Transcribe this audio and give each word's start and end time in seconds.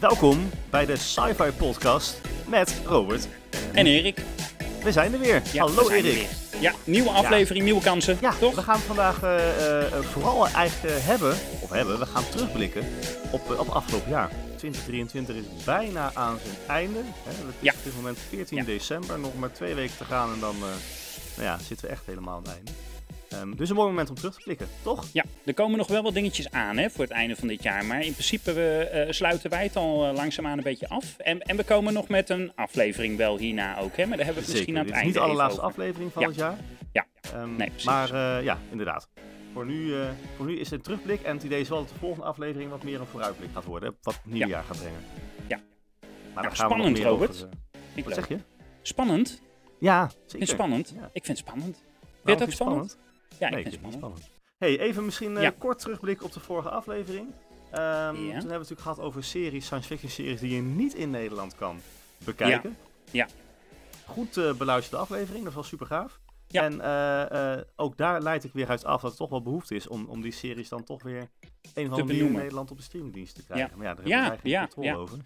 Welkom 0.00 0.50
bij 0.70 0.86
de 0.86 0.96
Sci-Fi 0.96 1.50
Podcast 1.56 2.20
met 2.46 2.80
Robert. 2.84 3.28
En 3.72 3.86
Erik. 3.86 4.22
We 4.82 4.92
zijn 4.92 5.12
er 5.12 5.18
weer. 5.18 5.42
Ja, 5.52 5.64
Hallo 5.64 5.86
we 5.88 5.94
er 5.94 6.04
Erik. 6.04 6.14
weer. 6.14 6.60
Ja, 6.60 6.72
nieuwe 6.84 7.10
aflevering, 7.10 7.64
nieuwe 7.64 7.82
kansen. 7.82 8.18
Ja, 8.20 8.32
toch? 8.40 8.54
we 8.54 8.62
gaan 8.62 8.78
vandaag 8.78 9.22
eh, 9.22 9.86
eh, 9.86 9.92
vooral 10.12 10.46
eigenlijk 10.48 10.94
eh, 10.94 11.06
hebben, 11.06 11.36
of 11.60 11.70
hebben, 11.70 11.98
we 11.98 12.06
gaan 12.06 12.28
terugblikken 12.30 12.84
op, 13.30 13.50
eh, 13.52 13.58
op 13.58 13.68
afgelopen 13.68 14.10
jaar. 14.10 14.30
2023 14.56 15.36
is 15.36 15.64
bijna 15.64 16.10
aan 16.14 16.38
zijn 16.44 16.56
einde. 16.66 16.98
Hè. 16.98 17.30
Het 17.30 17.38
is 17.38 17.54
Ja. 17.60 17.72
op 17.72 17.84
dit 17.84 17.94
moment 17.96 18.18
14 18.28 18.56
Ja. 18.58 18.64
december, 18.64 19.18
nog 19.18 19.34
maar 19.38 19.52
twee 19.52 19.74
weken 19.74 19.96
te 19.96 20.04
gaan 20.04 20.32
en 20.32 20.40
dan 20.40 20.54
eh, 20.54 20.60
nou 21.36 21.48
ja, 21.48 21.58
zitten 21.58 21.86
we 21.86 21.92
echt 21.92 22.02
helemaal 22.06 22.36
aan 22.36 22.42
het 22.42 22.52
einde. 22.52 22.70
Ehm, 23.30 23.54
dus 23.56 23.68
een 23.68 23.74
mooi 23.76 23.88
moment 23.88 24.08
om 24.08 24.14
terug 24.14 24.34
te 24.34 24.40
blikken, 24.44 24.66
toch? 24.82 25.06
Ja, 25.12 25.24
er 25.44 25.54
komen 25.54 25.78
nog 25.78 25.86
wel 25.86 26.02
wat 26.02 26.14
dingetjes 26.14 26.50
aan 26.50 26.76
hè, 26.76 26.90
voor 26.90 27.04
het 27.04 27.12
einde 27.12 27.36
van 27.36 27.48
dit 27.48 27.62
jaar. 27.62 27.84
Maar 27.84 28.04
in 28.04 28.12
principe 28.12 28.52
we, 28.52 28.88
eh, 28.92 29.12
sluiten 29.12 29.50
wij 29.50 29.62
het 29.62 29.76
al 29.76 30.06
eh, 30.08 30.14
langzaamaan 30.14 30.58
een 30.58 30.64
beetje 30.64 30.88
af. 30.88 31.18
En, 31.18 31.40
en 31.42 31.56
we 31.56 31.64
komen 31.64 31.92
nog 31.92 32.08
met 32.08 32.28
een 32.28 32.52
aflevering 32.54 33.16
wel 33.16 33.38
hierna 33.38 33.78
ook. 33.78 33.96
Hè, 33.96 34.06
maar 34.06 34.16
daar 34.16 34.26
hebben 34.26 34.42
we 34.44 34.48
het 34.48 34.58
misschien 34.58 34.78
aan 34.78 34.84
Dit 34.86 34.94
het 34.94 35.00
is 35.02 35.06
niet 35.06 35.16
einde 35.16 35.18
de 35.18 35.24
allerlaatste 35.24 35.60
over. 35.60 35.72
aflevering 35.72 36.12
van 36.12 36.22
Ja. 36.22 36.28
het 36.28 36.36
jaar. 36.36 36.56
Ja. 36.92 37.06
Ehm, 37.32 37.56
Nee, 37.56 37.68
precies. 37.68 37.84
Maar 37.84 38.14
eh, 38.38 38.44
ja, 38.44 38.58
inderdaad. 38.70 39.08
Voor 39.52 39.66
nu, 39.66 39.92
voor 40.36 40.46
nu 40.46 40.58
is 40.58 40.70
het 40.70 40.72
een 40.78 40.82
terugblik 40.84 41.22
en 41.22 41.34
het 41.34 41.42
idee 41.44 41.60
is 41.60 41.68
wel 41.68 41.78
dat 41.78 41.88
de 41.88 41.94
volgende 41.98 42.26
aflevering 42.26 42.70
wat 42.70 42.82
meer 42.82 43.00
een 43.00 43.06
vooruitblik 43.06 43.48
gaat 43.54 43.64
worden. 43.64 43.96
Wat 44.02 44.14
het 44.14 44.24
nieuwe 44.24 44.38
Ja. 44.40 44.46
jaar 44.54 44.64
gaat 44.64 44.78
brengen. 44.78 45.00
Ja. 45.48 45.56
Maar 45.58 45.62
Nou, 46.08 46.10
gaan 46.34 46.42
we 46.44 46.46
nog 46.46 46.56
spannend, 46.56 46.96
meer 46.98 47.06
Robert. 47.06 47.30
over, 47.30 47.48
Vind 47.72 47.96
ik 47.96 48.04
wat 48.04 48.16
leuk. 48.16 48.26
zeg 48.26 48.38
je? 48.38 48.44
Spannend? 48.82 49.42
Ja, 49.80 50.04
Ik 50.04 50.10
zeker. 50.10 50.28
vind 50.30 50.40
het 50.40 50.50
spannend. 50.50 50.92
Ja. 50.96 51.10
Ik 51.12 51.24
vind 51.24 51.38
het 51.38 51.46
spannend. 51.46 51.76
Vind 51.76 51.84
je 52.24 52.30
het 52.30 52.32
ook 52.32 52.38
vind 52.38 52.52
spannend? 52.52 52.98
Ja, 53.38 53.46
ik 53.46 53.52
nee, 53.54 53.62
vind 53.62 53.74
ik 53.74 53.80
het 53.80 53.90
het 53.90 53.94
spannend. 54.00 54.28
Hey, 54.58 54.78
even 54.78 55.04
misschien 55.04 55.40
Ja. 55.40 55.50
kort 55.58 55.78
terugblikken 55.78 56.26
op 56.26 56.32
de 56.32 56.40
vorige 56.40 56.70
aflevering. 56.70 57.26
Ehm, 57.70 58.14
Toen 58.14 58.24
hebben 58.30 58.42
we 58.46 58.52
natuurlijk 58.52 58.80
gehad 58.80 59.00
over 59.00 59.24
series, 59.24 59.64
science 59.64 59.86
fiction 59.88 60.10
series 60.10 60.40
die 60.40 60.54
je 60.54 60.62
niet 60.62 60.94
in 60.94 61.10
Nederland 61.10 61.54
kan 61.56 61.80
bekijken. 62.24 62.76
Ja. 63.10 63.26
Goed 64.06 64.36
eh, 64.36 64.52
beluisterde 64.54 65.02
aflevering, 65.02 65.44
dat 65.44 65.52
was 65.52 65.68
super 65.68 65.86
gaaf. 65.86 66.20
Ja. 66.46 66.62
En 66.62 66.80
eh, 66.80 67.62
ook 67.76 67.96
daar 67.96 68.22
leid 68.22 68.44
ik 68.44 68.52
weer 68.52 68.68
uit 68.68 68.84
af 68.84 69.00
dat 69.00 69.10
er 69.10 69.16
toch 69.16 69.30
wel 69.30 69.42
behoefte 69.42 69.74
is 69.74 69.88
om, 69.88 70.06
om 70.08 70.20
die 70.20 70.32
series 70.32 70.68
dan 70.68 70.84
toch 70.84 71.02
weer 71.02 71.28
een 71.74 71.92
of 71.92 72.00
andere 72.00 72.18
in. 72.18 72.32
Nederland 72.32 72.70
op 72.70 72.76
de 72.76 72.82
streamingdienst 72.82 73.34
te 73.34 73.44
krijgen. 73.44 73.68
Ja. 73.70 73.76
Maar 73.76 73.86
ja, 73.86 73.94
daar 73.94 74.06
Ja, 74.06 74.12
hebben 74.20 74.30
wij 74.30 74.40
geen 74.40 74.50
ja, 74.50 74.60
controle 74.60 74.86
ja. 74.88 74.94
over. 74.94 75.18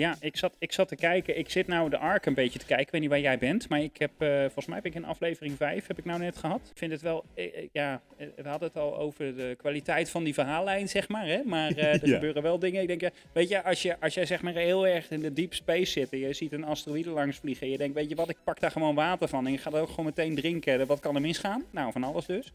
Ja, 0.00 0.16
ik 0.20 0.36
zat, 0.36 0.52
ik 0.58 0.72
zat 0.72 0.88
te 0.88 0.96
kijken. 0.96 1.38
Ik 1.38 1.50
zit 1.50 1.66
nou 1.66 1.90
de 1.90 1.98
Ark 1.98 2.26
een 2.26 2.34
beetje 2.34 2.58
te 2.58 2.64
kijken. 2.66 2.84
Ik 2.86 2.92
weet 2.92 3.00
niet 3.00 3.10
waar 3.10 3.20
jij 3.20 3.38
bent, 3.38 3.68
maar 3.68 3.80
ik 3.80 3.96
heb, 3.98 4.10
eh, 4.18 4.38
volgens 4.40 4.66
mij 4.66 4.76
heb 4.76 4.86
ik 4.86 4.94
in 4.94 5.04
aflevering 5.04 5.56
5 5.56 5.86
heb 5.86 5.98
ik 5.98 6.04
nou 6.04 6.18
net 6.20 6.36
gehad. 6.36 6.60
Ik 6.70 6.78
vind 6.78 6.92
het 6.92 7.02
wel, 7.02 7.24
eh, 7.34 7.44
eh, 7.44 7.68
ja, 7.72 8.00
we 8.16 8.48
hadden 8.48 8.68
het 8.68 8.76
al 8.76 8.98
over 8.98 9.36
de 9.36 9.54
kwaliteit 9.58 10.10
van 10.10 10.24
die 10.24 10.34
verhaallijn, 10.34 10.88
zeg 10.88 11.08
maar. 11.08 11.26
Hè? 11.26 11.40
Maar 11.44 11.70
er 11.76 12.06
Ja. 12.08 12.14
gebeuren 12.14 12.42
wel 12.42 12.58
dingen. 12.58 12.80
Ik 12.82 12.88
denk, 12.88 13.00
ja, 13.00 13.10
weet 13.32 13.48
je, 13.48 13.62
als, 13.62 13.82
je, 13.82 14.00
als 14.00 14.14
jij 14.14 14.26
zeg 14.26 14.42
maar 14.42 14.54
heel 14.54 14.86
erg 14.86 15.10
in 15.10 15.20
de 15.20 15.32
deep 15.32 15.54
space 15.54 15.90
zit 15.92 16.12
en 16.12 16.18
je 16.18 16.32
ziet 16.32 16.52
een 16.52 16.64
asteroïde 16.64 17.10
langs 17.10 17.36
vliegen 17.38 17.66
en 17.66 17.72
je 17.72 17.78
denkt, 17.78 17.94
weet 17.94 18.08
je 18.08 18.14
wat, 18.14 18.28
ik 18.30 18.38
pak 18.44 18.60
daar 18.60 18.70
gewoon 18.70 18.94
water 18.94 19.28
van 19.28 19.46
en 19.46 19.52
je 19.52 19.58
gaat 19.58 19.74
er 19.74 19.80
ook 19.80 19.88
gewoon 19.88 20.04
meteen 20.04 20.34
drinken. 20.34 20.86
Wat 20.86 21.00
kan 21.00 21.14
er 21.14 21.20
misgaan? 21.20 21.64
Nou, 21.70 21.92
van 21.92 22.04
alles 22.04 22.26
dus. 22.26 22.52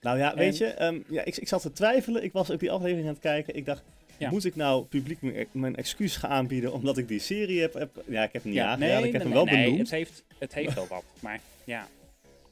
Nou 0.00 0.18
ja, 0.18 0.34
weet 0.34 0.60
En- 0.60 0.66
je, 0.66 0.72
ehm, 0.72 0.98
ja, 1.08 1.24
ik, 1.24 1.36
ik 1.36 1.48
zat 1.48 1.62
te 1.62 1.72
twijfelen. 1.72 2.22
Ik 2.24 2.32
was 2.32 2.50
ook 2.50 2.60
die 2.60 2.70
aflevering 2.70 3.06
aan 3.06 3.12
het 3.12 3.22
kijken. 3.22 3.54
Ik 3.56 3.64
dacht, 3.66 3.82
Ja. 4.18 4.30
moet 4.30 4.44
ik 4.44 4.56
nou 4.56 4.84
publiek 4.84 5.22
mijn, 5.22 5.46
mijn 5.52 5.76
excuus 5.76 6.16
gaan 6.16 6.30
aanbieden 6.30 6.72
omdat 6.72 6.98
ik 6.98 7.08
die 7.08 7.18
serie 7.18 7.60
heb? 7.60 7.74
heb 7.74 7.90
ja, 8.06 8.22
ik 8.22 8.32
heb 8.32 8.42
hem 8.42 8.52
niet 8.52 8.60
Ja, 8.60 8.68
aangeraden. 8.70 9.06
ik 9.06 9.12
heb 9.12 9.12
nee, 9.12 9.22
hem 9.22 9.32
wel 9.32 9.44
nee, 9.44 9.62
benoemd. 9.64 9.78
het 9.78 9.90
heeft, 9.90 10.24
het 10.38 10.54
heeft 10.54 10.74
wel 10.74 10.86
wat. 10.86 11.04
Maar 11.20 11.40
ja, 11.64 11.88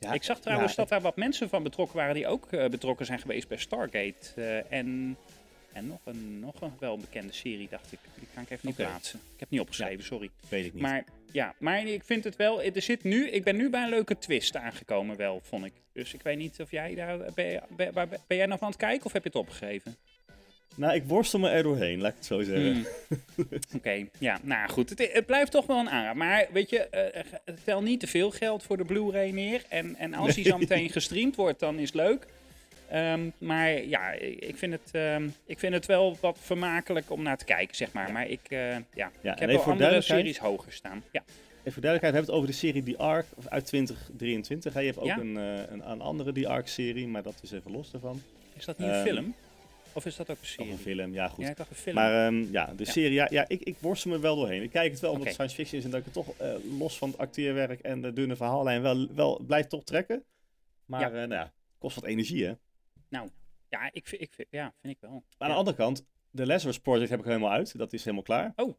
Ja, 0.00 0.12
ik 0.12 0.22
zag 0.22 0.40
trouwens 0.40 0.74
dat 0.74 0.88
daar 0.88 1.00
wat 1.00 1.16
mensen 1.16 1.48
van 1.48 1.62
betrokken 1.62 1.96
waren 1.96 2.14
die 2.14 2.26
ook 2.26 2.46
eh, 2.52 2.68
betrokken 2.68 3.06
zijn 3.06 3.18
geweest 3.18 3.48
bij 3.48 3.58
Stargate. 3.58 4.14
eh, 4.36 4.78
en 4.78 5.16
en 5.72 5.86
nog, 5.86 5.98
een, 6.04 6.38
nog 6.40 6.60
een 6.60 6.72
wel 6.78 6.98
bekende 6.98 7.32
serie, 7.32 7.68
dacht 7.70 7.92
ik. 7.92 7.98
Die 8.14 8.26
kan 8.34 8.42
ik 8.42 8.50
even 8.50 8.66
niet 8.66 8.76
plaatsen. 8.76 9.18
Ik 9.18 9.30
heb 9.30 9.40
het 9.40 9.50
niet 9.50 9.60
opgeschreven, 9.60 10.04
sorry. 10.04 10.30
weet 10.48 10.64
ik 10.64 10.72
niet. 10.72 10.82
Maar 10.82 11.04
ja, 11.32 11.54
maar 11.58 11.86
ik 11.86 12.04
vind 12.04 12.24
het 12.24 12.36
wel. 12.36 12.62
Er 12.62 12.82
zit 12.82 13.02
nu, 13.02 13.28
ik 13.28 13.44
ben 13.44 13.56
nu 13.56 13.70
bij 13.70 13.82
een 13.82 13.88
leuke 13.88 14.18
twist 14.18 14.56
aangekomen, 14.56 15.16
wel, 15.16 15.40
vond 15.42 15.64
ik. 15.64 15.72
Dus 15.92 16.14
ik 16.14 16.22
weet 16.22 16.38
niet 16.38 16.60
of 16.60 16.70
jij 16.70 16.94
daar. 16.94 17.18
Ben, 17.34 17.62
ben, 17.76 17.94
ben 18.26 18.36
jij 18.36 18.46
nog 18.46 18.60
aan 18.60 18.68
het 18.68 18.76
kijken 18.76 19.06
of 19.06 19.12
heb 19.12 19.22
je 19.22 19.28
het 19.28 19.38
opgegeven? 19.38 19.96
Nou, 20.76 20.94
ik 20.94 21.04
worstel 21.04 21.38
me 21.40 21.48
er 21.48 21.62
doorheen, 21.62 22.00
laat 22.00 22.10
ik 22.10 22.16
het 22.16 22.26
zo 22.26 22.42
zeggen. 22.42 22.72
Hmm. 22.72 22.86
Oké, 23.76 24.06
ja, 24.18 24.38
nou 24.42 24.68
goed. 24.70 24.88
Het, 24.90 25.08
het 25.12 25.26
blijft 25.26 25.50
toch 25.50 25.66
wel 25.66 25.78
een 25.78 25.90
aanraad. 25.90 26.14
Maar 26.14 26.46
weet 26.52 26.70
je, 26.70 26.78
eh, 26.78 27.20
eh, 27.20 27.24
tel 27.64 27.82
niet 27.82 28.00
te 28.00 28.06
veel 28.06 28.30
geld 28.30 28.62
voor 28.62 28.76
de 28.76 28.84
Blu-ray 28.84 29.30
neer. 29.30 29.62
En, 29.68 29.96
en 29.96 30.14
als 30.14 30.34
die 30.34 30.44
zo 30.44 30.58
meteen 30.68 30.90
gestreamd 30.90 31.36
wordt, 31.36 31.60
dan 31.60 31.78
is 31.78 31.86
het 31.86 31.94
leuk. 31.94 32.26
Ehm, 32.90 33.20
maar 33.38 33.84
ja, 33.84 34.10
ik 34.20 34.56
vind, 34.56 34.72
het, 34.72 34.88
ehm, 34.92 35.28
ik 35.46 35.58
vind 35.58 35.74
het 35.74 35.86
wel 35.86 36.16
wat 36.20 36.38
vermakelijk 36.40 37.10
om 37.10 37.22
naar 37.22 37.36
te 37.38 37.44
kijken, 37.44 37.76
zeg 37.76 37.92
maar. 37.92 38.12
Maar 38.12 38.28
ik, 38.28 38.40
eh, 38.48 38.76
ja, 38.94 39.10
ik 39.22 39.38
heb 39.38 39.50
wel 39.50 39.62
andere 39.62 40.00
series 40.00 40.38
hoger 40.38 40.72
staan. 40.72 41.02
Ja, 41.12 41.22
Even 41.60 41.72
voor 41.72 41.82
duidelijkheid, 41.82 42.00
we 42.00 42.18
hebben 42.18 42.20
het 42.20 42.30
over 42.30 42.46
de 42.46 42.52
serie 42.52 42.82
The 42.82 43.02
Ark 43.02 43.26
uit 43.48 43.66
2023. 43.66 44.74
hè. 44.74 44.80
Je 44.80 44.86
hebt 44.86 44.98
ook 44.98 45.16
een, 45.16 45.36
een 45.90 46.00
andere 46.00 46.32
The 46.32 46.48
Ark-serie, 46.48 47.06
maar 47.08 47.22
dat 47.22 47.34
is 47.42 47.50
even 47.52 47.70
los 47.70 47.90
daarvan. 47.90 48.22
is 48.56 48.64
dat 48.64 48.78
niet 48.78 48.88
een 48.88 48.94
Ehm, 48.94 49.04
film? 49.06 49.34
Of 49.94 50.06
is 50.06 50.16
dat 50.16 50.30
ook 50.30 50.36
een 50.36 50.42
Of 50.42 50.48
serie? 50.48 50.72
een 50.72 50.78
film, 50.78 51.12
ja 51.12 51.28
goed. 51.28 51.44
Ja, 51.44 51.50
ik 51.50 51.56
dacht 51.56 51.70
een 51.70 51.76
film. 51.76 51.94
Maar 51.94 52.26
ehm, 52.26 52.52
ja, 52.52 52.66
de 52.74 52.84
Ja. 52.84 52.90
serie, 52.90 53.12
ja, 53.12 53.26
ja 53.30 53.44
ik, 53.48 53.62
ik 53.62 53.78
worstel 53.78 54.10
me 54.10 54.18
wel 54.18 54.36
doorheen. 54.36 54.62
Ik 54.62 54.70
kijk 54.70 54.90
het 54.90 55.00
wel 55.00 55.12
omdat 55.12 55.32
science 55.32 55.54
fiction 55.54 55.78
is 55.78 55.84
en 55.84 55.90
dat 55.90 55.98
ik 56.00 56.04
het 56.04 56.14
toch 56.14 56.36
eh, 56.36 56.54
los 56.78 56.98
van 56.98 57.08
het 57.10 57.18
acteerwerk 57.18 57.80
en 57.80 58.00
de 58.02 58.12
dunne 58.12 58.36
verhaallijn 58.36 58.82
wel, 58.82 59.14
wel 59.14 59.40
blijf 59.46 59.66
toch 59.66 59.84
trekken. 59.84 60.24
Maar 60.84 61.00
Ja. 61.00 61.06
ja. 61.06 61.12
nou 61.26 61.32
ja, 61.32 61.52
kost 61.78 61.94
wat 61.94 62.04
energie 62.04 62.44
hè. 62.44 62.52
ja, 63.68 63.88
ik, 63.92 64.06
vind- 64.08 64.22
ik, 64.22 64.46
ja, 64.50 64.74
vind 64.80 64.94
ik 64.94 65.00
wel. 65.00 65.10
Maar 65.10 65.48
aan 65.48 65.48
de 65.48 65.54
andere 65.58 65.76
kant, 65.76 66.04
de 66.30 66.46
Lazarus 66.46 66.78
Project 66.78 67.10
heb 67.10 67.18
ik 67.18 67.24
helemaal 67.24 67.50
uit. 67.50 67.78
Dat 67.78 67.92
is 67.92 68.00
helemaal 68.04 68.22
klaar. 68.24 68.52
Oh, 68.56 68.78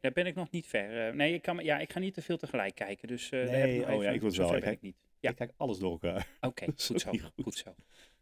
daar 0.00 0.12
ben 0.12 0.26
ik 0.26 0.34
nog 0.34 0.50
niet 0.50 0.66
ver. 0.66 1.06
Eh, 1.08 1.14
nee, 1.14 1.34
ik, 1.34 1.42
kan, 1.42 1.64
ja, 1.64 1.78
ik 1.78 1.92
ga 1.92 1.98
niet 1.98 2.14
te 2.14 2.22
veel 2.22 2.36
tegelijk 2.36 2.74
kijken. 2.74 3.08
Dus 3.08 3.30
eh 3.30 3.30
daar 3.30 3.40
heb 3.56 3.64
Nee, 3.66 3.80
ik 3.80 3.86
nog 3.86 3.96
oh 3.96 4.02
ja, 4.02 4.10
ik 4.10 4.20
wil 4.20 4.28
het 4.28 4.38
wel. 4.38 4.56
Ik 4.56 4.64
ik 4.64 4.80
niet. 4.80 4.96
Ja. 5.20 5.30
Ik 5.30 5.36
kijk 5.36 5.52
alles 5.56 5.78
door 5.78 5.90
elkaar. 5.90 6.26
Oké, 6.40 6.64
goed 6.86 7.00
zo. 7.00 7.10
Goed 7.42 7.54
zo. 7.54 7.74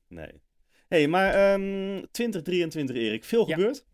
Nee. 0.08 0.32
Hey, 0.88 1.08
maar 1.08 1.34
ehm 1.34 2.04
2023 2.10 2.96
Erik, 2.96 3.24
veel 3.24 3.48
Ja. 3.48 3.54
gebeurd. 3.54 3.86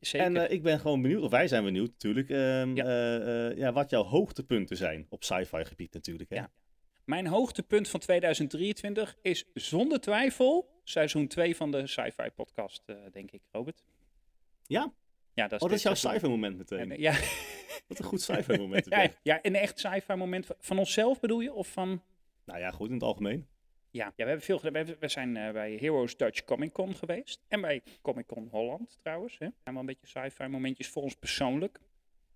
Zeker. 0.00 0.26
En 0.26 0.36
eh, 0.36 0.50
ik 0.52 0.62
ben 0.62 0.80
gewoon 0.80 1.02
benieuwd, 1.02 1.22
of 1.22 1.30
wij 1.30 1.48
zijn 1.48 1.64
benieuwd 1.64 1.90
natuurlijk, 1.90 2.30
ehm, 2.30 2.74
Ja. 2.76 2.84
eh, 2.84 3.46
eh, 3.50 3.56
ja, 3.56 3.72
wat 3.72 3.90
jouw 3.90 4.02
hoogtepunten 4.02 4.76
zijn 4.76 5.06
op 5.08 5.24
sci-fi 5.24 5.64
gebied 5.64 5.92
natuurlijk. 5.92 6.30
Hè? 6.30 6.36
Ja. 6.36 6.50
Mijn 7.04 7.26
hoogtepunt 7.26 7.88
van 7.88 8.00
2023 8.00 9.16
is 9.22 9.44
zonder 9.54 10.00
twijfel 10.00 10.80
seizoen 10.84 11.26
2 11.26 11.56
van 11.56 11.70
de 11.70 11.86
Sci-Fi 11.86 12.30
podcast, 12.34 12.82
denk 13.12 13.30
ik, 13.30 13.42
Robert. 13.50 13.84
Ja? 14.62 14.92
Ja, 15.34 15.42
dat 15.48 15.52
is, 15.52 15.58
Oh, 15.64 15.68
dat 15.68 15.78
is 15.78 15.82
jouw 15.82 15.94
sci-fi 15.94 16.28
moment 16.28 16.56
meteen. 16.56 16.90
En, 16.92 17.00
Ja, 17.00 17.12
Wat 17.88 17.98
een 17.98 18.04
goed 18.04 18.20
sci-fi 18.22 18.56
moment. 18.56 18.86
ja, 18.90 19.10
ja, 19.22 19.38
een 19.42 19.54
echt 19.54 19.78
sci-fi 19.78 20.14
moment. 20.14 20.46
Van 20.58 20.78
onszelf 20.78 21.20
bedoel 21.20 21.40
je? 21.40 21.52
Of 21.52 21.68
van... 21.68 22.02
Nou 22.44 22.58
ja, 22.60 22.70
goed 22.70 22.88
in 22.88 22.94
het 22.94 23.02
algemeen. 23.02 23.46
Ja, 23.96 24.04
ja 24.04 24.12
we 24.16 24.22
hebben 24.24 24.42
veel 24.44 24.58
gedaan. 24.58 24.84
We, 24.98 25.08
zijn 25.08 25.36
eh, 25.36 25.52
bij 25.52 25.76
Heroes 25.76 26.16
Dutch 26.16 26.44
Comic 26.44 26.72
Con 26.72 26.94
geweest. 26.94 27.44
En 27.48 27.60
bij 27.60 27.82
Comic 28.02 28.26
Con 28.26 28.48
Holland 28.50 28.98
trouwens. 29.02 29.38
Hè. 29.38 29.48
zijn 29.62 29.74
wel 29.74 29.76
een 29.76 29.86
beetje 29.86 30.06
sci-fi 30.06 30.46
momentjes 30.46 30.88
voor 30.88 31.02
ons 31.02 31.14
persoonlijk. 31.14 31.80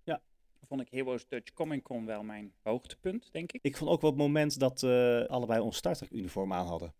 Ja. 0.03 0.21
Vond 0.67 0.81
ik 0.81 0.89
Heroes 0.89 1.27
Dutch 1.27 1.53
Comic 1.53 1.83
Con 1.83 2.05
wel 2.05 2.23
mijn 2.23 2.53
hoogtepunt, 2.61 3.29
denk 3.31 3.51
ik. 3.51 3.59
Ik 3.63 3.77
vond 3.77 3.89
ook 3.89 4.01
wel 4.01 4.09
het 4.09 4.19
moment 4.19 4.59
dat 4.59 4.83
eh 4.83 5.25
allebei 5.25 5.59
ons 5.59 5.77
Star 5.77 5.95
Trek 5.95 6.11
uniform 6.11 6.53
aan 6.53 6.65
hadden. 6.65 6.93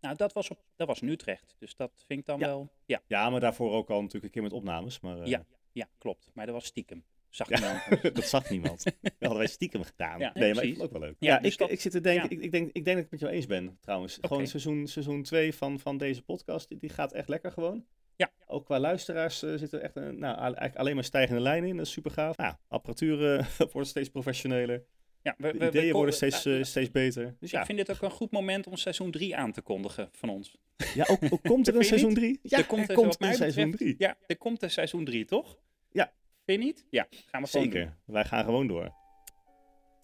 Nou, 0.00 0.16
dat 0.16 0.32
was, 0.32 0.50
op, 0.50 0.58
dat 0.76 0.86
was 0.86 1.00
in 1.00 1.08
Utrecht. 1.08 1.54
Dus 1.58 1.76
dat 1.76 2.04
vind 2.06 2.20
ik 2.20 2.26
dan 2.26 2.38
Ja. 2.38 2.46
wel... 2.46 2.72
Ja, 2.86 3.02
Ja, 3.06 3.30
maar 3.30 3.40
daarvoor 3.40 3.72
ook 3.72 3.90
al 3.90 3.96
natuurlijk 3.96 4.24
een 4.24 4.30
keer 4.30 4.42
met 4.42 4.52
opnames. 4.52 5.00
Maar 5.00 5.20
eh, 5.20 5.26
Ja. 5.26 5.44
ja, 5.72 5.88
klopt. 5.98 6.30
Maar 6.34 6.46
dat 6.46 6.54
was 6.54 6.64
stiekem. 6.64 7.04
Zag 7.30 7.48
Ja. 7.48 7.58
niemand. 7.90 8.14
dat 8.16 8.24
zag 8.24 8.50
niemand. 8.50 8.84
Dat 8.84 8.94
hadden 9.18 9.38
wij 9.38 9.46
stiekem 9.46 9.82
gedaan. 9.82 10.18
Ja, 10.18 10.30
nee, 10.34 10.54
maar 10.54 10.64
ik 10.64 10.68
vond 10.68 10.82
het 10.82 10.86
ook 10.86 10.98
wel 10.98 11.08
leuk. 11.08 11.16
Ja, 11.18 11.34
Ja, 11.34 11.40
dus 11.40 11.56
ik, 11.56 11.68
ik 11.68 11.80
zit 11.80 11.92
te 11.92 12.00
denken, 12.00 12.22
ja. 12.30 12.36
ik, 12.36 12.42
ik, 12.44 12.52
denk, 12.52 12.66
ik 12.72 12.84
denk 12.84 12.96
dat 12.96 12.96
ik 12.96 13.02
het 13.02 13.10
met 13.10 13.20
jou 13.20 13.32
eens 13.32 13.46
ben 13.46 13.78
trouwens. 13.80 14.18
Gewoon 14.20 14.46
seizoen, 14.46 14.86
seizoen 14.86 15.22
2 15.22 15.54
van, 15.54 15.78
van 15.78 15.98
deze 15.98 16.22
podcast, 16.22 16.80
die, 16.80 16.88
gaat 16.88 17.12
echt 17.12 17.28
lekker 17.28 17.52
gewoon. 17.52 17.84
Ja. 18.16 18.30
Ook 18.46 18.64
qua 18.64 18.78
luisteraars 18.80 19.42
eh, 19.42 19.54
zit 19.54 19.72
er 19.72 19.80
echt 19.80 19.96
een, 19.96 20.18
nou, 20.18 20.36
eigenlijk 20.38 20.76
alleen 20.76 20.94
maar 20.94 21.04
stijgende 21.04 21.40
lijn 21.40 21.64
in. 21.64 21.76
Dat 21.76 21.86
is 21.86 21.92
super 21.92 22.10
gaaf. 22.10 22.36
Nou, 22.36 22.54
apparatuur 22.68 23.36
eh, 23.38 23.46
wordt 23.72 23.88
steeds 23.88 24.08
professioneler. 24.08 24.84
Ja, 25.22 25.34
we, 25.38 25.52
De 25.52 25.52
we- 25.52 25.64
we 25.64 25.66
ideeën 25.70 25.92
worden 25.92 26.14
steeds, 26.14 26.44
eh, 26.44 26.58
eh, 26.58 26.64
steeds 26.64 26.90
beter. 26.90 27.36
Dus 27.40 27.50
ja, 27.50 27.60
Ik 27.60 27.66
vind 27.66 27.78
dit 27.78 27.90
ook 27.90 28.02
een 28.02 28.10
goed 28.10 28.30
moment 28.30 28.66
om 28.66 28.76
seizoen 28.76 29.10
3 29.10 29.36
aan 29.36 29.52
te 29.52 29.60
kondigen 29.62 30.08
van 30.12 30.28
ons. 30.28 30.56
ja 30.94 31.06
ook, 31.10 31.18
ook 31.30 31.42
komt 31.42 31.68
er 31.68 31.76
een 31.76 31.84
seizoen 31.84 32.08
niet? 32.08 32.18
3? 32.18 32.38
Ja, 32.42 32.58
er 32.58 32.66
komt, 32.66 32.88
er 32.88 32.94
komt 32.94 33.16
een 33.22 33.34
seizoen 33.34 33.70
3. 33.70 33.94
Ja, 33.98 34.16
er 34.26 34.36
komt 34.38 34.62
een 34.62 34.70
seizoen 34.70 35.04
3, 35.04 35.24
toch? 35.24 35.58
Ja. 35.92 36.12
Vind 36.50 36.62
je 36.62 36.68
niet? 36.68 36.84
Ja, 36.90 37.06
gaan 37.30 37.42
we 37.42 37.48
gewoon 37.48 37.68
doen. 37.68 37.72
Zeker. 37.76 37.96
Wij 38.04 38.24
gaan 38.24 38.44
gewoon 38.44 38.66
door. 38.66 38.92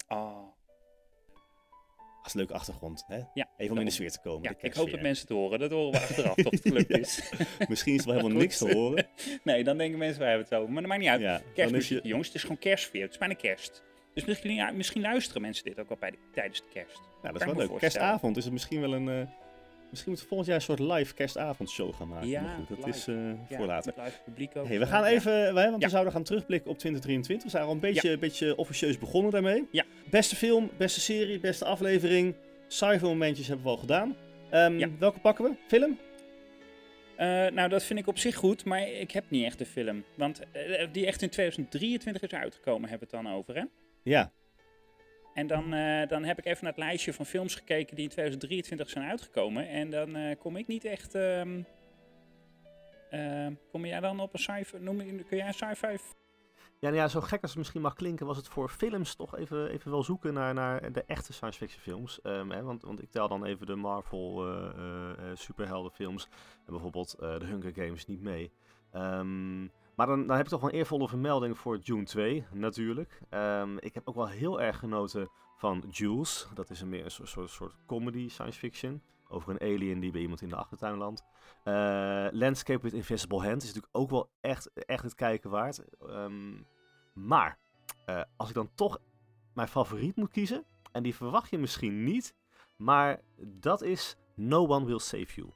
Oh, 0.07 0.45
Dat 2.17 2.25
is 2.25 2.33
een 2.33 2.39
leuke 2.39 2.53
achtergrond. 2.53 3.03
Hè? 3.07 3.19
ja, 3.33 3.49
Even 3.57 3.73
om 3.73 3.79
in 3.79 3.85
de 3.85 3.91
sfeer 3.91 4.11
te 4.11 4.19
komen. 4.21 4.43
Ja, 4.43 4.55
ik 4.61 4.73
hoop 4.73 4.91
dat 4.91 5.01
mensen 5.01 5.27
het 5.27 5.37
horen. 5.37 5.59
Dat 5.59 5.71
horen 5.71 5.91
we 5.91 5.97
achteraf, 5.97 6.35
of 6.45 6.51
het 6.51 6.61
gelukt 6.61 6.97
is. 6.97 7.31
Misschien 7.67 7.93
is 7.93 7.99
er 7.99 8.05
wel 8.07 8.15
helemaal 8.15 8.37
niks 8.37 8.57
te 8.57 8.73
horen. 8.73 9.07
Nee, 9.43 9.63
dan 9.63 9.77
denken 9.77 9.99
mensen, 9.99 10.19
wij 10.19 10.29
hebben 10.29 10.47
het 10.49 10.57
over. 10.57 10.71
Maar 10.71 10.81
dat 10.81 10.89
maakt 10.89 11.01
niet 11.01 11.09
uit. 11.09 11.21
Ja, 11.21 11.41
Kerstmuziek, 11.53 12.03
je, 12.03 12.07
jongens. 12.07 12.27
Het 12.27 12.35
is 12.35 12.41
gewoon 12.41 12.57
kerstsfeer. 12.59 13.01
Het 13.01 13.11
is 13.11 13.17
bijna 13.17 13.33
kerst. 13.33 13.83
Dus 14.13 14.25
misschien, 14.25 14.53
ja, 14.53 14.71
misschien 14.71 15.01
luisteren 15.01 15.41
mensen 15.41 15.63
dit 15.63 15.79
ook 15.79 15.89
wel 15.89 15.97
bij 15.97 16.11
de, 16.11 16.17
tijdens 16.31 16.61
de 16.61 16.67
kerst. 16.73 17.01
ja, 17.23 17.31
dat 17.31 17.41
is 17.41 17.47
wel 17.47 17.55
leuk. 17.55 17.77
Kerstavond 17.77 18.37
is 18.37 18.43
het 18.43 18.53
misschien 18.53 18.81
wel 18.81 18.93
een, 18.93 19.09
eh, 19.09 19.27
Misschien 19.89 20.11
moeten 20.11 20.29
we 20.29 20.35
volgend 20.35 20.47
jaar 20.47 20.55
een 20.55 20.77
soort 20.77 20.97
live 20.97 21.13
kerstavondshow 21.13 21.93
gaan 21.93 22.07
maken. 22.07 22.27
Ja, 22.27 22.41
maar 22.41 22.55
goed, 22.55 22.67
dat 22.67 22.77
live. 22.77 22.89
is 22.89 23.07
eh, 23.07 23.49
Ja, 23.49 23.57
voor 23.57 23.65
later. 23.65 23.93
met 23.95 24.05
live 24.05 24.19
publiek 24.23 24.55
ook. 24.55 24.67
Hey, 24.67 24.77
we 24.77 24.83
eh, 24.83 24.91
gaan 24.91 25.03
ja. 25.03 25.09
even, 25.09 25.53
wij, 25.53 25.69
want 25.69 25.83
we 25.83 25.89
zouden 25.89 26.13
gaan 26.13 26.23
terugblikken 26.23 26.71
op 26.71 26.77
2023. 26.77 27.51
We 27.51 27.57
zijn 27.57 27.63
al 27.67 27.71
een 27.71 27.79
beetje, 27.79 28.11
een 28.11 28.19
beetje 28.19 28.55
officieus 28.55 28.97
begonnen 28.97 29.31
daarmee. 29.31 29.67
Ja. 29.71 29.85
Beste 30.09 30.35
film, 30.35 30.69
beste 30.77 30.99
serie, 30.99 31.39
beste 31.39 31.65
aflevering. 31.65 32.35
Sci-fi 32.67 33.05
momentjes 33.05 33.47
hebben 33.47 33.65
we 33.65 33.71
al 33.71 33.77
gedaan. 33.77 34.15
Ehm. 34.49 34.89
Welke 34.99 35.19
pakken 35.19 35.45
we? 35.45 35.51
Film? 35.67 35.97
Eh, 37.17 37.27
nou, 37.27 37.69
dat 37.69 37.83
vind 37.83 37.99
ik 37.99 38.07
op 38.07 38.17
zich 38.17 38.35
goed, 38.35 38.65
maar 38.65 38.89
ik 38.89 39.11
heb 39.11 39.23
niet 39.29 39.45
echt 39.45 39.57
de 39.57 39.65
film. 39.65 40.03
Want 40.15 40.41
eh, 40.51 40.87
die 40.91 41.05
echt 41.05 41.21
in 41.21 41.29
2023 41.29 42.21
is 42.21 42.37
uitgekomen, 42.37 42.89
hebben 42.89 43.07
we 43.09 43.15
het 43.17 43.25
dan 43.25 43.33
over, 43.35 43.55
hè? 43.55 43.63
Ja. 44.03 44.31
En 45.37 45.47
dan, 45.47 45.73
eh, 45.73 46.07
dan 46.07 46.23
heb 46.23 46.37
ik 46.37 46.45
even 46.45 46.63
naar 46.63 46.73
het 46.73 46.83
lijstje 46.83 47.13
van 47.13 47.25
films 47.25 47.55
gekeken 47.55 47.95
die 47.95 48.03
in 48.03 48.09
2023 48.09 48.89
zijn 48.89 49.09
uitgekomen. 49.09 49.69
En 49.69 49.89
dan 49.89 50.15
eh, 50.15 50.39
kom 50.39 50.55
ik 50.55 50.67
niet 50.67 50.85
echt... 50.85 51.15
ehm, 51.15 51.61
eh, 53.09 53.47
kom 53.71 53.85
jij 53.85 53.99
dan 53.99 54.19
op 54.19 54.33
een 54.33 54.39
sci-fi... 54.39 54.79
noem 54.79 54.97
Kun 55.25 55.37
jij 55.37 55.51
sci-fi... 55.51 55.97
Ja, 56.79 56.89
nou 56.89 56.95
ja, 56.95 57.07
zo 57.07 57.21
gek 57.21 57.41
als 57.41 57.49
het 57.49 57.59
misschien 57.59 57.81
mag 57.81 57.93
klinken, 57.93 58.25
was 58.25 58.37
het 58.37 58.47
voor 58.47 58.69
films 58.69 59.15
toch 59.15 59.37
even, 59.37 59.69
even 59.69 59.91
wel 59.91 60.03
zoeken 60.03 60.33
naar, 60.33 60.53
naar 60.53 60.91
de 60.91 61.03
echte 61.03 61.33
science 61.33 61.57
fiction 61.57 61.81
films. 61.81 62.21
Ehm, 62.21 62.49
hè, 62.49 62.63
want, 62.63 62.81
want 62.81 63.01
ik 63.01 63.11
tel 63.11 63.27
dan 63.27 63.45
even 63.45 63.65
de 63.65 63.75
Marvel 63.75 64.45
superheldenfilms 65.33 66.27
en 66.65 66.71
bijvoorbeeld 66.71 67.15
de 67.19 67.45
Hunger 67.45 67.73
Games 67.73 68.05
niet 68.05 68.21
mee. 68.21 68.51
Ehm, 68.91 69.67
maar 69.97 70.07
dan, 70.07 70.27
dan 70.27 70.35
heb 70.35 70.45
ik 70.45 70.51
toch 70.51 70.61
wel 70.61 70.69
een 70.69 70.75
eervolle 70.75 71.07
vermelding 71.07 71.57
voor 71.57 71.81
Dune 71.81 72.03
2, 72.03 72.45
natuurlijk. 72.51 73.19
Ehm, 73.29 73.77
ik 73.77 73.93
heb 73.93 74.07
ook 74.07 74.15
wel 74.15 74.27
heel 74.27 74.61
erg 74.61 74.79
genoten 74.79 75.29
van 75.55 75.83
Jules. 75.89 76.47
Dat 76.53 76.69
is 76.69 76.81
een 76.81 76.89
meer 76.89 77.03
een 77.03 77.11
soort, 77.11 77.29
soort, 77.29 77.49
soort 77.49 77.75
comedy 77.85 78.29
science 78.29 78.59
fiction. 78.59 79.01
Over 79.27 79.51
een 79.51 79.75
alien 79.75 79.99
die 79.99 80.11
bij 80.11 80.21
iemand 80.21 80.41
in 80.41 80.49
de 80.49 80.55
achtertuin 80.55 80.97
landt. 80.97 81.23
Eh, 81.63 82.27
Landscape 82.31 82.81
with 82.81 82.93
Invisible 82.93 83.41
Hand 83.41 83.61
is 83.61 83.67
natuurlijk 83.67 83.95
ook 83.95 84.09
wel 84.09 84.29
echt, 84.41 84.71
echt 84.73 85.03
het 85.03 85.15
kijken 85.15 85.49
waard. 85.49 85.83
Ehm, 85.99 86.61
maar 87.13 87.57
eh, 88.05 88.21
als 88.35 88.49
ik 88.49 88.55
dan 88.55 88.69
toch 88.75 88.99
mijn 89.53 89.67
favoriet 89.67 90.15
moet 90.15 90.31
kiezen, 90.31 90.65
en 90.91 91.03
die 91.03 91.15
verwacht 91.15 91.49
je 91.49 91.57
misschien 91.57 92.03
niet, 92.03 92.35
maar 92.75 93.21
dat 93.37 93.81
is 93.81 94.17
No 94.35 94.67
One 94.67 94.85
Will 94.85 94.99
Save 94.99 95.33
You. 95.35 95.49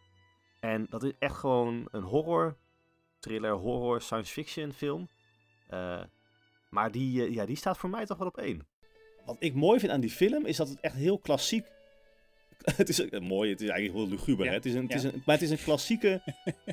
En 0.60 0.86
dat 0.90 1.04
is 1.04 1.12
echt 1.20 1.36
gewoon 1.36 1.88
een 1.92 2.04
horror, 2.04 2.58
thriller, 3.22 3.52
horror, 3.52 4.02
science 4.02 4.32
fiction 4.32 4.74
film. 4.74 5.08
Eh, 5.68 6.02
maar 6.70 6.92
die, 6.92 7.26
eh, 7.26 7.34
ja, 7.34 7.46
die 7.46 7.56
staat 7.56 7.78
voor 7.78 7.90
mij 7.90 8.06
toch 8.06 8.18
wel 8.18 8.28
op 8.28 8.38
één. 8.38 8.66
Wat 9.26 9.36
ik 9.40 9.54
mooi 9.54 9.80
vind 9.80 9.92
aan 9.92 10.02
die 10.02 10.10
film 10.10 10.46
is 10.46 10.58
dat 10.58 10.70
het 10.70 10.80
echt 10.80 10.96
heel 10.96 11.18
klassiek. 11.18 11.66
het 12.76 12.90
is 12.90 13.10
eh, 13.10 13.20
mooi, 13.20 13.50
het 13.50 13.62
is 13.62 13.70
eigenlijk 13.70 14.00
heel 14.00 14.18
luguber. 14.18 14.46
Ja, 14.46 14.52
Hè? 14.52 14.58
Het 14.58 14.66
is 14.66 14.74
een, 14.74 14.82
het 14.82 14.92
ja. 14.92 14.98
is 14.98 15.04
een, 15.04 15.22
maar 15.26 15.36
het 15.36 15.44
is 15.44 15.50
een 15.50 15.64
klassieke 15.64 16.22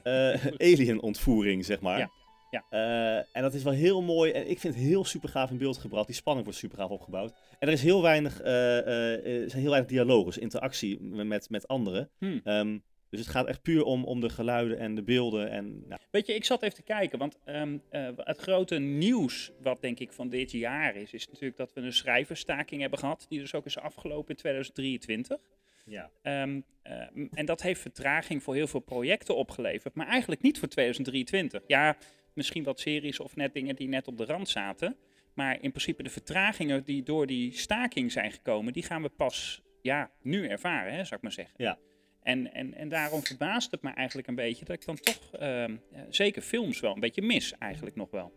eh, 0.03 0.47
alien-ontvoering, 0.73 1.65
zeg 1.65 1.81
maar. 1.81 1.99
Ja, 1.99 2.11
ja. 2.51 2.65
Eh, 2.71 3.37
en 3.37 3.43
dat 3.43 3.55
is 3.55 3.63
wel 3.63 3.73
heel 3.73 4.03
mooi. 4.03 4.33
En 4.33 4.51
ik 4.51 4.59
vind 4.59 4.75
het 4.75 4.83
heel 4.83 5.05
super 5.05 5.29
gaaf 5.29 5.51
in 5.51 5.59
beeld 5.59 5.79
gebracht. 5.79 6.07
Die 6.07 6.15
spanning 6.15 6.45
wordt 6.45 6.61
super 6.61 6.79
gaaf 6.79 6.91
opgebouwd. 6.91 7.35
En 7.59 7.69
er 7.69 7.75
is 7.75 7.83
heel 7.83 8.03
weinig, 8.03 8.41
eh, 8.41 8.79
eh, 8.79 9.43
er 9.43 9.51
zijn 9.51 9.63
heel 9.63 9.71
weinig 9.71 9.91
dialoog, 9.91 10.25
dus 10.25 10.39
interactie 10.39 11.01
met, 11.03 11.51
met 11.51 11.69
anderen. 11.69 12.11
Hmm. 12.19 12.41
Ehm, 12.45 12.79
dus 13.11 13.21
het 13.21 13.29
gaat 13.29 13.47
echt 13.47 13.63
puur 13.63 13.83
om, 13.83 14.05
om 14.05 14.21
de 14.21 14.29
geluiden 14.29 14.79
en 14.79 14.95
de 14.95 15.03
beelden. 15.03 15.51
En, 15.51 15.85
nou, 15.89 16.01
Weet 16.11 16.27
je, 16.27 16.35
ik 16.35 16.45
zat 16.45 16.63
even 16.63 16.75
te 16.75 16.83
kijken, 16.83 17.19
want 17.19 17.39
ehm, 17.45 17.79
eh, 17.91 18.09
het 18.17 18.39
grote 18.39 18.79
nieuws 18.79 19.53
wat 19.63 19.81
denk 19.81 19.99
ik 19.99 20.13
van 20.13 20.29
dit 20.29 20.51
jaar 20.51 20.97
is, 20.97 21.13
is 21.13 21.27
natuurlijk 21.27 21.57
dat 21.57 21.73
we 21.73 21.81
een 21.81 21.93
schrijversstaking 21.93 22.81
hebben 22.81 22.99
gehad, 22.99 23.27
die 23.29 23.39
dus 23.39 23.55
ook 23.55 23.67
is 23.67 23.79
afgelopen 23.79 24.31
in 24.31 24.37
2023. 24.37 25.39
ja. 25.85 26.11
Ehm, 26.23 26.61
eh, 26.83 27.03
en 27.33 27.47
dat 27.47 27.63
heeft 27.63 27.81
vertraging 27.81 28.43
voor 28.43 28.55
heel 28.55 28.67
veel 28.67 28.81
projecten 28.81 29.37
opgeleverd, 29.37 29.95
maar 29.95 30.07
eigenlijk 30.07 30.43
niet 30.43 30.59
voor 30.59 30.69
2023. 30.69 31.63
Ja, 31.67 31.97
misschien 32.33 32.65
wat 32.65 32.81
series 32.81 33.21
of 33.21 33.37
net 33.37 33.53
dingen 33.53 33.77
die 33.77 33.89
net 33.89 34.09
op 34.09 34.19
de 34.19 34.25
rand 34.25 34.49
zaten. 34.49 34.97
Maar 35.35 35.55
in 35.55 35.71
principe 35.71 36.03
de 36.03 36.11
vertragingen 36.11 36.85
die 36.85 37.03
door 37.03 37.27
die 37.27 37.53
staking 37.53 38.13
zijn 38.13 38.33
gekomen, 38.33 38.73
die 38.73 38.83
gaan 38.83 39.03
we 39.03 39.09
pas 39.09 39.63
ja, 39.83 40.11
nu 40.23 40.47
ervaren, 40.47 40.93
hè, 40.93 41.05
zou 41.05 41.15
ik 41.15 41.23
maar 41.23 41.33
zeggen. 41.33 41.55
Ja. 41.57 41.79
En, 42.23 42.53
en, 42.55 42.75
en 42.75 42.89
daarom 42.89 43.23
verbaast 43.23 43.71
het 43.71 43.83
me 43.83 43.91
eigenlijk 43.91 44.29
een 44.29 44.35
beetje 44.35 44.65
dat 44.65 44.77
ik 44.77 44.85
dan 44.85 44.97
toch 44.97 45.33
ehm, 45.33 45.77
eh, 45.93 46.01
zeker 46.09 46.43
films 46.43 46.81
wel 46.81 46.95
een 46.95 47.01
beetje 47.01 47.23
mis, 47.23 47.55
eigenlijk 47.59 47.97
nog 47.97 48.11
wel. 48.11 48.33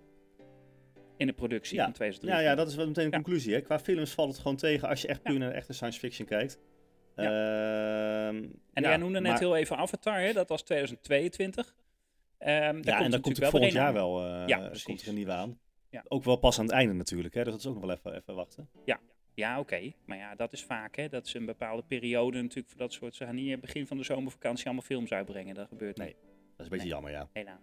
In 1.18 1.28
de 1.28 1.34
productie 1.34 1.76
Ja. 1.78 1.84
van 1.84 1.94
2023. 1.94 2.30
Ja, 2.30 2.50
ja, 2.52 2.56
dat 2.56 2.68
is 2.68 2.76
wel 2.76 2.88
meteen 2.88 3.10
de 3.10 3.16
Ja. 3.18 3.22
conclusie. 3.24 3.54
Hè? 3.54 3.62
Qua 3.62 3.80
films 3.80 4.12
valt 4.12 4.30
het 4.32 4.40
gewoon 4.42 4.58
tegen 4.58 4.90
als 4.90 5.02
je 5.02 5.08
echt 5.08 5.22
puur 5.24 5.34
Ja. 5.34 5.40
naar 5.40 5.52
echte 5.52 5.74
science 5.74 6.00
fiction 6.00 6.28
kijkt. 6.28 6.60
Ja. 7.16 7.24
Ehm, 7.24 8.44
En 8.74 8.84
jij 8.84 8.98
noemde 8.98 9.20
net 9.22 9.40
heel 9.40 9.56
even 9.56 9.78
Avatar, 9.78 10.20
hè? 10.20 10.34
dat 10.34 10.50
was 10.50 10.62
2022. 10.64 11.76
Ehm 12.38 12.82
Ja, 12.84 13.02
en 13.04 13.12
dan 13.12 13.22
komt 13.22 13.38
er 13.38 13.50
volgend 13.50 13.74
jaar 13.74 13.88
aan. 13.88 13.94
wel 13.94 14.26
Ja, 14.48 14.72
komt 14.84 15.02
er 15.02 15.08
een 15.08 15.16
nieuwe 15.16 15.32
aan. 15.32 15.60
Ja. 15.90 16.04
Ook 16.08 16.24
wel 16.24 16.36
pas 16.36 16.60
aan 16.60 16.66
het 16.66 16.74
einde 16.74 16.94
natuurlijk, 16.94 17.34
hè? 17.34 17.44
dus 17.44 17.52
dat 17.52 17.62
is 17.62 17.68
ook 17.68 17.74
nog 17.74 17.86
wel 17.86 17.96
even, 17.96 18.16
even 18.16 18.36
wachten. 18.36 18.70
Ja, 18.86 19.00
oké. 19.60 19.92
Maar 20.06 20.18
ja, 20.18 20.36
dat 20.36 20.54
is 20.54 20.64
vaak, 20.64 20.96
hè. 20.96 21.10
Dat 21.10 21.26
is 21.26 21.34
een 21.34 21.46
bepaalde 21.46 21.84
periode 21.88 22.42
natuurlijk 22.42 22.70
voor 22.70 22.80
dat 22.80 22.94
soort... 22.94 23.16
Ze 23.16 23.26
gaan 23.26 23.36
niet 23.36 23.62
begin 23.62 23.88
van 23.88 23.98
de 23.98 24.04
zomervakantie 24.04 24.66
allemaal 24.66 24.84
films 24.84 25.12
uitbrengen. 25.12 25.56
Dat 25.56 25.68
gebeurt 25.68 25.98
Nee. 25.98 26.08
niet, 26.08 26.16
Dat 26.22 26.26
is 26.32 26.32
een 26.58 26.70
beetje 26.70 26.78
Nee. 26.78 26.88
jammer, 26.88 27.12
ja. 27.12 27.30
helaas. 27.34 27.60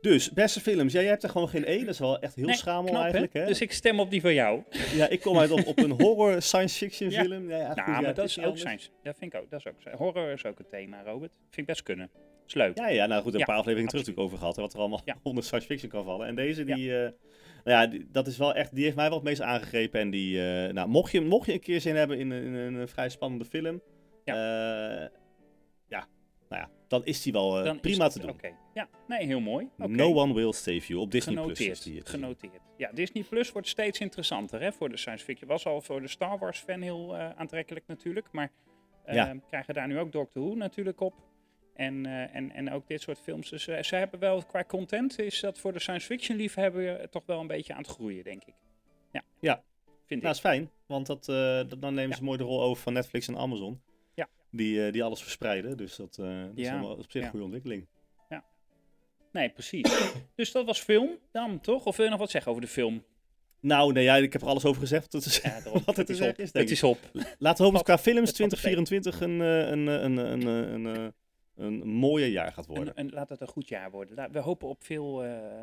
Dus, 0.00 0.30
beste 0.30 0.60
films. 0.60 0.92
Ja, 0.92 1.00
jij 1.00 1.08
hebt 1.10 1.22
er 1.22 1.28
gewoon 1.28 1.48
geen 1.48 1.64
één. 1.64 1.84
Dat 1.84 1.94
is 1.94 1.98
wel 1.98 2.18
echt 2.18 2.34
heel 2.34 2.44
Nee, 2.46 2.56
schamel 2.56 2.90
knap, 2.90 3.02
eigenlijk. 3.02 3.32
Hè? 3.32 3.46
Dus 3.46 3.60
ik 3.60 3.72
stem 3.72 4.00
op 4.00 4.10
die 4.10 4.20
van 4.20 4.34
jou. 4.34 4.62
Ja, 4.94 5.08
ik 5.08 5.20
kom 5.20 5.38
uit 5.38 5.50
op, 5.50 5.66
op 5.66 5.78
een 5.78 5.90
horror 6.02 6.42
science 6.42 6.76
fiction 6.78 7.10
Ja. 7.10 7.22
film. 7.22 7.50
Ja, 7.50 7.56
ja, 7.58 7.74
nou, 7.74 7.90
ja, 7.90 8.00
maar 8.00 8.14
dat 8.14 8.24
is 8.24 8.38
ook 8.38 8.44
anders. 8.44 8.60
science. 8.62 8.88
Dat 9.02 9.16
vind 9.18 9.34
ik 9.34 9.40
ook. 9.40 9.50
Dat 9.50 9.58
is 9.60 9.66
ook 9.66 9.98
Horror 9.98 10.28
is 10.32 10.44
ook 10.44 10.58
een 10.58 10.66
thema, 10.70 11.02
Robert. 11.02 11.32
Vind 11.42 11.56
ik 11.56 11.66
best 11.66 11.82
kunnen. 11.82 12.10
Is 12.46 12.54
leuk. 12.54 12.78
Ja, 12.78 12.88
ja, 12.88 13.06
nou 13.06 13.22
goed, 13.22 13.32
een 13.32 13.38
Ja, 13.38 13.44
paar 13.44 13.56
afleveringen 13.56 13.90
terug 13.90 14.06
natuurlijk 14.06 14.26
over 14.32 14.38
gehad. 14.42 14.56
hè, 14.56 14.62
Wat 14.62 14.72
er 14.72 14.78
allemaal 14.78 15.00
Ja. 15.04 15.16
onder 15.22 15.44
science 15.44 15.66
fiction 15.66 15.90
kan 15.90 16.04
vallen. 16.04 16.26
En 16.26 16.34
deze, 16.34 16.64
die, 16.64 17.02
eh, 17.04 17.10
nou 17.64 17.80
ja, 17.80 17.86
die- 17.86 18.06
dat 18.10 18.26
is 18.26 18.36
wel 18.38 18.54
echt, 18.54 18.74
die 18.74 18.84
heeft 18.84 18.96
mij 18.96 19.08
wel 19.08 19.14
het 19.18 19.26
meest 19.26 19.40
aangegrepen. 19.40 20.00
En 20.00 20.10
die, 20.10 20.46
eh, 20.66 20.72
nou, 20.72 20.88
mocht 20.88 21.12
je, 21.12 21.20
mocht 21.20 21.46
je 21.46 21.52
een 21.52 21.60
keer 21.60 21.80
zin 21.80 21.96
hebben 21.96 22.18
in, 22.18 22.30
een- 22.30 22.54
in 22.54 22.74
een 22.74 22.88
vrij 22.88 23.08
spannende 23.08 23.44
film. 23.44 23.80
Ja. 24.24 24.34
ja, 25.88 26.06
nou 26.48 26.62
ja, 26.62 26.70
dan 26.88 27.04
is 27.04 27.22
die 27.22 27.32
wel 27.32 27.64
eh, 27.64 27.80
prima 27.80 28.08
te 28.08 28.18
doen. 28.20 28.30
Oké. 28.30 28.50
Ja, 28.74 28.88
nee, 29.08 29.26
heel 29.26 29.40
mooi. 29.40 29.68
No 29.76 30.14
One 30.14 30.34
Will 30.34 30.52
Save 30.52 30.86
You 30.86 31.00
op 31.00 31.10
Disney 31.10 31.34
Plus. 31.34 31.58
Genoteerd. 31.58 31.84
die 31.84 32.00
genoteerd. 32.04 32.52
Ja, 32.76 32.90
Disney 32.92 33.22
Plus 33.22 33.52
wordt 33.52 33.68
steeds 33.68 34.00
interessanter 34.00 34.60
hè, 34.60 34.72
voor 34.72 34.88
de 34.88 34.96
science 34.96 35.24
fiction. 35.24 35.48
Was 35.48 35.66
al 35.66 35.80
voor 35.80 36.00
de 36.00 36.08
Star 36.08 36.38
Wars 36.38 36.58
fan 36.58 36.80
heel 36.80 37.16
eh, 37.16 37.30
aantrekkelijk 37.36 37.86
natuurlijk. 37.86 38.26
Maar 38.32 38.50
eh, 39.04 39.14
Ja. 39.14 39.34
krijgen 39.48 39.74
daar 39.74 39.86
nu 39.88 39.98
ook 39.98 40.12
Doctor 40.12 40.42
Who 40.42 40.54
natuurlijk 40.54 41.00
op. 41.00 41.14
En, 41.74 42.06
eh, 42.06 42.34
en, 42.34 42.50
en 42.52 42.72
ook 42.72 42.88
dit 42.88 43.00
soort 43.02 43.18
films. 43.18 43.50
Dus 43.50 43.66
eh, 43.68 43.82
ze 43.82 43.96
hebben 43.96 44.20
wel 44.20 44.42
qua 44.44 44.64
content 44.64 45.18
is 45.18 45.40
dat 45.40 45.58
voor 45.58 45.72
de 45.72 45.78
science 45.78 46.06
fiction 46.06 46.36
liefhebber 46.36 46.96
eh, 47.00 47.06
toch 47.06 47.22
wel 47.26 47.40
een 47.40 47.46
beetje 47.46 47.72
aan 47.72 47.78
het 47.82 47.90
groeien, 47.90 48.24
denk 48.24 48.44
ik. 48.44 48.54
Ja. 49.12 49.22
Ja. 49.40 49.62
Vind 50.06 50.22
Nou, 50.22 50.34
ik. 50.34 50.42
is 50.44 50.48
fijn, 50.50 50.70
want 50.86 51.06
dat, 51.06 51.24
dat, 51.24 51.80
dan 51.80 51.94
nemen 51.94 52.10
Ja. 52.10 52.16
ze 52.16 52.24
mooi 52.24 52.38
de 52.38 52.44
rol 52.44 52.62
over 52.62 52.82
van 52.82 52.92
Netflix 52.92 53.28
en 53.28 53.36
Amazon. 53.36 53.80
Ja. 54.14 54.28
Die, 54.50 54.90
die 54.90 55.02
alles 55.04 55.22
verspreiden, 55.22 55.76
dus 55.76 55.96
dat, 55.96 56.14
dat 56.14 56.26
is 56.54 56.64
Ja, 56.64 56.70
helemaal 56.70 56.96
op 56.96 57.02
zich 57.10 57.12
ja. 57.12 57.22
een 57.22 57.28
goede 57.28 57.44
ontwikkeling. 57.44 57.86
Nee, 59.32 59.50
precies. 59.50 60.12
dus 60.36 60.52
dat 60.52 60.66
was 60.66 60.80
film 60.80 61.10
dan, 61.32 61.60
toch? 61.60 61.84
Of 61.84 61.96
wil 61.96 62.04
je 62.04 62.10
nog 62.10 62.20
wat 62.20 62.30
zeggen 62.30 62.50
over 62.50 62.62
de 62.62 62.68
film? 62.70 63.04
Nou, 63.60 63.92
nee, 63.92 64.04
ja, 64.04 64.16
ik 64.16 64.32
heb 64.32 64.42
er 64.42 64.48
alles 64.48 64.64
over 64.64 64.80
gezegd 64.80 65.12
wat, 65.12 65.24
het- 65.24 65.40
Ja, 65.42 65.60
daarom. 65.64 65.82
wat 65.84 65.96
het 65.96 66.08
is 66.08 66.20
op. 66.20 66.38
is, 66.38 66.52
Het 66.52 66.70
is 66.70 66.82
op. 66.82 66.98
Laten 67.38 67.38
we 67.38 67.62
hopen 67.70 67.72
dat 67.72 67.82
qua 67.82 67.98
films 67.98 68.28
het 68.28 68.36
valt 68.36 68.50
te 68.50 68.56
2024 68.56 69.20
een, 69.20 69.40
een, 69.40 69.86
een, 69.86 70.16
een, 70.16 70.46
een, 70.46 70.84
een, 70.84 71.14
een, 71.56 71.80
een 71.80 71.88
mooie 71.88 72.30
jaar 72.30 72.52
gaat 72.52 72.66
worden. 72.66 72.96
En, 72.96 73.06
en 73.06 73.14
laat 73.14 73.28
het 73.28 73.40
een 73.40 73.48
goed 73.48 73.68
jaar 73.68 73.90
worden. 73.90 74.14
La- 74.14 74.30
We 74.30 74.38
hopen 74.38 74.68
op 74.68 74.84
veel. 74.84 75.24
eh, 75.24 75.62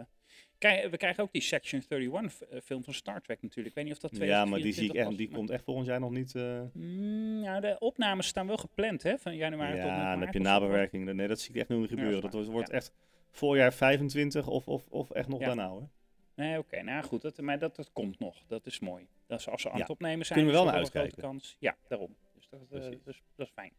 krijg- 0.57 0.89
we 0.89 0.97
krijgen 0.97 1.23
ook 1.23 1.31
die 1.31 1.41
Section 1.41 1.81
31 1.87 2.31
f- 2.33 2.41
eh, 2.41 2.59
film 2.61 2.83
van 2.83 2.93
Star 2.93 3.21
Trek 3.21 3.41
natuurlijk. 3.41 3.67
Ik 3.67 3.75
weet 3.75 3.85
niet 3.93 4.03
of 4.03 4.09
dat 4.11 4.21
ja, 4.27 4.45
maar 4.45 4.59
die, 4.59 4.73
zie 4.73 4.83
ik 4.83 4.89
2024 4.91 5.07
echt, 5.09 5.17
die 5.17 5.37
komt 5.37 5.49
echt 5.49 5.63
volgend 5.63 5.87
jaar 5.87 5.99
nog 5.99 6.11
niet. 6.11 6.33
Mm, 6.73 7.43
ja, 7.43 7.59
de 7.59 7.75
opnames 7.79 8.27
staan 8.27 8.47
wel 8.47 8.57
gepland, 8.57 9.03
hè? 9.03 9.17
Van 9.17 9.35
januari 9.35 9.71
tot 9.75 9.79
en 9.81 9.87
met 9.87 9.95
ja, 9.97 10.09
dan 10.09 10.13
maart 10.19 10.25
heb 10.25 10.33
je 10.33 10.39
nabewerking. 10.49 11.13
Nee, 11.13 11.27
dat 11.27 11.39
zie 11.39 11.49
ik 11.53 11.59
echt 11.59 11.69
nog 11.69 11.79
niet 11.79 11.89
Ja, 11.89 11.95
gebeuren. 11.95 12.21
dat 12.21 12.31
dat 12.31 12.41
is 12.41 12.47
wordt, 12.47 12.69
echt 12.69 12.91
voorjaar 13.31 13.73
25 13.73 14.47
of, 14.47 14.67
of, 14.67 14.87
of 14.89 15.11
echt 15.11 15.27
nog 15.27 15.39
Ja. 15.39 15.45
daarna 15.45 15.67
hoor. 15.69 15.87
Nee, 16.35 16.57
oké. 16.57 16.81
nou 16.81 17.03
goed, 17.03 17.21
dat, 17.21 17.37
maar 17.41 17.59
dat, 17.59 17.75
dat 17.75 17.91
komt 17.93 18.19
nog. 18.19 18.43
Dat 18.47 18.65
is 18.65 18.79
mooi. 18.79 19.07
Dat 19.27 19.39
is, 19.39 19.47
als 19.49 19.61
ze 19.61 19.69
aan 19.69 19.75
Ja. 19.75 19.81
het 19.81 19.89
opnemen 19.91 20.25
zijn, 20.25 20.39
Kunnen 20.39 20.55
we 20.55 20.59
is 20.59 20.65
wel 20.65 20.73
naar 20.73 20.85
grote 20.85 20.99
uitkijken. 20.99 21.29
kans. 21.29 21.55
Ja, 21.59 21.75
daarom. 21.87 22.15
Dus 22.35 22.47
dat, 22.49 22.69
dus, 23.05 23.21
dat 23.35 23.45
is 23.47 23.51
fijn. 23.55 23.71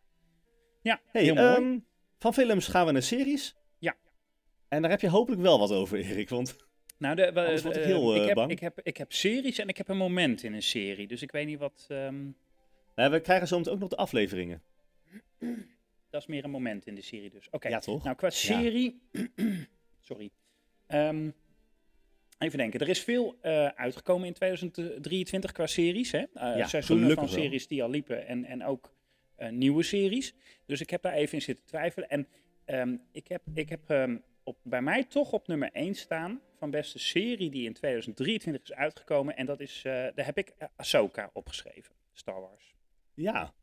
Ja, 0.82 1.00
Hey, 1.12 1.22
heel 1.22 1.34
mooi. 1.34 1.54
ehm, 1.54 1.78
van 2.22 2.34
films 2.34 2.68
gaan 2.68 2.86
we 2.86 2.92
naar 2.92 3.02
series. 3.02 3.54
Ja. 3.78 3.96
En 4.68 4.82
daar 4.82 4.90
heb 4.90 5.00
je 5.00 5.08
hopelijk 5.08 5.42
wel 5.42 5.58
wat 5.58 5.72
over, 5.72 5.98
Erik. 5.98 6.28
Want 6.28 6.56
Nou, 6.98 7.14
de, 7.14 7.32
word 7.32 7.76
ik 7.76 7.82
eh, 7.82 7.84
heel, 7.84 8.14
ik, 8.14 8.20
eh, 8.20 8.26
heb, 8.26 8.34
bang. 8.34 8.50
ik, 8.50 8.60
heb, 8.60 8.80
ik 8.82 8.96
heb 8.96 9.12
series 9.12 9.58
en 9.58 9.68
ik 9.68 9.76
heb 9.76 9.88
een 9.88 9.96
moment 9.96 10.42
in 10.42 10.52
een 10.52 10.62
serie. 10.62 11.06
Dus 11.06 11.22
ik 11.22 11.32
weet 11.32 11.46
niet 11.46 11.58
wat... 11.58 11.86
ehm, 11.88 12.24
nou, 12.94 13.10
we 13.10 13.20
krijgen 13.20 13.48
zometeen 13.48 13.72
ook 13.72 13.78
nog 13.78 13.88
de 13.88 13.96
afleveringen. 13.96 14.62
dat 16.10 16.20
is 16.20 16.26
meer 16.26 16.44
een 16.44 16.50
moment 16.50 16.86
in 16.86 16.94
de 16.94 17.02
serie 17.02 17.30
dus. 17.30 17.48
Oké. 17.50 17.68
Ja, 17.68 17.78
toch? 17.78 18.04
Nou, 18.04 18.16
qua 18.16 18.30
serie. 18.30 19.02
sorry. 20.08 20.30
Ehm, 20.86 21.30
even 22.38 22.58
denken. 22.58 22.80
Er 22.80 22.88
is 22.88 23.00
veel 23.02 23.36
eh, 23.40 23.66
uitgekomen 23.66 24.26
in 24.26 24.32
2023 24.32 25.52
qua 25.52 25.66
series. 25.66 26.12
Hè? 26.12 26.24
Ja, 26.34 26.66
seizoenen 26.66 27.14
van 27.14 27.24
wel. 27.24 27.34
series 27.34 27.66
die 27.66 27.82
al 27.82 27.90
liepen. 27.90 28.26
En, 28.26 28.44
en 28.44 28.64
ook 28.64 28.84
eh, 28.86 28.90
nieuwe 29.50 29.82
series. 29.82 30.34
Dus 30.66 30.80
ik 30.80 30.90
heb 30.90 31.02
daar 31.02 31.12
even 31.12 31.34
in 31.34 31.42
zitten 31.42 31.66
twijfelen. 31.66 32.08
En 32.08 32.28
ehm, 32.64 32.96
ik 33.12 33.28
heb, 33.28 33.42
ik 33.54 33.68
heb 33.68 33.90
ehm, 33.90 34.16
op, 34.42 34.56
bij 34.62 34.82
mij 34.82 35.04
toch 35.04 35.32
op 35.32 35.46
nummer 35.46 35.70
1 35.72 35.94
staan 35.94 36.40
van 36.56 36.70
beste 36.70 36.98
serie 36.98 37.50
die 37.50 37.66
in 37.66 37.72
2023 37.72 38.62
is 38.62 38.72
uitgekomen. 38.72 39.36
En 39.36 39.46
dat 39.46 39.60
is, 39.60 39.82
eh, 39.84 39.92
daar 39.92 40.24
heb 40.24 40.38
ik 40.38 40.48
eh, 40.48 40.68
Ahsoka 40.76 41.30
opgeschreven, 41.32 41.94
Star 42.12 42.40
Wars. 42.40 42.74
Ja, 43.14 43.54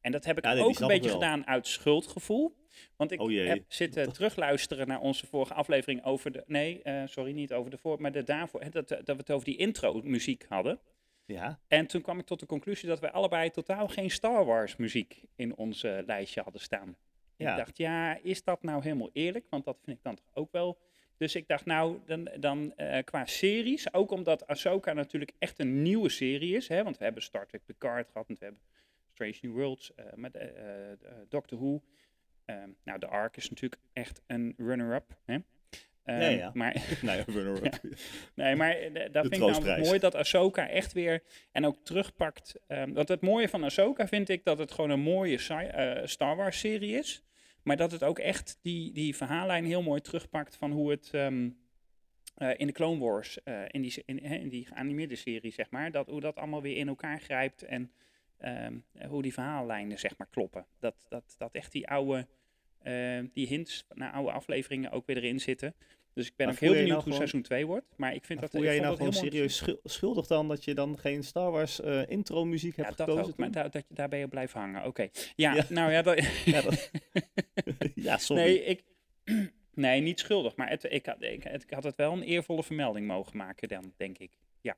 En 0.00 0.12
dat 0.12 0.24
heb 0.24 0.38
ik 0.38 0.44
Ja, 0.44 0.52
nee, 0.52 0.62
ook 0.62 0.78
een 0.78 0.86
beetje 0.86 1.10
gedaan 1.10 1.46
uit 1.46 1.66
schuldgevoel. 1.66 2.56
Want 2.96 3.12
ik 3.12 3.20
Oh 3.20 3.32
heb 3.32 3.64
zitten 3.68 4.12
terugluisteren 4.12 4.88
naar 4.88 5.00
onze 5.00 5.26
vorige 5.26 5.54
aflevering 5.54 6.04
over 6.04 6.32
de... 6.32 6.42
Nee, 6.46 6.82
eh, 6.82 7.02
sorry, 7.06 7.32
niet 7.32 7.52
over 7.52 7.70
de 7.70 7.78
voor, 7.78 8.00
maar 8.00 8.12
de 8.12 8.22
daarvoor. 8.22 8.62
hè, 8.62 8.68
Dat, 8.68 8.88
dat 8.88 9.04
we 9.04 9.12
het 9.12 9.30
over 9.30 9.44
die 9.44 9.56
intro-muziek 9.56 10.44
hadden. 10.48 10.80
Ja. 11.28 11.58
En 11.68 11.86
toen 11.86 12.02
kwam 12.02 12.18
ik 12.18 12.26
tot 12.26 12.40
de 12.40 12.46
conclusie 12.46 12.88
dat 12.88 13.00
wij 13.00 13.10
allebei 13.10 13.50
totaal 13.50 13.88
geen 13.88 14.10
Star 14.10 14.44
Wars 14.44 14.76
muziek 14.76 15.22
in 15.36 15.56
ons 15.56 15.82
lijstje 15.82 16.40
hadden 16.40 16.60
staan. 16.60 16.96
Ja. 17.36 17.50
Ik 17.50 17.56
dacht, 17.56 17.76
ja, 17.76 18.18
is 18.22 18.44
dat 18.44 18.62
nou 18.62 18.82
helemaal 18.82 19.10
eerlijk? 19.12 19.46
Want 19.50 19.64
dat 19.64 19.78
vind 19.82 19.96
ik 19.96 20.02
dan 20.02 20.14
toch 20.14 20.30
ook 20.34 20.52
wel. 20.52 20.78
Dus 21.16 21.34
ik 21.34 21.48
dacht, 21.48 21.64
nou, 21.64 21.98
dan, 22.06 22.28
dan 22.40 22.72
eh, 22.76 23.04
qua 23.04 23.26
series, 23.26 23.92
ook 23.92 24.10
omdat 24.10 24.46
Ahsoka 24.46 24.92
natuurlijk 24.92 25.32
echt 25.38 25.58
een 25.58 25.82
nieuwe 25.82 26.08
serie 26.08 26.56
is. 26.56 26.68
Hè, 26.68 26.82
want 26.82 26.98
we 26.98 27.04
hebben 27.04 27.22
Star 27.22 27.46
Trek 27.46 27.64
Picard 27.64 28.10
gehad 28.10 28.28
en 28.28 28.36
we 28.38 28.44
hebben 28.44 28.62
Strange 29.12 29.38
New 29.40 29.52
Worlds, 29.52 29.94
eh, 29.94 30.04
met 30.14 30.36
eh, 30.36 30.48
Doctor 31.28 31.58
Who. 31.58 31.82
Nou, 32.84 32.98
de 32.98 33.06
Ark 33.06 33.36
is 33.36 33.50
natuurlijk 33.50 33.82
echt 33.92 34.22
een 34.26 34.54
runner-up. 34.56 35.18
Hè? 35.24 35.38
Ehm, 36.08 36.20
Ja, 36.20 36.28
ja. 36.28 36.50
Maar 36.54 36.82
Nee, 37.02 37.22
runner-up. 37.26 37.80
Nee, 38.34 38.56
maar 38.56 38.70
eh, 38.70 39.12
dat 39.12 39.22
vind 39.22 39.34
ik 39.34 39.40
troostprijs. 39.40 39.86
mooi 39.86 39.98
dat 39.98 40.14
Ahsoka 40.14 40.68
echt 40.68 40.92
weer 40.92 41.22
en 41.52 41.66
ook 41.66 41.76
terugpakt. 41.82 42.54
ehm 42.66 42.92
dat 42.92 43.08
het 43.08 43.20
mooie 43.20 43.48
van 43.48 43.64
Ahsoka 43.64 44.08
vind 44.08 44.28
ik 44.28 44.44
dat 44.44 44.58
het 44.58 44.72
gewoon 44.72 44.90
een 44.90 45.00
mooie 45.00 45.38
eh, 45.48 46.06
Star 46.06 46.36
Wars 46.36 46.58
serie 46.58 46.98
is. 46.98 47.22
Maar 47.62 47.76
dat 47.76 47.90
het 47.92 48.04
ook 48.04 48.18
echt 48.18 48.58
die, 48.62 48.92
die 48.92 49.16
verhaallijn 49.16 49.64
heel 49.64 49.82
mooi 49.82 50.00
terugpakt 50.00 50.56
van 50.56 50.70
hoe 50.72 50.90
het 50.90 51.08
ehm, 51.12 51.50
eh, 52.36 52.50
in 52.56 52.66
de 52.66 52.72
Clone 52.72 52.98
Wars, 53.00 53.38
in, 53.66 53.82
die, 53.82 54.02
in, 54.06 54.18
in 54.18 54.48
die 54.48 54.66
geanimeerde 54.66 55.16
serie, 55.16 55.52
zeg 55.52 55.70
maar, 55.70 55.90
dat, 55.90 56.06
hoe 56.06 56.20
dat 56.20 56.36
allemaal 56.36 56.62
weer 56.62 56.76
in 56.76 56.88
elkaar 56.88 57.20
grijpt 57.20 57.62
en 57.62 57.92
hoe 59.08 59.22
die 59.22 59.32
verhaallijnen, 59.32 59.98
zeg 59.98 60.18
maar, 60.18 60.28
kloppen. 60.30 60.66
Dat, 60.78 61.06
dat, 61.08 61.34
dat 61.38 61.52
echt 61.52 61.72
die 61.72 61.88
oude, 61.88 62.26
eh, 62.82 63.18
die 63.32 63.46
hints 63.46 63.84
naar 63.94 64.12
oude 64.12 64.30
afleveringen 64.32 64.90
ook 64.90 65.06
weer 65.06 65.16
erin 65.16 65.40
zitten. 65.40 65.74
Dus 66.12 66.26
ik 66.26 66.36
ben 66.36 66.46
Maar 66.46 66.54
ook 66.54 66.60
heel 66.60 66.70
benieuwd 66.70 66.88
nou 66.88 67.02
hoe 67.02 67.12
gewoon- 67.12 67.28
seizoen 67.28 67.42
2 67.42 67.66
wordt. 67.66 67.86
Maar 67.96 68.14
ik 68.14 68.24
vind 68.24 68.40
Maar 68.40 68.48
dat 68.48 68.50
voel 68.50 68.64
jij 68.64 68.74
je 68.74 68.80
nou 68.80 68.96
gewoon 68.96 69.12
serieus 69.12 69.56
schul- 69.56 69.80
schuldig 69.84 70.26
dan 70.26 70.48
dat 70.48 70.64
je 70.64 70.74
dan 70.74 70.98
geen 70.98 71.22
Star 71.24 71.50
Wars 71.50 71.80
eh, 71.80 72.02
intro 72.08 72.44
muziek 72.44 72.76
Ja, 72.76 72.82
hebt 72.84 72.96
dat 72.96 73.08
gekozen? 73.08 73.30
ook. 73.32 73.36
Maar 73.38 73.50
toen? 73.50 73.62
da- 73.62 73.68
dat 73.68 73.84
je 73.88 73.94
daarbij 73.94 74.24
op 74.24 74.30
blijft 74.30 74.52
hangen. 74.52 74.84
Oké. 74.84 75.08
Ja, 75.36 75.54
Ja. 75.54 75.64
nou 75.68 75.92
ja, 75.92 76.02
dat, 76.02 76.24
Ja, 76.44 76.62
dat- 76.62 76.90
ja, 77.94 78.18
sorry. 78.18 78.42
nee, 78.42 78.64
ik, 78.64 78.82
nee, 79.74 80.00
niet 80.00 80.18
schuldig. 80.20 80.56
Maar 80.56 80.68
het, 80.68 80.84
ik, 80.88 81.06
had, 81.06 81.22
ik, 81.22 81.42
het- 81.42 81.62
ik 81.62 81.70
had 81.70 81.84
het 81.84 81.96
wel 81.96 82.12
een 82.12 82.22
eervolle 82.22 82.62
vermelding 82.62 83.06
mogen 83.06 83.36
maken 83.36 83.68
dan, 83.68 83.92
denk 83.96 84.18
ik. 84.18 84.30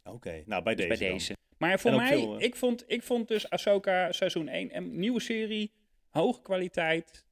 Oké, 0.04 0.42
nou 0.47 0.62
bij 0.62 0.75
Dus 0.75 0.87
deze 0.87 0.99
bij 0.99 1.09
dan. 1.09 1.16
deze. 1.19 1.37
Maar 1.59 1.80
voor 1.80 1.95
mij, 1.95 2.07
veel, 2.09 2.38
eh, 2.38 2.45
ik, 2.47 2.57
vond, 2.57 2.85
ik 2.87 3.02
vond 3.02 3.28
dus 3.28 3.50
Ahsoka 3.50 4.12
seizoen 4.12 4.49
1 4.49 4.76
een 4.76 4.99
nieuwe 4.99 5.21
serie. 5.21 5.73
Hoge 6.11 6.42
kwaliteit. 6.42 7.25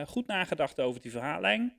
Eh, 0.00 0.06
goed 0.06 0.26
nagedacht 0.26 0.80
over 0.80 1.00
die 1.00 1.10
verhaallijn. 1.10 1.76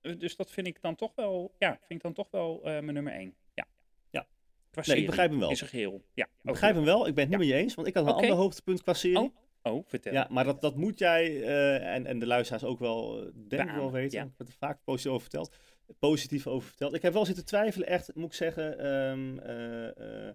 Eh, 0.00 0.18
dus 0.18 0.36
dat 0.36 0.50
vind 0.50 0.66
ik 0.66 0.80
dan 0.80 0.94
toch 0.94 1.14
wel, 1.14 1.54
ja, 1.58 1.70
vind 1.70 1.90
ik 1.90 2.02
dan 2.02 2.12
toch 2.12 2.30
wel 2.30 2.56
eh, 2.56 2.62
mijn 2.64 2.92
nummer 2.92 3.12
1. 3.12 3.34
Ja. 3.54 3.66
Ja. 4.10 4.26
Qua 4.70 4.82
Nee, 4.86 4.96
ik 4.96 5.06
begrijp 5.06 5.30
hem 5.30 5.38
wel. 5.38 5.50
In 5.50 5.56
zijn 5.56 5.70
geheel. 5.70 6.04
Ja. 6.14 6.24
Ik 6.24 6.50
begrijp 6.50 6.74
hem 6.74 6.84
wel, 6.84 7.06
ik 7.06 7.14
ben 7.14 7.22
het 7.22 7.30
niet 7.30 7.38
met 7.38 7.48
je 7.48 7.62
eens, 7.62 7.74
want 7.74 7.88
ik 7.88 7.94
had 7.94 8.06
een 8.06 8.12
ander 8.12 8.36
hoogtepunt 8.36 8.82
qua 8.82 8.94
serie. 8.94 9.18
Oh, 9.18 9.36
Oh, 9.62 9.84
vertel. 9.86 10.12
Ja, 10.12 10.26
maar 10.30 10.44
dat, 10.44 10.60
dat 10.60 10.76
moet 10.76 10.98
jij 10.98 11.42
en, 11.80 12.06
en 12.06 12.18
de 12.18 12.26
luisteraars 12.26 12.64
ook 12.64 12.78
wel, 12.78 13.30
denk 13.48 13.68
ik 13.68 13.74
wel 13.74 13.92
weten. 13.92 14.18
ja. 14.18 14.24
Ik 14.24 14.30
heb 14.38 14.46
er 14.48 14.54
vaak 14.58 14.78
positief 14.84 15.10
over 15.12 15.22
verteld. 15.22 15.56
Positief 15.98 16.46
over 16.46 16.68
verteld. 16.68 16.94
Ik 16.94 17.02
heb 17.02 17.12
wel 17.12 17.24
zitten 17.24 17.44
twijfelen, 17.44 17.88
echt, 17.88 18.14
moet 18.14 18.26
ik 18.26 18.32
zeggen, 18.32 18.78
ehm, 18.78 19.38
eh, 19.38 20.28
eh, 20.28 20.34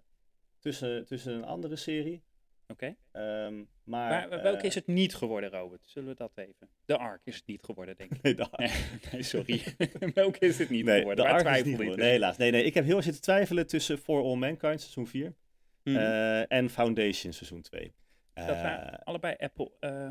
tussen, 0.59 1.05
tussen 1.05 1.33
een 1.33 1.43
andere 1.43 1.75
serie. 1.75 2.23
Oké. 2.71 2.95
Ehm, 3.11 3.55
maar, 3.83 4.27
Maar 4.29 4.29
welke 4.29 4.57
eh, 4.61 4.63
is 4.63 4.75
het 4.75 4.87
niet 4.87 5.15
geworden, 5.15 5.49
Robert? 5.49 5.83
Zullen 5.85 6.09
we 6.09 6.15
dat 6.15 6.31
even? 6.35 6.69
De 6.85 6.97
Ark 6.97 7.21
is 7.25 7.35
het 7.35 7.45
niet 7.47 7.63
geworden, 7.63 7.95
denk 7.95 8.11
ik. 8.13 8.21
Nee, 8.21 8.35
de, 8.35 8.47
Nee, 8.55 8.69
nee, 9.11 9.23
sorry. 9.23 9.61
welke 10.13 10.39
is 10.45 10.57
het 10.57 10.69
niet 10.69 10.85
nee, 10.85 10.97
geworden? 10.99 11.25
de 11.25 11.31
Ark 11.31 11.47
is 11.57 11.63
niet 11.63 11.75
geworden. 11.75 11.99
Nee, 11.99 12.11
helaas. 12.11 12.37
Nee, 12.37 12.51
nee, 12.51 12.63
ik 12.63 12.73
heb 12.73 12.85
heel 12.85 12.95
erg 12.95 13.03
zitten 13.03 13.21
twijfelen 13.21 13.67
tussen 13.67 13.97
For 13.97 14.23
All 14.23 14.35
Mankind, 14.35 14.81
seizoen 14.81 15.07
4, 15.07 15.33
Mhm. 15.83 15.97
eh, 15.97 16.51
en 16.51 16.69
Foundation, 16.69 17.33
seizoen 17.33 17.61
2. 17.61 17.93
dat 18.33 18.45
Eh, 18.49 18.61
waren 18.61 19.03
allebei 19.03 19.35
Apple, 19.39 19.71
eh, 19.79 20.07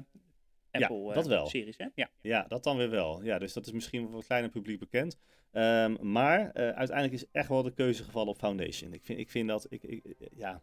Apple 0.70 1.08
eh, 1.08 1.14
dat 1.14 1.26
wel. 1.26 1.46
series, 1.46 1.76
hè? 1.76 1.86
Ja. 1.94 2.10
Ja, 2.20 2.44
dat 2.48 2.64
dan 2.64 2.76
weer 2.76 2.90
wel. 2.90 3.22
Ja, 3.24 3.38
dus 3.38 3.52
dat 3.52 3.66
is 3.66 3.72
misschien 3.72 4.06
voor 4.08 4.16
het 4.18 4.26
kleine 4.26 4.48
publiek 4.48 4.78
bekend. 4.78 5.18
Ehm, 5.52 5.96
maar 6.12 6.50
eh, 6.50 6.62
uiteindelijk 6.68 7.12
is 7.12 7.24
echt 7.32 7.48
wel 7.48 7.62
de 7.62 7.72
keuze 7.74 8.04
gevallen 8.04 8.28
op 8.28 8.38
Foundation. 8.38 8.92
Ik 8.92 9.04
vind, 9.04 9.18
ik 9.18 9.30
vind 9.30 9.48
dat, 9.48 9.66
ik, 9.68 9.82
ik- 9.82 10.16
ja, 10.36 10.60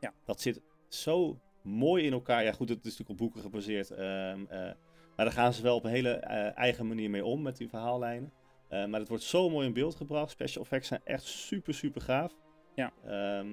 Ja. 0.00 0.12
dat 0.24 0.40
zit 0.40 0.60
zo 0.94 1.38
mooi 1.62 2.04
in 2.04 2.12
elkaar. 2.12 2.44
Ja, 2.44 2.52
goed, 2.52 2.68
het 2.68 2.78
is 2.78 2.84
natuurlijk 2.84 3.10
op 3.10 3.16
boeken 3.16 3.40
gebaseerd. 3.40 3.90
ehm, 3.90 4.40
eh, 4.48 4.58
maar 5.16 5.28
daar 5.28 5.34
gaan 5.34 5.52
ze 5.52 5.62
wel 5.62 5.76
op 5.76 5.84
een 5.84 5.90
hele 5.90 6.10
eh, 6.10 6.56
eigen 6.58 6.86
manier 6.86 7.10
mee 7.10 7.24
om 7.24 7.42
met 7.42 7.56
die 7.56 7.68
verhaallijnen. 7.68 8.32
Eh, 8.68 8.86
maar 8.86 9.00
het 9.00 9.08
wordt 9.08 9.24
zo 9.24 9.50
mooi 9.50 9.66
in 9.66 9.72
beeld 9.72 9.94
gebracht. 9.94 10.30
Special 10.30 10.62
effects 10.64 10.88
zijn 10.88 11.00
echt 11.04 11.22
super, 11.22 11.74
super 11.74 12.00
gaaf. 12.00 12.32
Ja. 12.74 12.92
Ehm, 13.06 13.48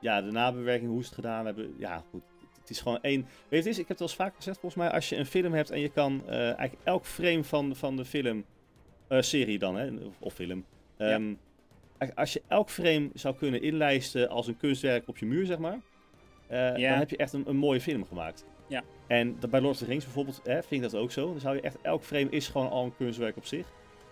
ja, 0.00 0.22
de 0.22 0.30
nabewerking, 0.30 0.90
hoe 0.90 1.00
ze 1.00 1.06
het 1.06 1.14
gedaan 1.14 1.46
hebben. 1.46 1.74
Ja, 1.78 2.04
goed. 2.10 2.22
Het 2.60 2.70
is 2.70 2.80
gewoon 2.80 3.02
één. 3.02 3.20
Weet 3.22 3.30
je, 3.48 3.56
het 3.56 3.66
is, 3.66 3.78
ik 3.78 3.88
heb 3.88 3.88
het 3.88 3.98
wel 3.98 4.08
eens 4.08 4.16
vaak 4.16 4.36
gezegd, 4.36 4.58
volgens 4.60 4.82
mij, 4.82 4.92
als 4.92 5.08
je 5.08 5.16
een 5.16 5.26
film 5.26 5.52
hebt 5.52 5.70
en 5.70 5.80
je 5.80 5.88
kan 5.88 6.28
eigenlijk 6.28 6.76
elk 6.84 7.04
frame 7.04 7.44
van, 7.44 7.76
van 7.76 7.96
de 7.96 8.04
film, 8.04 8.44
serie 9.08 9.58
dan, 9.58 9.76
hè, 9.76 9.90
of, 10.06 10.20
of 10.20 10.34
film. 10.34 10.64
Ja. 10.96 11.10
ehm, 11.10 11.34
Als 12.14 12.32
je 12.32 12.42
elk 12.48 12.70
frame 12.70 13.10
zou 13.14 13.34
kunnen 13.36 13.62
inlijsten 13.62 14.28
als 14.28 14.46
een 14.46 14.56
kunstwerk 14.56 15.08
op 15.08 15.18
je 15.18 15.26
muur, 15.26 15.46
zeg 15.46 15.58
maar, 15.58 15.80
eh, 16.50 16.76
Ja. 16.76 16.90
dan 16.90 16.98
heb 16.98 17.10
je 17.10 17.16
echt 17.16 17.32
een, 17.32 17.48
een 17.48 17.56
mooie 17.56 17.80
film 17.80 18.06
gemaakt. 18.06 18.44
Ja. 18.66 18.82
En 19.06 19.36
dat, 19.40 19.50
bij 19.50 19.60
Lord 19.60 19.72
of 19.74 19.78
the 19.80 19.84
Rings 19.84 20.04
bijvoorbeeld, 20.04 20.40
hè, 20.44 20.62
vind 20.62 20.84
ik 20.84 20.90
dat 20.90 21.00
ook 21.00 21.10
zo. 21.10 21.30
Dan 21.30 21.40
zou 21.40 21.54
je 21.54 21.60
echt, 21.60 21.76
elk 21.82 22.02
frame 22.02 22.30
is 22.30 22.48
gewoon 22.48 22.70
al 22.70 22.84
een 22.84 22.96
kunstwerk 22.96 23.36
op 23.36 23.46
zich. 23.46 23.66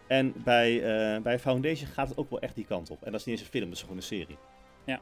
En 0.07 0.33
bij, 0.45 0.77
eh, 0.83 1.23
bij 1.23 1.39
Foundation 1.39 1.89
gaat 1.89 2.09
het 2.09 2.19
ook 2.19 2.31
wel 2.31 2.41
echt 2.41 2.55
die 2.55 2.65
kant 2.65 2.91
op. 2.91 3.03
En 3.03 3.11
dat 3.13 3.21
is 3.21 3.27
niet 3.27 3.37
eens 3.37 3.45
een 3.45 3.51
film, 3.53 3.65
dat 3.65 3.75
is 3.75 3.81
gewoon 3.81 3.97
een 3.97 4.03
serie. 4.03 4.39
Ja. 4.85 5.01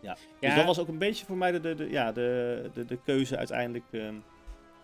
ja. 0.00 0.16
Dus 0.40 0.54
dat 0.54 0.64
was 0.64 0.78
ook 0.78 0.88
een 0.88 0.98
beetje 0.98 1.26
voor 1.26 1.36
mij 1.36 1.52
de, 1.52 1.60
de, 1.60 1.74
de, 1.74 1.90
ja, 1.90 2.12
de, 2.12 2.70
de, 2.74 2.84
de 2.84 2.98
keuze 3.04 3.36
uiteindelijk 3.36 3.84
ehm, 3.90 4.14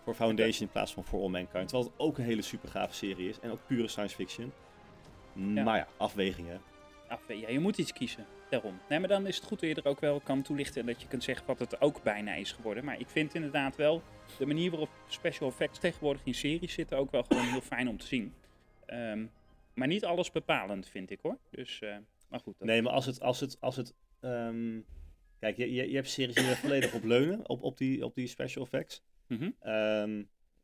voor 0.03 0.13
Foundation 0.13 0.61
in 0.61 0.69
plaats 0.71 0.93
van 0.93 1.03
For 1.03 1.19
All 1.21 1.29
Mankind. 1.29 1.67
Terwijl 1.67 1.83
het 1.83 1.99
ook 1.99 2.17
een 2.17 2.23
hele 2.23 2.41
super 2.41 2.69
gave 2.69 2.93
serie 2.93 3.29
is. 3.29 3.39
En 3.39 3.51
ook 3.51 3.59
pure 3.67 3.87
science 3.87 4.15
fiction. 4.15 4.51
Maar 5.33 5.77
ja, 5.77 5.87
afwegingen. 5.97 6.61
Ja, 7.27 7.49
je 7.49 7.59
moet 7.59 7.77
iets 7.77 7.93
kiezen. 7.93 8.25
Daarom. 8.49 8.79
Nee, 8.89 8.99
maar 8.99 9.07
dan 9.07 9.27
is 9.27 9.35
het 9.35 9.45
goed 9.45 9.59
dat 9.59 9.69
je 9.69 9.75
er 9.75 9.85
ook 9.87 9.99
wel 9.99 10.19
kan 10.19 10.41
toelichten 10.41 10.81
en 10.81 10.87
dat 10.87 11.01
je 11.01 11.07
kunt 11.07 11.23
zeggen 11.23 11.45
wat 11.47 11.59
het 11.59 11.81
ook 11.81 12.03
bijna 12.03 12.33
is 12.35 12.51
geworden. 12.51 12.85
Maar 12.85 12.99
ik 12.99 13.07
vind 13.09 13.33
inderdaad 13.35 13.75
wel 13.75 14.01
de 14.37 14.45
manier 14.45 14.69
waarop 14.69 14.89
special 15.07 15.49
effects 15.49 15.79
tegenwoordig 15.79 16.21
in 16.25 16.33
series 16.33 16.73
zitten 16.73 16.97
ook 16.97 17.11
wel 17.11 17.23
gewoon 17.23 17.43
heel 17.45 17.61
fijn 17.61 17.87
om 17.87 17.97
te 17.97 18.05
zien. 18.07 18.33
Ehm, 18.85 19.25
maar 19.73 19.87
niet 19.87 20.05
alles 20.05 20.31
bepalend, 20.31 20.87
vind 20.89 21.09
ik 21.11 21.19
hoor. 21.21 21.37
Dus, 21.49 21.79
eh, 21.81 21.95
maar 22.29 22.39
goed. 22.39 22.55
dat- 22.57 22.67
Nee, 22.67 22.81
maar 22.81 22.93
als 22.93 23.05
het. 23.05 23.21
Als 23.21 23.39
het, 23.39 23.57
als 23.59 23.75
het 23.75 23.93
ehm, 24.19 24.79
kijk, 25.39 25.57
je, 25.57 25.73
je, 25.73 25.89
je 25.89 25.95
hebt 25.95 26.09
series 26.09 26.35
die 26.35 26.47
er 26.49 26.55
volledig 26.57 26.93
op 26.93 27.03
leunen, 27.03 27.49
op, 27.49 27.63
op, 27.63 27.77
die, 27.77 28.05
op 28.05 28.15
die 28.15 28.27
special 28.27 28.63
effects. 28.63 29.03
Mhm. 29.27 29.49
Ehm, 29.59 30.17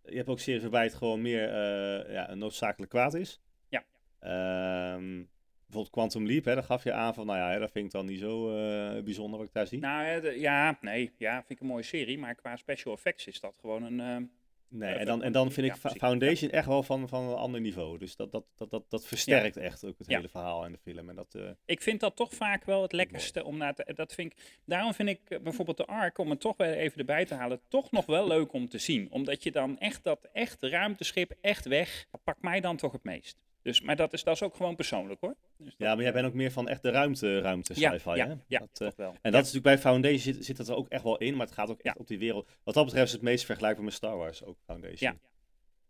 je 0.05 0.15
hebt 0.15 0.29
ook 0.29 0.39
series 0.39 0.61
waarbij 0.61 0.83
het 0.83 0.93
gewoon 0.93 1.21
meer 1.21 1.43
eh, 1.49 2.13
ja, 2.13 2.29
een 2.29 2.37
noodzakelijk 2.37 2.91
kwaad 2.91 3.13
is. 3.13 3.39
Ja. 3.69 3.83
Ehm, 4.19 5.23
bijvoorbeeld 5.69 5.89
Quantum 5.93 6.25
Leap, 6.27 6.45
hè, 6.45 6.53
daar 6.53 6.63
gaf 6.63 6.83
je 6.83 6.93
aan 6.93 7.13
van, 7.13 7.25
nou 7.25 7.37
ja, 7.39 7.51
hè, 7.51 7.59
dat 7.59 7.71
vind 7.71 7.85
ik 7.85 7.91
dan 7.91 8.05
niet 8.05 8.19
zo 8.19 8.49
eh, 8.57 9.03
bijzonder 9.03 9.39
wat 9.39 9.47
ik 9.47 9.53
daar 9.53 9.67
zie. 9.67 9.79
Nou 9.79 10.05
ja, 10.05 10.19
de- 10.19 10.39
ja, 10.39 10.77
nee, 10.81 11.11
ja, 11.17 11.33
vind 11.35 11.49
ik 11.49 11.59
een 11.59 11.67
mooie 11.67 11.83
serie. 11.83 12.17
Maar 12.17 12.35
qua 12.35 12.55
special 12.55 12.93
effects 12.93 13.27
is 13.27 13.39
dat 13.39 13.53
gewoon 13.59 13.83
een... 13.83 13.99
ehm, 13.99 14.23
nee, 14.67 14.93
eh, 14.93 14.99
en 14.99 15.05
dan, 15.05 15.23
en 15.23 15.31
dan 15.31 15.51
vind 15.51 15.67
ik. 15.67 15.75
Foundation 15.97 16.51
echt 16.51 16.67
wel 16.67 16.83
van, 16.83 17.07
van 17.09 17.23
een 17.23 17.35
ander 17.35 17.61
niveau. 17.61 17.97
Dus 17.97 18.15
dat, 18.15 18.31
dat, 18.31 18.45
dat, 18.55 18.69
dat, 18.69 18.83
dat 18.89 19.05
versterkt 19.07 19.57
echt 19.57 19.85
ook 19.85 19.97
het 19.97 20.07
hele 20.07 20.29
verhaal 20.29 20.65
en 20.65 20.71
de 20.71 20.77
film. 20.77 21.09
En 21.09 21.15
dat, 21.15 21.35
eh, 21.35 21.49
Ik 21.65 21.81
vind 21.81 21.99
dat 21.99 22.15
toch 22.15 22.33
vaak 22.33 22.65
wel 22.65 22.81
het 22.81 22.91
lekkerste 22.93 23.43
om 23.43 23.57
naar 23.57 23.75
te. 23.75 23.91
Dat 23.95 24.13
vind 24.13 24.31
ik, 24.33 24.59
daarom 24.65 24.93
vind 24.93 25.09
ik 25.09 25.29
eh, 25.29 25.39
bijvoorbeeld 25.39 25.77
de 25.77 25.85
Ark, 25.85 26.17
om 26.17 26.29
het 26.29 26.39
toch 26.39 26.57
weer 26.57 26.73
even 26.77 26.97
erbij 26.99 27.25
te 27.25 27.33
halen, 27.33 27.61
toch 27.67 27.91
nog 27.91 28.05
wel 28.05 28.27
leuk 28.27 28.53
om 28.53 28.69
te 28.69 28.77
zien. 28.77 29.11
Omdat 29.11 29.43
je 29.43 29.51
dan 29.51 29.79
echt 29.79 30.03
dat 30.03 30.29
echt 30.33 30.63
ruimteschip 30.63 31.33
echt 31.41 31.65
weg, 31.65 32.05
dat 32.11 32.23
pakt 32.23 32.41
mij 32.41 32.59
dan 32.61 32.77
toch 32.77 32.91
het 32.91 33.03
meest. 33.03 33.37
Dus, 33.69 33.81
maar 33.81 33.95
dat 33.95 34.13
is, 34.13 34.23
dat 34.23 34.35
is 34.35 34.43
ook 34.43 34.55
gewoon 34.55 34.75
persoonlijk 34.75 35.21
hoor. 35.21 35.35
Dus 35.57 35.73
ja, 35.77 35.95
maar 35.95 36.03
jij 36.03 36.13
bent 36.13 36.25
ook 36.27 36.33
meer 36.33 36.51
van 36.51 36.67
echt 36.67 36.81
de 36.81 36.89
ruimte, 36.89 37.39
ruimte 37.39 37.79
ja, 37.79 37.91
sci-fi, 37.91 38.09
ja, 38.15 38.27
hè? 38.27 38.33
ja, 38.47 38.59
Dat, 38.59 38.69
eh, 38.81 38.87
toch 38.87 38.95
wel. 38.95 39.07
En 39.09 39.13
Ja. 39.13 39.29
dat 39.29 39.45
is 39.45 39.53
natuurlijk 39.53 39.63
bij 39.63 39.77
Foundation 39.77 40.19
zit, 40.33 40.45
zit 40.45 40.57
dat 40.57 40.67
er 40.67 40.75
ook 40.75 40.87
echt 40.89 41.03
wel 41.03 41.17
in, 41.17 41.35
maar 41.35 41.45
het 41.45 41.55
gaat 41.55 41.69
ook 41.69 41.81
echt 41.81 41.95
Ja. 41.95 42.01
op 42.01 42.07
die 42.07 42.19
wereld. 42.19 42.49
Wat 42.63 42.73
dat 42.73 42.85
betreft 42.85 43.05
is 43.07 43.11
het 43.13 43.21
meest 43.21 43.45
vergelijkbaar 43.45 43.85
met 43.85 43.93
Star 43.93 44.17
Wars, 44.17 44.43
ook 44.43 44.57
Foundation. 44.65 45.11
Ja. 45.11 45.17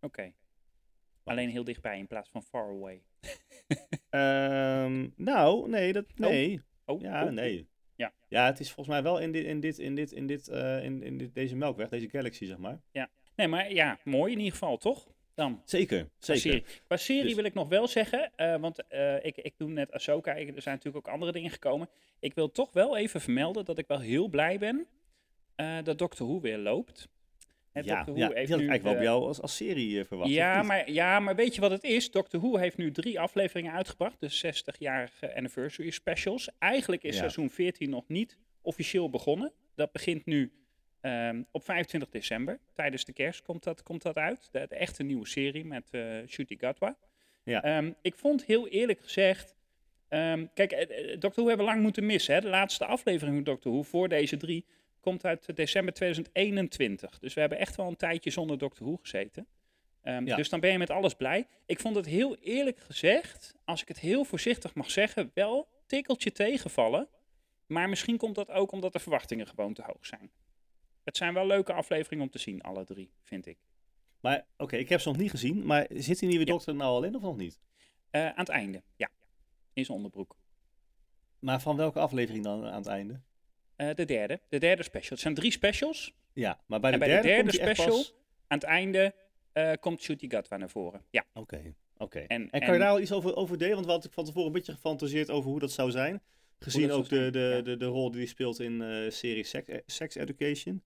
Oké. 0.01 0.31
Alleen 1.23 1.49
heel 1.49 1.63
dichtbij 1.63 1.97
in 1.97 2.07
plaats 2.07 2.29
van 2.29 2.43
far 2.43 2.69
away. 2.69 3.01
Ehm, 4.09 5.07
nou, 5.15 5.69
nee, 5.69 5.93
dat, 5.93 6.05
nee. 6.15 6.61
Oh, 6.85 7.01
Ja, 7.01 7.23
oh, 7.25 7.31
nee. 7.31 7.67
Ja. 7.95 8.13
Ja, 8.27 8.45
het 8.45 8.59
is 8.59 8.71
volgens 8.71 8.95
mij 8.95 9.03
wel 9.03 9.19
in, 9.19 9.31
dit, 9.31 9.45
in, 9.45 9.59
dit, 9.59 9.77
in, 9.79 9.95
dit, 9.95 10.11
in, 10.11 10.27
dit, 10.27 10.47
eh, 10.47 10.83
in, 10.83 11.03
in 11.03 11.17
dit, 11.17 11.33
deze 11.33 11.55
melkweg, 11.55 11.89
deze 11.89 12.09
galaxy, 12.09 12.45
zeg 12.45 12.57
maar. 12.57 12.81
Nee, 13.35 13.47
maar 13.47 13.73
ja, 13.73 13.99
mooi 14.03 14.31
in 14.31 14.37
ieder 14.37 14.51
geval, 14.53 14.77
toch? 14.77 15.07
Dan. 15.39 15.61
Zeker, 15.65 15.99
Qua 16.03 16.09
zeker. 16.19 16.41
serie, 16.41 16.63
Qua 16.87 16.97
serie 16.97 17.23
Dus- 17.23 17.33
wil 17.33 17.43
ik 17.43 17.53
nog 17.53 17.67
wel 17.67 17.87
zeggen, 17.87 18.31
eh, 18.35 18.55
want 18.55 18.87
eh, 18.87 19.25
ik, 19.25 19.37
ik 19.37 19.53
doe 19.57 19.69
net 19.69 19.91
Ahsoka, 19.91 20.33
ik- 20.33 20.55
er 20.55 20.61
zijn 20.61 20.75
natuurlijk 20.75 21.07
ook 21.07 21.13
andere 21.13 21.31
dingen 21.31 21.49
gekomen. 21.51 21.89
Ik 22.19 22.33
wil 22.33 22.51
toch 22.51 22.73
wel 22.73 22.97
even 22.97 23.21
vermelden 23.21 23.65
dat 23.65 23.77
ik 23.77 23.87
wel 23.87 23.99
heel 23.99 24.27
blij 24.27 24.57
ben 24.59 24.87
eh, 25.55 25.77
dat 25.83 25.97
Doctor 25.97 26.27
Who 26.27 26.39
weer 26.41 26.57
loopt. 26.57 27.07
Ja, 27.73 27.81
Doctor 27.81 27.95
ja, 27.95 28.03
Who 28.03 28.13
die 28.13 28.23
heeft 28.23 28.35
had 28.35 28.59
ik 28.59 28.65
nu, 28.65 28.69
eigenlijk 28.69 28.83
wel 28.83 28.93
bij 28.93 29.03
jou 29.03 29.23
als, 29.27 29.41
als 29.41 29.55
serie 29.55 30.03
verwacht. 30.05 30.29
ja 30.31 30.61
maar, 30.63 30.91
ja, 30.91 31.19
maar 31.19 31.35
weet 31.35 31.55
je 31.55 31.61
wat 31.61 31.71
het 31.71 31.83
is? 31.83 32.11
Doctor 32.11 32.39
Who 32.39 32.57
heeft 32.57 32.77
nu 32.77 32.91
drie 32.91 33.19
afleveringen 33.19 33.73
uitgebracht, 33.73 34.19
de 34.19 34.29
60-jarige 34.31 35.35
anniversary 35.35 35.89
specials. 35.89 36.49
Eigenlijk 36.59 37.03
is 37.03 37.13
Ja. 37.13 37.19
seizoen 37.19 37.49
14 37.49 37.89
nog 37.89 38.07
niet 38.07 38.37
officieel 38.61 39.09
begonnen. 39.09 39.51
Dat 39.75 39.91
begint 39.91 40.25
nu 40.25 40.51
ehm, 41.01 41.43
op 41.51 41.63
25 41.63 42.09
december. 42.09 42.59
Tijdens 42.73 43.05
de 43.05 43.13
kerst 43.13 43.41
komt 43.41 43.63
dat, 43.63 43.83
komt 43.83 44.01
dat 44.01 44.15
uit. 44.17 44.49
De, 44.51 44.65
de 44.69 44.75
echte 44.75 45.03
nieuwe 45.03 45.27
serie 45.27 45.65
met 45.65 45.89
eh 45.91 46.01
Shuti 46.27 46.57
Gatwa. 46.57 46.97
Ja. 47.43 47.63
Ehm, 47.63 47.91
ik 48.01 48.15
vond 48.15 48.45
heel 48.45 48.67
eerlijk 48.67 48.99
gezegd... 49.01 49.55
ehm, 50.07 50.45
kijk, 50.53 50.71
eh, 50.71 50.81
eh, 50.81 51.19
Doctor 51.19 51.31
Who 51.43 51.47
hebben 51.47 51.65
we 51.65 51.71
lang 51.71 51.81
moeten 51.83 52.05
missen. 52.05 52.33
Hè? 52.33 52.41
De 52.41 52.47
laatste 52.47 52.85
aflevering 52.85 53.35
van 53.35 53.43
Doctor 53.43 53.71
Who 53.71 53.81
voor 53.83 54.09
deze 54.09 54.37
drie 54.37 54.65
komt 54.99 55.25
uit 55.25 55.55
december 55.55 55.93
2021. 55.93 57.19
Dus 57.19 57.33
we 57.33 57.39
hebben 57.39 57.57
echt 57.57 57.75
wel 57.75 57.87
een 57.87 57.95
tijdje 57.95 58.29
zonder 58.29 58.57
Doctor 58.57 58.87
Who 58.87 58.97
gezeten. 59.01 59.47
Ja. 60.03 60.35
Dus 60.35 60.49
dan 60.49 60.59
ben 60.59 60.71
je 60.71 60.77
met 60.77 60.89
alles 60.89 61.13
blij. 61.13 61.47
Ik 61.65 61.79
vond 61.79 61.95
het 61.95 62.05
heel 62.05 62.35
eerlijk 62.35 62.79
gezegd, 62.79 63.55
als 63.65 63.81
ik 63.81 63.87
het 63.87 63.99
heel 63.99 64.23
voorzichtig 64.23 64.73
mag 64.73 64.91
zeggen, 64.91 65.31
wel 65.33 65.67
tikkeltje 65.85 66.31
tegenvallen. 66.31 67.07
Maar 67.65 67.89
misschien 67.89 68.17
komt 68.17 68.35
dat 68.35 68.49
ook 68.49 68.71
omdat 68.71 68.93
de 68.93 68.99
verwachtingen 68.99 69.47
gewoon 69.47 69.73
te 69.73 69.83
hoog 69.85 70.05
zijn. 70.05 70.31
Het 71.09 71.17
zijn 71.17 71.33
wel 71.33 71.47
leuke 71.47 71.73
afleveringen 71.73 72.25
om 72.25 72.31
te 72.31 72.39
zien, 72.39 72.61
alle 72.61 72.83
drie, 72.85 73.11
vind 73.23 73.45
ik. 73.45 73.57
Maar 74.19 74.45
oké, 74.57 74.75
ik 74.75 74.89
heb 74.89 74.99
ze 75.01 75.07
nog 75.07 75.17
niet 75.17 75.29
gezien. 75.29 75.65
Maar 75.65 75.85
zit 75.89 76.19
die 76.19 76.27
nieuwe 76.29 76.45
Ja. 76.45 76.51
dokter 76.51 76.75
nou 76.75 76.89
al 76.89 77.03
in 77.03 77.15
of 77.15 77.21
nog 77.21 77.37
niet? 77.37 77.59
Eh, 78.09 78.25
aan 78.25 78.33
het 78.35 78.49
einde, 78.49 78.83
ja. 78.95 79.09
In 79.73 79.85
zijn 79.85 79.97
onderbroek. 79.97 80.35
Maar 81.39 81.61
van 81.61 81.75
welke 81.75 81.99
aflevering 81.99 82.43
dan 82.43 82.65
aan 82.65 82.77
het 82.77 82.87
einde? 82.87 83.21
Eh, 83.75 83.93
de 83.93 84.05
derde, 84.05 84.41
de 84.49 84.57
derde 84.59 84.83
special. 84.83 85.09
Het 85.11 85.19
zijn 85.19 85.33
drie 85.33 85.51
specials. 85.51 86.13
Ja, 86.33 86.59
maar 86.67 86.79
bij 86.79 86.91
de 86.91 86.97
En 86.97 87.07
bij 87.07 87.21
de 87.21 87.27
derde, 87.27 87.51
special- 87.51 87.87
pas- 87.87 88.13
Aan 88.47 88.57
het 88.57 88.67
einde 88.67 89.15
eh, 89.51 89.71
komt 89.79 90.01
Shooty 90.01 90.29
Gatwa 90.29 90.57
naar 90.57 90.69
voren. 90.69 91.05
Ja, 91.09 91.25
Oké, 91.33 91.73
oké. 91.97 92.19
En- 92.19 92.49
En, 92.51 92.59
kan 92.61 92.73
je 92.73 92.79
daar 92.79 92.89
al 92.89 92.99
iets 92.99 93.11
over, 93.11 93.35
over 93.35 93.57
delen? 93.57 93.73
Want 93.73 93.85
we 93.85 93.91
hadden 93.91 94.11
van 94.11 94.25
tevoren 94.25 94.47
een 94.47 94.53
beetje 94.53 94.71
gefantaseerd 94.73 95.29
over 95.29 95.49
hoe 95.49 95.59
dat 95.59 95.71
zou 95.71 95.91
zijn. 95.91 96.21
Gezien 96.59 96.91
ook 96.91 97.09
de, 97.09 97.29
de, 97.29 97.39
ja. 97.39 97.61
de, 97.61 97.77
de 97.77 97.85
rol 97.85 98.11
die 98.11 98.19
hij 98.19 98.29
speelt 98.29 98.59
in 98.59 99.05
serie 99.11 99.43
Sex, 99.43 99.69
Sex 99.85 100.15
Education. 100.15 100.83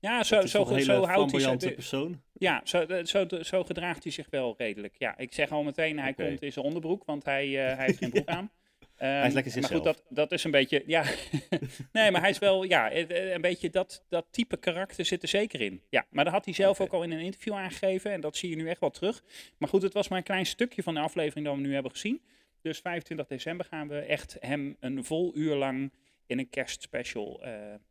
Ja 0.00 0.22
zo, 0.22 0.40
zo, 0.46 0.78
zo 0.78 1.04
houdt 1.04 1.32
hij 1.32 1.58
zich. 1.58 1.74
persoon. 1.74 2.22
Ja, 2.32 2.60
zo, 2.64 2.86
zo, 3.04 3.26
zo 3.42 3.64
gedraagt 3.64 4.02
hij 4.02 4.12
zich 4.12 4.26
wel 4.30 4.54
redelijk. 4.58 4.94
Ja, 4.98 5.18
ik 5.18 5.32
zeg 5.32 5.50
al 5.50 5.62
meteen, 5.62 5.98
hij 5.98 6.14
komt 6.14 6.42
in 6.42 6.52
zijn 6.52 6.64
onderbroek, 6.64 7.04
want 7.04 7.24
hij, 7.24 7.46
eh, 7.46 7.76
hij 7.76 7.86
heeft 7.86 7.98
geen 7.98 8.10
broek 8.10 8.28
aan. 8.28 8.50
Ehm, 8.96 9.26
is 9.26 9.32
lekker 9.32 9.52
Maar 9.52 9.52
zichzelf. 9.52 9.72
goed, 9.72 9.84
dat, 9.84 10.02
dat 10.08 10.32
is 10.32 10.44
een 10.44 10.50
beetje, 10.50 10.82
ja. 10.86 11.04
nee, 11.92 12.10
maar 12.10 12.20
hij 12.20 12.30
is 12.30 12.38
wel, 12.38 12.62
ja, 12.62 12.90
eh, 12.90 13.10
eh, 13.10 13.32
een 13.32 13.40
beetje 13.40 13.70
dat, 13.70 14.04
dat 14.08 14.26
type 14.30 14.56
karakter 14.56 15.04
zit 15.04 15.22
er 15.22 15.28
zeker 15.28 15.60
in. 15.60 15.82
Ja, 15.90 16.06
maar 16.10 16.24
dat 16.24 16.32
had 16.32 16.44
hij 16.44 16.54
zelf 16.54 16.80
ook 16.80 16.92
al 16.92 17.02
in 17.02 17.10
een 17.10 17.20
interview 17.20 17.54
aangegeven 17.54 18.12
en 18.12 18.20
dat 18.20 18.36
zie 18.36 18.50
je 18.50 18.56
nu 18.56 18.68
echt 18.68 18.80
wel 18.80 18.90
terug. 18.90 19.22
Maar 19.58 19.68
goed, 19.68 19.82
het 19.82 19.92
was 19.92 20.08
maar 20.08 20.18
een 20.18 20.24
klein 20.24 20.46
stukje 20.46 20.82
van 20.82 20.94
de 20.94 21.00
aflevering 21.00 21.46
dat 21.46 21.54
we 21.54 21.60
nu 21.60 21.72
hebben 21.72 21.90
gezien. 21.90 22.20
Dus 22.62 22.78
25 22.78 23.26
december 23.26 23.66
gaan 23.66 23.88
we 23.88 23.98
echt 23.98 24.36
hem 24.40 24.76
een 24.80 25.04
vol 25.04 25.36
uur 25.36 25.54
lang 25.54 25.92
in 26.26 26.38
een 26.38 26.50
kerstspecial 26.50 27.44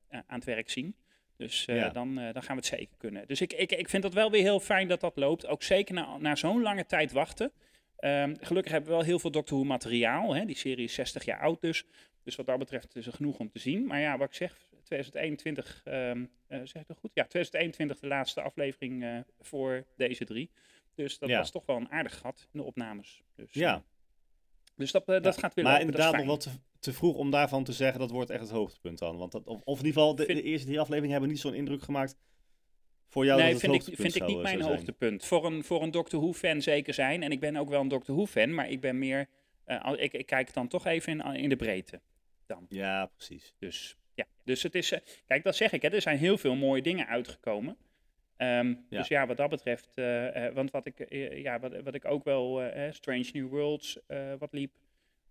aan 0.09 0.25
het 0.27 0.43
werk 0.43 0.69
zien. 0.69 0.95
Dus 1.39 1.65
eh, 1.65 1.75
Ja. 1.75 1.89
dan, 1.89 2.19
eh, 2.19 2.33
dan 2.33 2.43
gaan 2.43 2.55
we 2.55 2.61
het 2.61 2.65
zeker 2.79 2.95
kunnen. 2.97 3.27
Dus 3.27 3.41
ik, 3.41 3.53
ik, 3.53 3.71
ik 3.71 3.89
vind 3.89 4.03
dat 4.03 4.13
wel 4.13 4.31
weer 4.31 4.41
heel 4.41 4.59
fijn 4.59 4.87
dat 4.87 4.99
dat 4.99 5.17
loopt. 5.17 5.47
Ook 5.47 5.63
zeker 5.63 5.93
na, 5.95 6.17
na 6.17 6.35
zo'n 6.35 6.61
lange 6.61 6.85
tijd 6.85 7.11
wachten. 7.11 7.51
Ehm, 7.97 8.35
gelukkig 8.39 8.71
hebben 8.71 8.89
we 8.89 8.95
wel 8.95 9.05
heel 9.05 9.19
veel 9.19 9.31
Doctor 9.31 9.57
Who 9.57 9.67
materiaal. 9.67 10.35
Hè? 10.35 10.45
Die 10.45 10.57
serie 10.57 10.83
is 10.83 10.93
60 10.93 11.25
jaar 11.25 11.39
oud 11.39 11.61
dus. 11.61 11.83
Dus 12.23 12.35
wat 12.35 12.45
dat 12.45 12.59
betreft 12.59 12.95
is 12.95 13.05
er 13.07 13.13
genoeg 13.13 13.39
om 13.39 13.49
te 13.49 13.59
zien. 13.59 13.85
Maar 13.85 13.99
ja, 13.99 14.17
wat 14.17 14.27
ik 14.27 14.33
zeg, 14.35 14.69
2021, 14.83 15.81
ehm, 15.85 16.25
eh, 16.47 16.59
zeg 16.63 16.81
ik 16.81 16.87
dat 16.87 16.97
goed? 16.97 17.11
Ja, 17.13 17.23
2021 17.25 17.99
de 17.99 18.07
laatste 18.07 18.41
aflevering 18.41 19.03
eh, 19.03 19.17
voor 19.39 19.85
deze 19.97 20.25
drie. 20.25 20.49
Dus 20.95 21.17
dat 21.19 21.29
Ja. 21.29 21.37
was 21.37 21.51
toch 21.51 21.65
wel 21.65 21.75
een 21.75 21.91
aardig 21.91 22.17
gat 22.17 22.47
in 22.53 22.59
de 22.59 22.65
opnames. 22.65 23.21
Dus, 23.35 23.47
Ja. 23.53 23.83
Dus 24.79 24.91
dat, 24.91 25.07
eh, 25.07 25.21
dat 25.21 25.37
gaat 25.37 25.53
weer 25.53 25.63
Maar 25.63 25.73
lopen, 25.73 25.89
inderdaad 25.89 26.17
nog 26.17 26.25
wat 26.25 26.41
te, 26.41 26.49
te 26.79 26.93
vroeg 26.93 27.15
om 27.15 27.31
daarvan 27.31 27.63
te 27.63 27.73
zeggen 27.73 27.99
dat 27.99 28.11
wordt 28.11 28.29
echt 28.29 28.41
het 28.41 28.49
hoogtepunt 28.49 28.99
dan. 28.99 29.17
Want 29.17 29.31
dat, 29.31 29.47
of, 29.47 29.61
of 29.63 29.79
in 29.79 29.85
ieder 29.85 30.01
geval, 30.01 30.15
de, 30.15 30.25
Vind- 30.25 30.37
de 30.37 30.43
eerste 30.43 30.65
drie 30.65 30.79
afleveringen 30.79 31.11
hebben 31.11 31.29
niet 31.29 31.39
zo'n 31.39 31.53
indruk 31.53 31.81
gemaakt 31.81 32.17
voor 33.07 33.25
jou 33.25 33.41
nee, 33.41 33.57
vind 33.57 33.73
ik, 33.73 33.95
vind 33.95 34.15
ik 34.15 34.25
niet 34.25 34.37
eh, 34.37 34.43
mijn 34.43 34.61
hoogtepunt. 34.61 35.25
Voor 35.25 35.45
een, 35.45 35.63
voor 35.63 35.83
een 35.83 35.91
Doctor 35.91 36.19
Who-fan 36.19 36.61
zeker 36.61 36.93
zijn. 36.93 37.23
En 37.23 37.31
ik 37.31 37.39
ben 37.39 37.55
ook 37.55 37.69
wel 37.69 37.81
een 37.81 37.87
Doctor 37.87 38.15
Who-fan, 38.15 38.53
maar 38.53 38.69
ik 38.69 38.81
ben 38.81 38.97
meer... 38.97 39.29
eh, 39.65 39.93
ik, 39.95 40.13
ik 40.13 40.25
kijk 40.25 40.53
dan 40.53 40.67
toch 40.67 40.85
even 40.85 41.19
in, 41.19 41.35
in 41.35 41.49
de 41.49 41.55
breedte. 41.55 42.01
Ja, 42.69 43.05
precies. 43.05 43.55
Dus 43.59 43.97
ja, 44.13 44.25
dus 44.43 44.63
het 44.63 44.75
is... 44.75 44.93
kijk, 45.27 45.43
dat 45.43 45.55
zeg 45.55 45.71
ik, 45.71 45.81
hè, 45.81 45.89
er 45.89 46.01
zijn 46.01 46.17
heel 46.17 46.37
veel 46.37 46.55
mooie 46.55 46.81
dingen 46.81 47.07
uitgekomen. 47.07 47.77
Ehm, 48.39 48.67
Ja. 48.67 48.97
Dus 48.97 49.07
ja, 49.07 49.27
wat 49.27 49.37
dat 49.37 49.49
betreft... 49.49 49.91
eh, 49.95 50.45
eh, 50.45 50.53
want 50.53 50.71
wat 50.71 50.85
ik, 50.85 50.99
eh, 50.99 51.41
ja, 51.43 51.59
wat, 51.59 51.81
wat 51.81 51.93
ik 51.95 52.05
ook 52.05 52.23
wel... 52.23 52.61
Strange 52.91 53.29
New 53.33 53.47
Worlds, 53.47 53.99
wat 54.39 54.53
liep. 54.53 54.71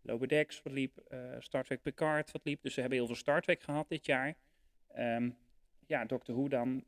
Lower 0.02 0.28
Decks, 0.28 0.62
wat 0.62 0.72
liep. 0.72 0.92
Star 1.38 1.64
Trek 1.64 1.82
Picard, 1.82 2.30
wat 2.32 2.44
liep. 2.44 2.62
Dus 2.62 2.74
we 2.74 2.80
hebben 2.80 2.98
heel 2.98 3.06
veel 3.06 3.16
Star 3.16 3.40
Trek 3.42 3.62
gehad 3.62 3.88
dit 3.88 4.06
jaar. 4.06 4.34
Ehm, 4.94 5.30
ja, 5.86 6.04
Doctor 6.04 6.34
Who 6.34 6.48
dan. 6.48 6.84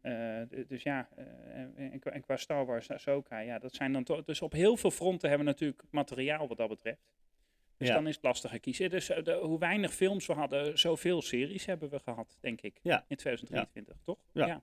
dus 0.69 0.83
ja, 0.83 1.09
en, 1.77 2.01
en 2.13 2.21
qua- 2.21 2.37
Star 2.37 2.67
Wars, 2.67 2.91
Ahsoka, 2.91 3.39
ja, 3.39 3.59
dat 3.59 3.75
zijn 3.75 3.93
dan 3.93 4.05
toch... 4.05 4.25
Dus 4.25 4.43
op 4.43 4.53
heel 4.53 4.77
veel 4.77 4.91
fronten 4.91 5.29
hebben 5.29 5.47
we 5.47 5.53
natuurlijk 5.53 5.83
materiaal 5.91 6.49
wat 6.49 6.57
dat 6.57 6.69
betreft. 6.69 7.13
Dus 7.77 7.89
Ja. 7.89 7.95
dan 7.95 8.07
is 8.07 8.15
het 8.15 8.25
lastiger 8.25 8.61
kiezen. 8.61 8.91
Dus 8.91 9.07
de- 9.07 9.39
hoe 9.43 9.59
weinig 9.59 9.93
films 9.95 10.27
we 10.27 10.33
hadden, 10.33 10.79
zoveel 10.79 11.23
series 11.23 11.67
hebben 11.67 11.91
we 11.91 11.99
gehad, 11.99 12.39
denk 12.41 12.61
ik. 12.61 12.79
Ja. 12.83 13.05
In 13.09 13.17
2023, 13.17 13.97
toch? 14.05 14.19
Ja. 14.33 14.63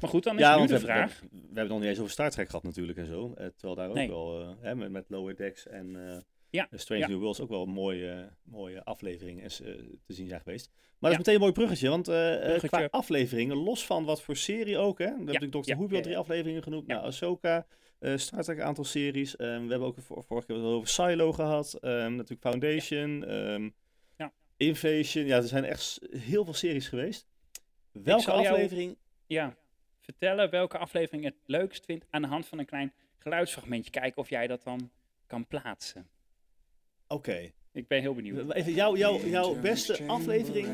Maar 0.00 0.10
goed, 0.10 0.22
dan 0.24 0.34
is 0.34 0.40
Ja, 0.40 0.54
nu 0.58 0.60
de 0.60 0.66
we, 0.66 0.72
hebben- 0.72 0.88
vraag. 0.94 1.20
We, 1.20 1.26
we 1.30 1.36
hebben 1.38 1.58
het 1.62 1.68
nog 1.68 1.78
niet 1.78 1.88
eens 1.88 1.98
over 1.98 2.10
Star 2.10 2.30
Trek 2.30 2.46
gehad 2.48 2.62
natuurlijk 2.64 2.98
en 2.98 3.06
zo. 3.06 3.32
Eh, 3.36 3.46
terwijl 3.46 3.74
daar 3.74 3.88
ook 3.88 3.94
Nee. 3.94 4.08
wel, 4.08 4.40
eh, 4.40 4.48
hè, 4.60 4.74
met, 4.74 4.90
met 4.90 5.04
Lower 5.08 5.36
Decks 5.36 5.66
en 5.66 6.08
eh, 6.08 6.18
Ja, 6.50 6.68
Strange 6.72 7.00
ja. 7.00 7.08
New 7.08 7.18
Worlds 7.18 7.40
ook 7.40 7.48
wel 7.48 7.66
mooie, 7.66 8.28
mooie 8.42 8.84
afleveringen 8.84 9.44
is, 9.44 9.56
te 9.56 9.98
zien 10.06 10.28
zijn 10.28 10.40
geweest. 10.40 10.70
Maar 10.98 11.10
dat 11.10 11.10
is 11.10 11.16
meteen 11.16 11.34
een 11.34 11.40
mooi 11.40 11.52
bruggetje, 11.52 11.88
want 11.88 12.04
Bruggetje. 12.04 12.68
qua 12.68 12.88
afleveringen, 12.90 13.56
los 13.56 13.86
van 13.86 14.04
wat 14.04 14.22
voor 14.22 14.36
serie 14.36 14.78
ook, 14.78 14.98
hè. 14.98 15.04
We 15.04 15.10
hebben 15.10 15.24
natuurlijk 15.26 15.52
Doctor 15.52 15.76
Who 15.76 15.86
wel 15.86 15.96
ja, 15.96 16.02
drie 16.02 16.18
afleveringen 16.18 16.62
genoemd. 16.62 16.86
Nou, 16.86 17.04
Ahsoka, 17.04 17.66
Star 18.00 18.42
Trek 18.42 18.58
een 18.58 18.64
aantal 18.64 18.84
series. 18.84 19.36
Eh, 19.36 19.46
we 19.46 19.52
hebben 19.52 19.80
ook 19.82 19.96
vor- 20.00 20.24
vorige 20.24 20.46
keer 20.46 20.56
over 20.56 20.88
Silo 20.88 21.32
gehad. 21.32 21.74
Ehm, 21.74 22.14
natuurlijk 22.14 22.40
Foundation, 22.40 23.24
ehm, 23.24 23.70
Ja. 24.16 24.32
Invasion. 24.56 25.26
Ja, 25.26 25.36
er 25.36 25.42
zijn 25.42 25.64
echt 25.64 25.98
heel 26.16 26.44
veel 26.44 26.54
series 26.54 26.88
geweest. 26.88 27.26
Welke 27.92 28.22
jou- 28.30 28.38
aflevering... 28.46 28.96
Ja, 29.26 29.56
vertellen 30.10 30.50
welke 30.50 30.78
aflevering 30.78 31.22
je 31.22 31.28
het 31.28 31.38
leukst 31.46 31.84
vindt 31.84 32.06
aan 32.10 32.22
de 32.22 32.28
hand 32.28 32.46
van 32.46 32.58
een 32.58 32.66
klein 32.66 32.92
geluidsfragmentje. 33.18 33.90
Kijken 33.90 34.22
of 34.22 34.28
jij 34.28 34.46
dat 34.46 34.62
dan 34.62 34.90
kan 35.26 35.46
plaatsen. 35.46 36.08
Oké. 37.08 37.50
Ik 37.72 37.88
ben 37.88 38.00
heel 38.00 38.14
benieuwd. 38.14 38.52
Even 38.52 38.72
jouw, 38.72 38.96
jouw, 38.96 39.18
jouw 39.18 39.60
beste 39.60 40.06
aflevering. 40.06 40.66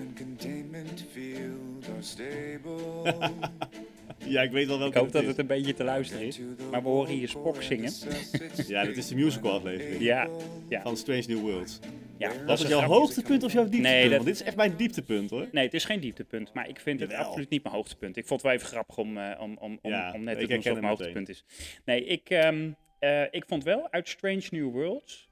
Ja, 4.35 4.43
ik 4.43 4.51
weet 4.51 4.67
wel 4.67 4.75
Ik 4.77 4.81
welke 4.83 4.99
hoop 4.99 5.13
dat 5.13 5.23
is. 5.23 5.29
het 5.29 5.39
een 5.39 5.47
beetje 5.47 5.75
te 5.75 5.85
luisteren 5.85 6.27
is. 6.27 6.41
Maar 6.71 6.83
we 6.83 6.89
horen 6.89 7.13
hier 7.15 7.29
Spock 7.29 7.63
zingen. 7.63 7.93
Ja, 8.67 8.85
dit 8.85 8.97
is 8.97 9.09
de 9.09 9.15
musical 9.15 9.53
aflevering. 9.53 10.01
Ja, 10.03 10.29
ja. 10.69 10.83
Van 10.83 10.97
Strange 10.97 11.25
New 11.27 11.39
Worlds. 11.41 11.79
ja. 12.19 12.45
Was 12.45 12.61
het 12.61 12.69
jouw 12.69 12.79
grapje. 12.79 12.97
hoogtepunt 12.99 13.43
of 13.43 13.53
jouw 13.53 13.63
dieptepunt? 13.63 13.93
Nee, 13.95 14.03
dat- 14.03 14.13
Want 14.13 14.25
dit 14.25 14.35
is 14.35 14.43
echt 14.43 14.57
mijn 14.57 14.77
dieptepunt 14.77 15.31
hoor. 15.31 15.49
Nee, 15.53 15.65
het 15.65 15.75
is 15.75 15.85
geen 15.85 16.01
dieptepunt, 16.01 16.53
maar 16.55 16.69
ik 16.69 16.81
vind 16.81 17.01
het 17.01 17.11
Jawel. 17.11 17.27
absoluut 17.27 17.49
niet 17.51 17.63
mijn 17.63 17.75
hoogtepunt. 17.75 18.17
Ik 18.17 18.27
vond 18.27 18.41
het 18.43 18.51
wel 18.51 18.59
even 18.61 18.73
grappig 18.73 18.97
om, 18.99 19.19
eh, 19.19 19.41
om, 19.41 19.57
om, 19.61 19.79
om, 19.83 19.91
Ja, 19.91 20.13
om 20.15 20.25
net 20.25 20.35
ik 20.35 20.41
te 20.41 20.47
doen 20.47 20.57
alsof 20.57 20.73
het 20.73 20.81
mijn 20.81 20.97
hoogtepunt 20.97 21.29
is. 21.29 21.45
Nee, 21.85 22.05
ik, 22.05 22.31
ehm, 22.31 22.71
eh, 22.99 23.23
ik 23.31 23.45
vond 23.47 23.65
wel 23.65 23.91
uit 23.91 24.09
Strange 24.09 24.43
New 24.51 24.71
Worlds 24.71 25.29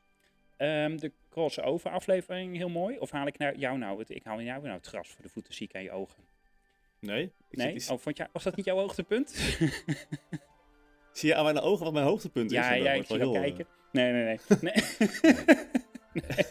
ehm, 0.57 0.97
de 0.97 1.13
crossover 1.31 1.91
aflevering 1.91 2.57
heel 2.57 2.69
mooi. 2.69 2.99
Of 2.99 3.11
haal 3.11 3.27
ik 3.27 3.39
nou, 3.39 3.57
jou 3.59 3.79
nou, 3.79 3.99
het, 3.99 4.11
ik 4.11 4.25
haal 4.25 4.41
jou 4.43 4.63
nou 4.63 4.75
het 4.77 4.87
gras 4.87 5.09
voor 5.09 5.23
de 5.23 5.29
voeten, 5.29 5.55
zie 5.55 5.67
ik 5.69 5.75
aan 5.77 5.83
je 5.83 5.91
ogen. 5.91 6.23
Nee? 7.05 7.33
Zit, 7.51 7.91
Oh, 7.91 7.99
vond 7.99 8.17
jij, 8.17 8.29
was 8.33 8.43
dat 8.43 8.57
niet 8.57 8.65
jouw 8.65 8.77
hoogtepunt? 8.77 9.31
Zie 11.13 11.29
je 11.29 11.35
aan 11.35 11.45
mijn 11.45 11.59
ogen 11.61 11.85
wat 11.85 11.93
mijn 11.93 12.07
hoogtepunt 12.07 12.51
is? 12.51 12.57
ja, 12.57 12.73
ja, 12.73 12.93
ik 12.93 13.07
zie 13.07 13.17
heel, 13.17 13.33
kijken. 13.33 13.67
Nee, 13.93 14.13
nee, 14.13 14.25
nee. 14.25 14.39
nee. 14.61 14.73
nee. 15.23 16.23
eh, 16.23 16.47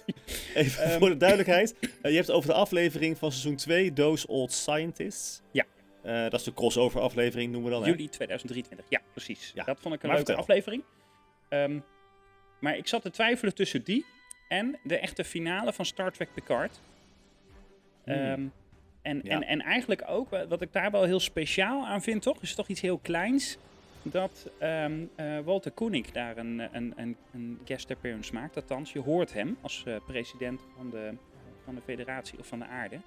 Even 0.54 0.84
Ehm. 0.84 1.00
voor 1.00 1.10
de 1.10 1.18
duidelijkheid. 1.18 1.76
Eh, 1.80 1.88
je 2.10 2.16
hebt 2.16 2.28
het 2.28 2.36
over 2.36 2.50
de 2.50 2.56
aflevering 2.56 3.18
van 3.18 3.32
seizoen 3.32 3.56
2, 3.56 3.94
Those 3.94 4.28
Old 4.28 4.52
Scientists. 4.52 5.42
Ja. 5.52 5.66
Eh, 6.02 6.22
dat 6.22 6.34
is 6.34 6.44
de 6.44 6.54
crossover 6.54 7.02
aflevering, 7.02 7.52
noemen 7.52 7.72
we 7.72 7.78
dan. 7.80 7.86
Juli 7.90 8.10
2023. 8.10 8.86
Ja, 8.90 9.02
precies. 9.12 9.52
Ja, 9.56 9.64
Dat 9.64 9.80
vond 9.80 9.96
ik 9.96 10.04
een 10.04 10.08
maar 10.10 10.18
leuke 10.18 10.32
vertel. 10.34 10.56
aflevering. 10.56 10.84
Ehm, 11.50 11.80
maar 12.60 12.78
ik 12.78 12.88
zat 12.88 13.02
te 13.02 13.10
twijfelen 13.12 13.56
tussen 13.56 13.84
die 13.84 14.06
en 14.48 14.80
de 14.84 14.98
echte 14.98 15.24
finale 15.24 15.74
van 15.74 15.86
Star 15.86 16.12
Trek 16.12 16.34
Picard. 16.34 16.80
Hmm. 18.04 18.14
Ehm, 18.14 18.46
en, 19.04 19.20
Ja. 19.24 19.30
en, 19.32 19.44
en 19.44 19.62
eigenlijk 19.62 20.04
ook, 20.08 20.30
wa- 20.30 20.48
wat 20.48 20.62
ik 20.62 20.74
daar 20.74 20.92
wel 20.92 21.04
heel 21.04 21.20
speciaal 21.20 21.86
aan 21.86 22.02
vind, 22.02 22.22
toch, 22.22 22.42
is 22.42 22.56
toch 22.56 22.68
iets 22.68 22.82
heel 22.82 22.98
kleins. 22.98 23.58
Dat 24.02 24.50
ehm, 24.60 24.94
eh, 25.16 25.40
Walter 25.40 25.72
Koenig 25.72 26.12
daar 26.12 26.38
een, 26.38 26.60
een, 26.72 26.94
een, 26.96 27.16
een 27.34 27.60
guest 27.66 27.92
appearance 27.92 28.34
maakt. 28.34 28.56
Althans, 28.56 28.94
je 28.94 29.00
hoort 29.00 29.34
hem 29.34 29.58
als 29.62 29.84
eh, 29.88 29.96
president 30.08 30.62
van 30.78 30.90
de, 30.90 31.14
van 31.64 31.76
de 31.76 31.82
federatie 31.82 32.40
of 32.40 32.48
van 32.48 32.60
de 32.60 32.66
aarde. 32.66 32.98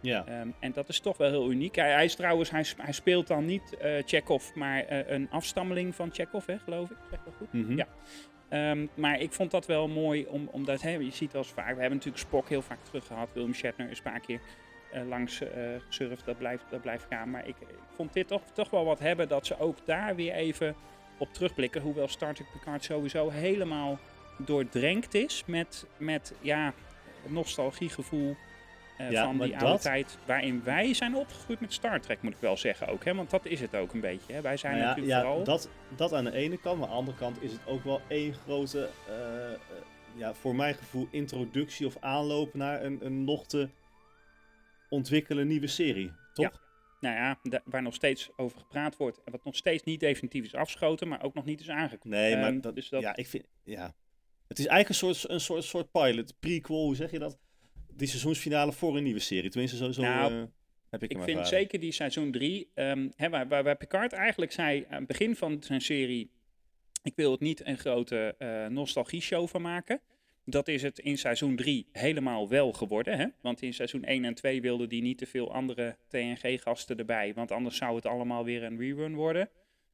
Ja. 0.00 0.24
Ehm, 0.26 0.48
en 0.58 0.72
dat 0.72 0.88
is 0.88 1.00
toch 1.00 1.16
wel 1.16 1.30
heel 1.30 1.50
uniek. 1.50 1.74
Hij, 1.74 1.92
hij 1.92 2.04
is 2.04 2.14
trouwens, 2.14 2.50
hij, 2.50 2.64
hij 2.76 2.92
speelt 2.92 3.26
dan 3.26 3.44
niet 3.46 3.76
eh 3.76 4.02
Chekhov, 4.06 4.54
maar 4.54 4.84
een 5.10 5.28
afstammeling 5.30 5.94
van 5.94 6.10
Chekhov, 6.12 6.46
hè, 6.46 6.58
geloof 6.58 6.90
ik. 6.90 6.96
Zeg 7.10 7.20
dat 7.24 7.34
goed? 7.38 7.52
Mhm. 7.52 7.76
Ja. 7.76 7.86
Ehm, 8.48 8.86
maar 8.94 9.20
ik 9.20 9.32
vond 9.32 9.50
dat 9.50 9.66
wel 9.66 9.88
mooi, 9.88 10.26
om, 10.26 10.48
omdat 10.52 10.82
hè, 10.82 10.90
je 10.90 11.10
ziet 11.10 11.32
wel 11.32 11.42
eens 11.42 11.50
vaak, 11.52 11.74
we 11.74 11.80
hebben 11.80 11.98
natuurlijk 11.98 12.24
Spock 12.24 12.48
heel 12.48 12.62
vaak 12.62 12.84
terug 12.84 13.06
gehad. 13.06 13.28
William 13.32 13.54
Shatner 13.54 13.90
is 13.90 13.96
een 13.96 14.02
paar 14.04 14.20
keer 14.20 14.40
langs 15.08 15.40
eh 15.40 15.62
gesurfd, 15.86 16.24
dat 16.24 16.38
blijft, 16.38 16.64
dat 16.70 16.80
blijft 16.82 17.06
gaan. 17.10 17.30
Maar 17.30 17.46
ik, 17.48 17.56
ik 17.60 17.66
vond 17.96 18.12
dit 18.12 18.28
toch, 18.28 18.42
toch 18.52 18.70
wel 18.70 18.84
wat 18.84 18.98
hebben 18.98 19.28
dat 19.28 19.46
ze 19.46 19.58
ook 19.58 19.76
daar 19.84 20.14
weer 20.16 20.32
even 20.32 20.74
op 21.18 21.32
terugblikken. 21.32 21.80
Hoewel 21.82 22.08
Star 22.08 22.34
Trek 22.34 22.46
Picard 22.52 22.84
sowieso 22.84 23.28
helemaal 23.30 23.98
doordrenkt 24.38 25.14
is 25.14 25.42
met, 25.46 25.86
met 25.96 26.34
ja, 26.40 26.72
nostalgiegevoel. 27.26 28.36
eh, 28.98 29.10
Ja, 29.10 29.24
van 29.24 29.38
die 29.38 29.52
oude 29.52 29.66
dat- 29.72 29.82
tijd 29.82 30.18
waarin 30.26 30.60
wij 30.64 30.94
zijn 30.94 31.14
opgegroeid 31.16 31.60
met 31.60 31.72
Star 31.72 32.00
Trek, 32.00 32.22
moet 32.22 32.32
ik 32.32 32.40
wel 32.40 32.56
zeggen 32.56 32.86
ook. 32.88 33.04
Hè? 33.04 33.14
Want 33.14 33.30
dat 33.30 33.46
is 33.46 33.60
het 33.60 33.76
ook 33.76 33.92
een 33.92 34.00
beetje. 34.00 34.32
Hè? 34.32 34.40
Wij 34.40 34.56
zijn 34.56 34.72
Nou 34.72 34.84
ja, 34.84 34.88
natuurlijk 34.88 35.16
ja 35.16 35.22
vooral... 35.26 35.44
dat, 35.44 35.68
dat 35.96 36.12
aan 36.12 36.24
de 36.24 36.32
ene 36.32 36.58
kant, 36.58 36.78
maar 36.78 36.88
aan 36.88 36.92
de 36.92 36.98
andere 36.98 37.16
kant 37.16 37.42
is 37.42 37.52
het 37.52 37.60
ook 37.66 37.84
wel 37.84 38.00
één 38.08 38.34
grote, 38.34 38.88
eh, 39.08 39.52
eh, 39.52 39.58
ja, 40.14 40.34
voor 40.34 40.54
mijn 40.54 40.74
gevoel, 40.74 41.08
introductie 41.10 41.86
of 41.86 41.96
aanloop 42.00 42.54
naar 42.54 42.84
een, 42.84 42.98
een 43.02 43.24
nog 43.24 43.46
te 43.46 43.68
ontwikkelen 44.92 45.46
nieuwe 45.46 45.66
serie. 45.66 46.12
Toch? 46.34 46.60
nou 47.00 47.16
ja, 47.16 47.38
da- 47.42 47.62
waar 47.64 47.82
nog 47.82 47.94
steeds 47.94 48.30
over 48.36 48.58
gepraat 48.58 48.96
wordt 48.96 49.22
en 49.24 49.32
wat 49.32 49.44
nog 49.44 49.56
steeds 49.56 49.82
niet 49.82 50.00
definitief 50.00 50.44
is 50.44 50.54
afgeschoten, 50.54 51.08
maar 51.08 51.22
ook 51.22 51.34
nog 51.34 51.44
niet 51.44 51.60
is 51.60 51.68
aangekomen. 51.70 52.18
Nee, 52.18 52.36
maar 52.36 52.50
Ehm, 52.50 52.60
dat, 52.60 52.74
dus 52.74 52.88
dat- 52.88 53.02
ja, 53.02 53.16
ik 53.16 53.26
vind, 53.26 53.44
ja. 53.64 53.94
Het 54.48 54.58
is 54.58 54.66
eigenlijk 54.66 54.88
een 55.02 55.14
soort, 55.14 55.30
een 55.32 55.40
soort, 55.40 55.64
soort 55.64 55.90
pilot, 55.92 56.34
prequel, 56.40 56.84
hoe 56.84 56.96
zeg 56.96 57.10
je 57.10 57.18
dat? 57.18 57.38
Die 57.94 58.08
seizoensfinale 58.08 58.72
voor 58.72 58.96
een 58.96 59.02
nieuwe 59.02 59.18
serie. 59.20 59.50
Tenminste, 59.50 59.76
zo, 59.76 59.92
zo 59.92 60.02
Nou, 60.02 60.32
eh, 60.32 60.42
heb 60.90 61.02
ik 61.02 61.10
Ik 61.10 61.22
vind 61.22 61.46
zeker 61.48 61.80
die 61.80 61.92
seizoen 61.92 62.30
3, 62.32 62.70
hè, 62.74 63.28
waar, 63.28 63.48
waar, 63.48 63.62
waar 63.62 63.76
Picard 63.76 64.12
eigenlijk 64.12 64.52
zei 64.52 64.84
aan 64.88 64.98
het 64.98 65.06
begin 65.06 65.36
van 65.36 65.62
zijn 65.62 65.80
serie, 65.80 66.30
ik 67.02 67.12
wil 67.16 67.30
het 67.30 67.40
niet 67.40 67.66
een 67.66 67.78
grote 67.78 68.34
eh 68.38 68.66
nostalgie-show 68.66 69.48
van 69.48 69.62
maken. 69.62 70.00
Dat 70.44 70.68
is 70.68 70.82
het 70.82 70.98
in 70.98 71.18
seizoen 71.18 71.56
3 71.56 71.86
helemaal 71.92 72.48
wel 72.48 72.72
geworden. 72.72 73.18
Hè? 73.18 73.26
Want 73.40 73.62
in 73.62 73.74
seizoen 73.74 74.04
1 74.04 74.24
en 74.24 74.34
2 74.34 74.60
wilden 74.60 74.88
die 74.88 75.02
niet 75.02 75.18
te 75.18 75.26
veel 75.26 75.52
andere 75.52 75.96
TNG-gasten 76.08 76.96
erbij. 76.96 77.34
Want 77.34 77.50
anders 77.50 77.76
zou 77.76 77.94
het 77.96 78.06
allemaal 78.06 78.44
weer 78.44 78.62
een 78.62 78.78
rerun 78.78 79.14
worden. 79.14 79.48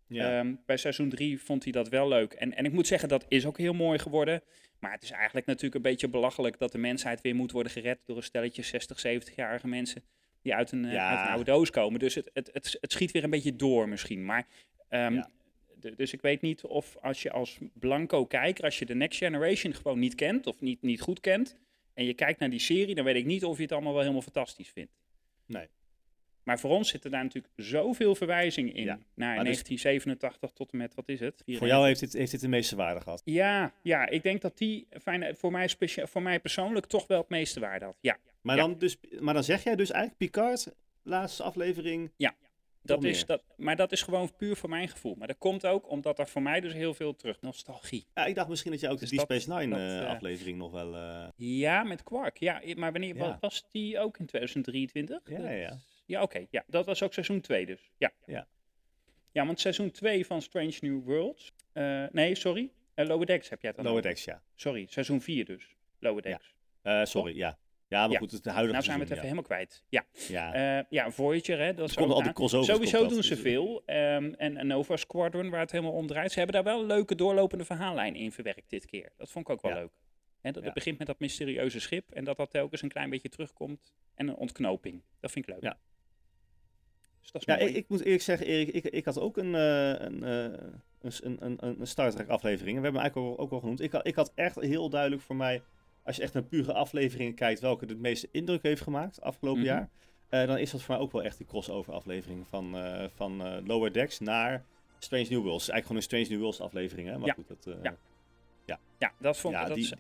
Ja. 0.07 0.39
Ehm, 0.39 0.55
bij 0.67 0.77
seizoen 0.77 1.09
3 1.09 1.41
vond 1.41 1.63
hij 1.63 1.73
dat 1.73 1.89
wel 1.89 2.09
leuk. 2.09 2.33
En, 2.33 2.57
en 2.57 2.65
ik 2.65 2.73
moet 2.73 2.87
zeggen, 2.87 3.09
dat 3.09 3.25
is 3.29 3.47
ook 3.47 3.59
heel 3.59 3.73
mooi 3.75 3.99
geworden. 3.99 4.43
Maar 4.81 4.93
het 4.93 5.03
is 5.03 5.11
eigenlijk 5.11 5.47
natuurlijk 5.47 5.75
een 5.75 5.91
beetje 5.91 6.09
belachelijk 6.09 6.59
dat 6.59 6.73
de 6.73 6.79
mensheid 6.79 7.21
weer 7.21 7.35
moet 7.35 7.53
worden 7.53 7.73
gered 7.73 7.99
door 8.07 8.17
een 8.17 8.23
stelletje 8.23 8.63
60, 8.63 8.99
70-jarige 8.99 9.69
mensen 9.69 10.03
die 10.43 10.55
uit 10.55 10.73
een, 10.73 10.85
eh, 10.85 10.93
Ja. 10.93 11.09
uit 11.11 11.19
een 11.21 11.33
oude 11.33 11.45
doos 11.45 11.71
komen. 11.71 11.99
Dus 12.01 12.15
het, 12.15 12.31
het, 12.33 12.51
het, 12.53 12.77
het 12.81 12.93
schiet 12.93 13.11
weer 13.11 13.25
een 13.25 13.31
beetje 13.31 13.57
door 13.57 13.89
misschien. 13.89 14.25
Maar, 14.25 14.47
ehm, 14.89 15.15
Ja. 15.15 15.31
Dus 15.97 16.13
ik 16.13 16.21
weet 16.21 16.41
niet 16.41 16.63
of 16.65 16.97
als 17.03 17.23
je 17.23 17.31
als 17.31 17.59
blanco 17.73 18.27
kijker, 18.27 18.65
als 18.65 18.79
je 18.79 18.87
de 18.87 18.95
Next 18.95 19.19
Generation 19.19 19.75
gewoon 19.75 19.99
niet 19.99 20.15
kent 20.15 20.47
of 20.47 20.61
niet, 20.61 20.83
niet 20.83 21.01
goed 21.01 21.21
kent, 21.21 21.57
en 21.95 22.05
je 22.05 22.15
kijkt 22.15 22.41
naar 22.41 22.51
die 22.51 22.59
serie, 22.59 22.95
dan 22.95 23.05
weet 23.05 23.17
ik 23.17 23.25
niet 23.25 23.45
of 23.45 23.57
je 23.57 23.63
het 23.63 23.73
allemaal 23.73 23.93
wel 23.93 24.01
helemaal 24.01 24.23
fantastisch 24.23 24.69
vindt. 24.69 24.93
Nee. 25.47 25.67
Maar 26.43 26.59
voor 26.59 26.71
ons 26.71 26.89
zitten 26.89 27.11
daar 27.11 27.23
natuurlijk 27.23 27.53
zoveel 27.57 28.15
verwijzingen 28.15 28.75
in. 28.75 28.85
Ja, 28.85 28.99
Naar 29.15 29.35
maar 29.35 29.45
dus- 29.45 29.63
1987 29.63 30.51
tot 30.53 30.73
en 30.73 30.79
met, 30.79 30.95
wat 30.95 31.09
is 31.09 31.21
het? 31.21 31.43
voor 31.47 31.67
jou 31.67 31.87
heeft 31.87 32.01
dit, 32.01 32.13
heeft 32.13 32.31
dit 32.31 32.41
de 32.41 32.49
meeste 32.49 32.77
waarde 32.77 33.01
gehad. 33.01 33.23
Ja, 33.25 33.73
ja, 33.83 34.09
ik 34.09 34.23
denk 34.23 34.41
dat 34.41 34.59
die 34.59 34.87
fijn, 35.03 35.37
voor, 35.37 35.51
mij 35.53 35.69
specia- 35.69 36.07
voor 36.07 36.23
mij 36.23 36.41
persoonlijk 36.41 36.87
toch 36.87 37.07
wel 37.07 37.19
het 37.21 37.29
meeste 37.29 37.61
waarde 37.61 37.85
had. 37.85 37.99
Ja, 38.01 38.19
Maar, 38.41 38.57
Ja. 38.57 38.63
dan, 38.63 38.79
dus, 38.79 38.97
maar 39.21 39.35
dan 39.35 39.45
zeg 39.45 39.65
jij 39.65 39.77
dus 39.77 39.91
eigenlijk 39.91 40.19
Picard, 40.21 40.69
laatste 41.03 41.43
aflevering. 41.43 42.11
Dat 42.89 43.05
is, 43.05 43.27
dat, 43.27 43.43
maar 43.57 43.77
dat 43.77 43.93
is 43.93 44.03
gewoon 44.03 44.37
puur 44.37 44.57
voor 44.57 44.69
mijn 44.69 44.89
gevoel. 44.89 45.15
Maar 45.15 45.27
dat 45.29 45.39
komt 45.39 45.67
ook 45.67 45.91
omdat 45.91 46.19
er 46.19 46.29
voor 46.29 46.43
mij 46.43 46.61
dus 46.61 46.73
heel 46.73 46.95
veel 46.95 47.17
terug 47.17 47.41
nostalgie. 47.41 48.07
Ja, 48.15 48.25
ik 48.25 48.35
dacht 48.35 48.49
misschien 48.49 48.71
dat 48.71 48.81
je 48.81 48.89
ook 48.89 48.99
Dus 48.99 49.11
de 49.11 49.17
Deep 49.17 49.29
dat- 49.29 49.41
Space 49.43 49.59
Nine 49.61 49.77
eh, 49.77 49.99
eh, 50.03 50.09
aflevering 50.09 50.59
nog 50.59 50.73
wel... 50.73 50.95
eh, 50.97 51.29
Ja, 51.37 51.83
met 51.83 52.03
Quark. 52.03 52.37
Ja, 52.39 52.63
maar 52.77 52.93
wanneer 52.93 53.17
Ja. 53.17 53.39
was 53.41 53.65
die 53.73 53.99
ook 53.99 54.19
in 54.19 54.27
2023? 54.27 55.21
Ja, 55.31 55.39
ja, 55.39 55.51
ja. 55.51 55.77
Ja, 56.07 56.23
oké. 56.23 56.47
Ja, 56.51 56.65
dat 56.67 56.87
was 56.87 57.03
ook 57.03 57.13
seizoen 57.13 57.41
2 57.41 57.67
dus. 57.67 57.91
Ja. 57.99 58.13
Ja. 58.27 58.47
Ja, 59.33 59.47
want 59.47 59.61
seizoen 59.61 59.91
2 59.91 60.27
van 60.27 60.43
Strange 60.43 60.77
New 60.81 61.05
Worlds. 61.05 61.53
nee, 62.13 62.35
sorry. 62.35 62.71
Lower 62.95 63.27
Decks 63.27 63.49
heb 63.49 63.61
jij 63.61 63.71
het 63.71 63.79
dan 63.79 63.89
Lower. 63.89 64.03
Decks, 64.09 64.25
ja. 64.25 64.43
Sorry, 64.55 64.87
seizoen 64.91 65.21
4 65.21 65.45
dus. 65.45 65.75
Lower 65.99 66.23
Decks. 66.23 66.55
Sorry, 67.11 67.37
ja. 67.37 67.59
Ja, 67.89 68.01
maar 68.01 68.11
Ja. 68.11 68.19
goed, 68.19 68.31
het 68.31 68.45
de 68.45 68.51
huidige 68.51 68.73
Nou 68.73 68.85
zijn 68.85 68.97
we 68.99 69.03
het 69.03 69.13
even 69.13 69.23
helemaal 69.23 69.45
kwijt. 69.45 69.85
Ja, 69.89 70.05
ja. 70.29 70.79
Eh, 70.79 70.85
ja 70.91 71.11
Voyager, 71.11 71.59
hè, 71.59 71.75
dat 71.75 71.91
is 71.91 71.99
ook 71.99 72.39
al. 72.39 72.49
Sowieso 72.49 73.07
doen 73.07 73.23
ze 73.23 73.37
veel. 73.37 73.83
ehm, 73.87 74.33
en 74.37 74.57
en 74.57 74.67
Nova 74.67 74.97
Squadron, 74.97 75.51
waar 75.51 75.61
het 75.61 75.71
helemaal 75.73 75.93
om 75.93 76.07
draait, 76.07 76.33
ze 76.33 76.39
hebben 76.39 76.65
daar 76.65 76.73
wel 76.73 76.81
een 76.81 76.87
leuke 76.87 77.15
doorlopende 77.15 77.65
verhaallijn 77.65 78.15
in 78.15 78.33
verwerkt 78.33 78.71
dit 78.71 78.85
keer. 78.87 79.13
Dat 79.17 79.31
vond 79.31 79.49
ik 79.49 79.55
ook 79.55 79.63
wel 79.63 79.73
leuk. 79.73 79.93
Hè, 80.41 80.51
dat. 80.51 80.65
Het 80.65 80.75
begint 80.75 80.99
met 80.99 81.07
dat 81.07 81.19
mysterieuze 81.19 81.81
schip 81.81 82.11
en 82.11 82.25
dat 82.25 82.37
dat 82.37 82.51
telkens 82.51 82.83
een 82.83 82.89
klein 82.89 83.11
beetje 83.11 83.29
terugkomt. 83.29 83.93
En 84.15 84.29
een 84.29 84.37
ontknoping. 84.37 85.03
Dat 85.21 85.31
vind 85.31 85.49
ik 85.49 85.55
leuk. 85.55 85.63
Ja. 85.63 85.79
Dus 87.21 87.31
dat 87.31 87.41
is 87.41 87.55
Ja, 87.55 87.57
ik, 87.57 87.75
ik 87.77 87.89
moet 87.89 88.05
eerlijk 88.05 88.23
zeggen, 88.23 88.47
Erik, 88.47 88.69
ik, 88.69 88.85
ik 88.85 89.05
had 89.05 89.19
ook 89.19 89.37
een, 89.37 89.55
eh, 89.55 89.89
een, 89.89 90.23
een, 91.01 91.37
een, 91.45 91.57
een, 91.81 91.87
Star 91.87 92.11
Trek 92.11 92.29
aflevering. 92.29 92.77
We 92.77 92.83
hebben 92.83 93.01
hem 93.01 93.11
eigenlijk 93.11 93.39
al, 93.39 93.45
ook 93.45 93.53
al 93.53 93.61
genoemd. 93.61 93.81
Ik 93.81 93.95
ik 93.95 94.15
had 94.15 94.33
echt 94.35 94.61
heel 94.61 94.89
duidelijk 94.89 95.23
voor 95.23 95.37
mij, 95.37 95.63
als 96.09 96.17
je 96.17 96.23
echt 96.23 96.33
naar 96.35 96.43
pure 96.43 96.73
afleveringen 96.73 97.35
kijkt, 97.35 97.61
welke 97.61 97.87
de 97.87 97.97
meeste 97.97 98.29
indruk 98.33 98.63
heeft 98.63 98.83
gemaakt 98.83 99.21
afgelopen 99.23 99.61
Mhm. 99.61 99.69
jaar. 99.71 99.89
eh, 100.29 100.47
dan 100.47 100.59
is 100.59 100.71
dat 100.71 100.83
voor 100.83 100.95
mij 100.95 101.05
ook 101.05 101.13
wel 101.13 101.23
echt 101.23 101.37
die 101.39 101.47
crossover 101.47 101.93
aflevering 101.93 102.47
van, 102.47 102.77
eh, 102.77 103.05
van 103.15 103.43
eh, 103.45 103.67
Lower 103.67 103.93
Decks 103.93 104.19
naar 104.21 104.65
Strange 104.99 105.27
New 105.29 105.43
Worlds. 105.43 105.69
Eigenlijk 105.69 105.83
gewoon 105.83 105.97
een 105.97 106.03
Strange 106.03 106.27
New 106.29 106.39
Worlds 106.39 106.61
aflevering, 106.61 107.09
hè? 107.09 107.19
Maar 107.19 107.27
Ja. 107.27 107.33
goed, 107.35 107.49
dat... 107.49 107.67
eh, 107.67 107.75
Ja. 107.83 107.97
Ja, 108.99 109.13
dat 109.21 109.37
vond 109.39 109.55
ik 109.55 109.61
Ja, 109.61 109.67
dat 109.67 109.77
die- 109.77 109.85
is 109.85 109.93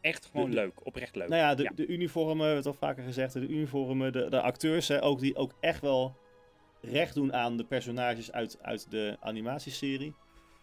echt 0.00 0.26
gewoon 0.26 0.50
de- 0.50 0.56
leuk. 0.56 0.86
Oprecht 0.86 1.16
leuk. 1.16 1.28
Nou 1.28 1.40
ja, 1.40 1.54
de, 1.54 1.62
Ja. 1.62 1.70
de 1.74 1.86
uniformen, 1.86 2.36
we 2.36 2.42
hebben 2.42 2.56
het 2.56 2.66
al 2.66 2.88
vaker 2.88 3.04
gezegd, 3.04 3.32
de 3.32 3.40
uniformen, 3.48 4.12
de, 4.12 4.28
de 4.28 4.40
acteurs, 4.40 4.88
hè, 4.88 5.02
ook, 5.02 5.20
die 5.20 5.36
ook 5.36 5.52
echt 5.60 5.80
wel 5.80 6.16
recht 6.80 7.14
doen 7.14 7.32
aan 7.34 7.56
de 7.56 7.64
personages 7.64 8.32
uit, 8.32 8.58
uit 8.62 8.90
de 8.90 9.16
animatieserie. 9.20 10.14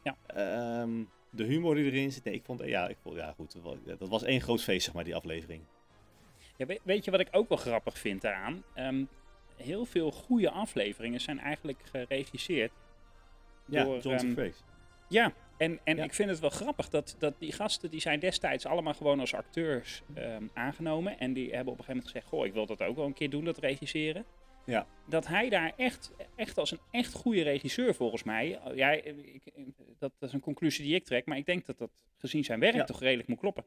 Ja. 0.04 0.16
Ehm, 0.28 1.04
de 1.32 1.44
humor 1.44 1.76
die 1.76 1.86
erin 1.86 2.12
zit, 2.12 2.24
nee, 2.24 2.34
ik 2.34 2.44
vond, 2.44 2.62
ja, 2.66 2.88
ik 2.88 2.98
vond, 3.02 3.16
ja 3.16 3.34
goed, 3.38 3.58
dat 3.86 4.10
was, 4.10 4.24
één 4.24 4.42
groot 4.42 4.62
feest, 4.62 4.86
zeg 4.86 4.94
maar, 4.94 5.04
die 5.04 5.16
aflevering. 5.16 5.64
Ja, 6.58 6.66
weet, 6.84 7.06
je 7.06 7.12
wat 7.12 7.20
ik 7.20 7.28
ook 7.32 7.50
wel 7.50 7.58
grappig 7.58 7.98
vind 7.98 8.22
daaraan? 8.22 8.64
Ehm, 8.74 9.04
heel 9.56 9.86
veel 9.86 10.12
goede 10.12 10.50
afleveringen 10.50 11.22
zijn 11.22 11.40
eigenlijk 11.40 11.80
geregisseerd 11.92 12.72
Ja, 13.66 13.84
door... 13.84 13.96
Ehm, 13.96 14.32
Frakes. 14.34 14.64
Ja, 15.08 15.34
en, 15.58 15.80
en 15.84 15.98
Ja. 15.98 16.04
ik 16.04 16.14
vind 16.14 16.30
het 16.30 16.40
wel 16.40 16.50
grappig 16.50 16.90
dat, 16.90 17.16
dat 17.20 17.34
die 17.40 17.52
gasten, 17.52 17.90
die 17.90 18.00
zijn 18.00 18.20
destijds 18.20 18.66
allemaal 18.66 18.94
gewoon 18.94 19.20
als 19.20 19.34
acteurs 19.34 20.02
ehm, 20.14 20.44
aangenomen. 20.54 21.20
En 21.20 21.34
die 21.34 21.44
hebben 21.56 21.74
op 21.74 21.80
een 21.80 21.86
gegeven 21.86 21.94
moment 21.96 22.12
gezegd, 22.12 22.28
goh, 22.28 22.46
ik 22.46 22.54
wil 22.54 22.66
dat 22.66 22.82
ook 22.82 22.96
wel 22.96 23.06
een 23.06 23.14
keer 23.14 23.30
doen, 23.30 23.44
dat 23.46 23.58
regisseren. 23.58 24.26
Ja. 24.66 24.88
Dat 25.08 25.28
hij 25.28 25.50
daar 25.50 25.74
echt, 25.78 26.12
echt 26.36 26.58
als 26.58 26.72
een 26.72 26.80
echt 26.92 27.14
goede 27.14 27.42
regisseur 27.42 27.96
volgens 27.96 28.24
mij, 28.24 28.60
ja, 28.76 28.90
ik, 28.92 29.44
dat, 30.00 30.12
dat 30.20 30.30
is 30.30 30.34
een 30.34 30.40
conclusie 30.42 30.86
die 30.86 30.96
ik 30.96 31.04
trek, 31.06 31.26
maar 31.26 31.38
ik 31.38 31.46
denk 31.46 31.66
dat 31.66 31.78
dat 31.78 31.92
gezien 32.18 32.44
zijn 32.44 32.60
werk 32.60 32.76
Ja. 32.76 32.84
toch 32.84 33.00
redelijk 33.00 33.28
moet 33.30 33.40
kloppen. 33.40 33.66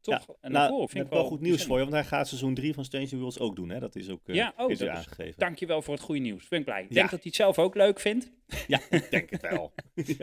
Toch? 0.00 0.26
Ja, 0.26 0.34
en 0.40 0.52
nou, 0.52 0.68
daarvoor 0.68 0.88
vind 0.88 1.04
ik 1.04 1.10
wel 1.10 1.24
goed 1.24 1.40
nieuws 1.40 1.64
voor 1.64 1.76
je, 1.76 1.82
want 1.82 1.94
hij 1.94 2.04
gaat 2.04 2.28
seizoen 2.28 2.54
3 2.54 2.74
van 2.74 2.84
Strange 2.84 3.16
Worlds 3.16 3.38
ook 3.38 3.56
doen, 3.56 3.68
hè. 3.70 3.80
Dat 3.80 3.96
is 3.96 4.08
ook 4.10 4.20
eh, 4.28 4.34
Ja, 4.34 4.52
oh, 4.56 4.70
is 4.70 4.78
dat 4.78 4.88
is- 4.88 4.94
aangegeven. 4.94 5.34
Dankjewel 5.38 5.82
voor 5.82 5.94
het 5.94 6.02
goede 6.02 6.20
nieuws. 6.20 6.46
Ik 6.48 6.64
blij. 6.64 6.82
Ik 6.82 6.88
Ja. 6.88 6.94
denk 6.94 7.10
dat 7.10 7.18
hij 7.20 7.20
het 7.28 7.34
zelf 7.34 7.58
ook 7.58 7.74
leuk 7.74 8.00
vindt. 8.00 8.30
Ja, 8.66 8.80
ik 8.90 9.10
denk 9.10 9.30
het 9.30 9.40
wel. 9.40 9.72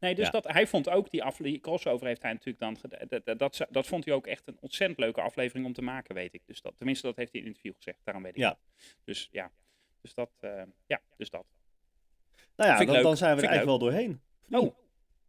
Nee, 0.00 0.14
dus 0.14 0.24
Ja. 0.24 0.30
dat, 0.30 0.44
hij 0.52 0.66
vond 0.66 0.88
ook 0.88 1.10
die, 1.10 1.22
afle- 1.22 1.44
die 1.44 1.60
crossover 1.60 2.06
heeft 2.06 2.22
hij 2.22 2.32
natuurlijk 2.32 2.58
dan. 2.58 2.76
Dat, 3.08 3.24
dat, 3.26 3.38
dat, 3.38 3.66
dat 3.70 3.86
vond 3.86 4.04
hij 4.04 4.14
ook 4.14 4.26
echt 4.26 4.42
een 4.46 4.56
ontzettend 4.60 4.98
leuke 5.00 5.20
aflevering 5.20 5.66
om 5.66 5.72
te 5.72 5.82
maken, 5.82 6.14
weet 6.14 6.34
ik. 6.34 6.42
Dus 6.46 6.60
dat, 6.62 6.74
tenminste, 6.76 7.06
dat 7.06 7.16
heeft 7.16 7.32
hij 7.32 7.40
in 7.40 7.46
een 7.46 7.52
interview 7.54 7.76
gezegd. 7.76 7.98
Daarom 8.04 8.22
weet 8.22 8.32
ik 8.34 8.40
Ja. 8.40 8.48
dat. 8.48 8.58
Dus 9.04 9.28
ja, 9.32 9.50
dus 10.00 10.14
dat, 10.14 10.30
eh, 10.40 10.62
ja, 10.86 11.00
dus 11.16 11.30
dat. 11.30 11.44
Nou 12.56 12.70
ja, 12.86 13.02
dan, 13.02 13.16
zijn 13.16 13.36
we 13.36 13.42
er 13.42 13.48
eigenlijk 13.48 13.64
wel 13.64 13.78
doorheen. 13.78 14.20
Oh, 14.50 14.74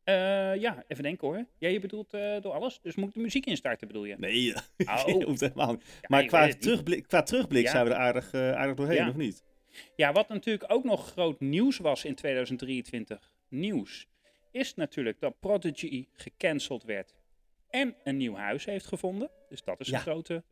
eh, 0.03 0.55
ja, 0.61 0.83
even 0.87 1.03
denken 1.03 1.27
hoor. 1.27 1.45
Ja, 1.57 1.67
je 1.67 1.79
bedoelt 1.79 2.13
eh, 2.13 2.41
door 2.41 2.51
alles. 2.53 2.79
Dus 2.81 2.95
moet 2.95 3.07
ik 3.07 3.13
de 3.13 3.19
muziek 3.19 3.45
instarten, 3.45 3.87
bedoel 3.87 4.05
je? 4.05 4.15
Nee, 4.17 4.53
Oh. 4.85 5.03
hoeft 5.25 5.39
helemaal 5.39 5.71
niet. 5.71 5.99
Maar 6.07 6.25
qua 6.25 6.47
het 6.47 6.61
terugblik, 6.61 7.07
qua 7.07 7.23
terugblik 7.23 7.63
Ja. 7.63 7.71
zijn 7.71 7.85
we 7.85 7.91
er 7.91 7.97
aardig, 7.97 8.33
aardig 8.33 8.75
doorheen, 8.75 9.09
of 9.09 9.15
niet? 9.15 9.43
Ja, 9.95 10.11
wat 10.11 10.29
natuurlijk 10.29 10.71
ook 10.71 10.83
nog 10.83 11.11
groot 11.11 11.39
nieuws 11.39 11.77
was 11.77 12.05
in 12.05 12.15
2023, 12.15 13.33
nieuws, 13.47 14.07
is 14.51 14.75
natuurlijk 14.75 15.19
dat 15.19 15.39
Prodigy 15.39 16.07
gecanceld 16.13 16.83
werd 16.83 17.15
en 17.69 17.95
een 18.03 18.17
nieuw 18.17 18.35
huis 18.35 18.65
heeft 18.65 18.85
gevonden. 18.85 19.29
Dus 19.49 19.63
dat 19.63 19.79
is 19.79 19.87
Ja. 19.87 19.95
een 19.95 20.01
grote 20.01 20.43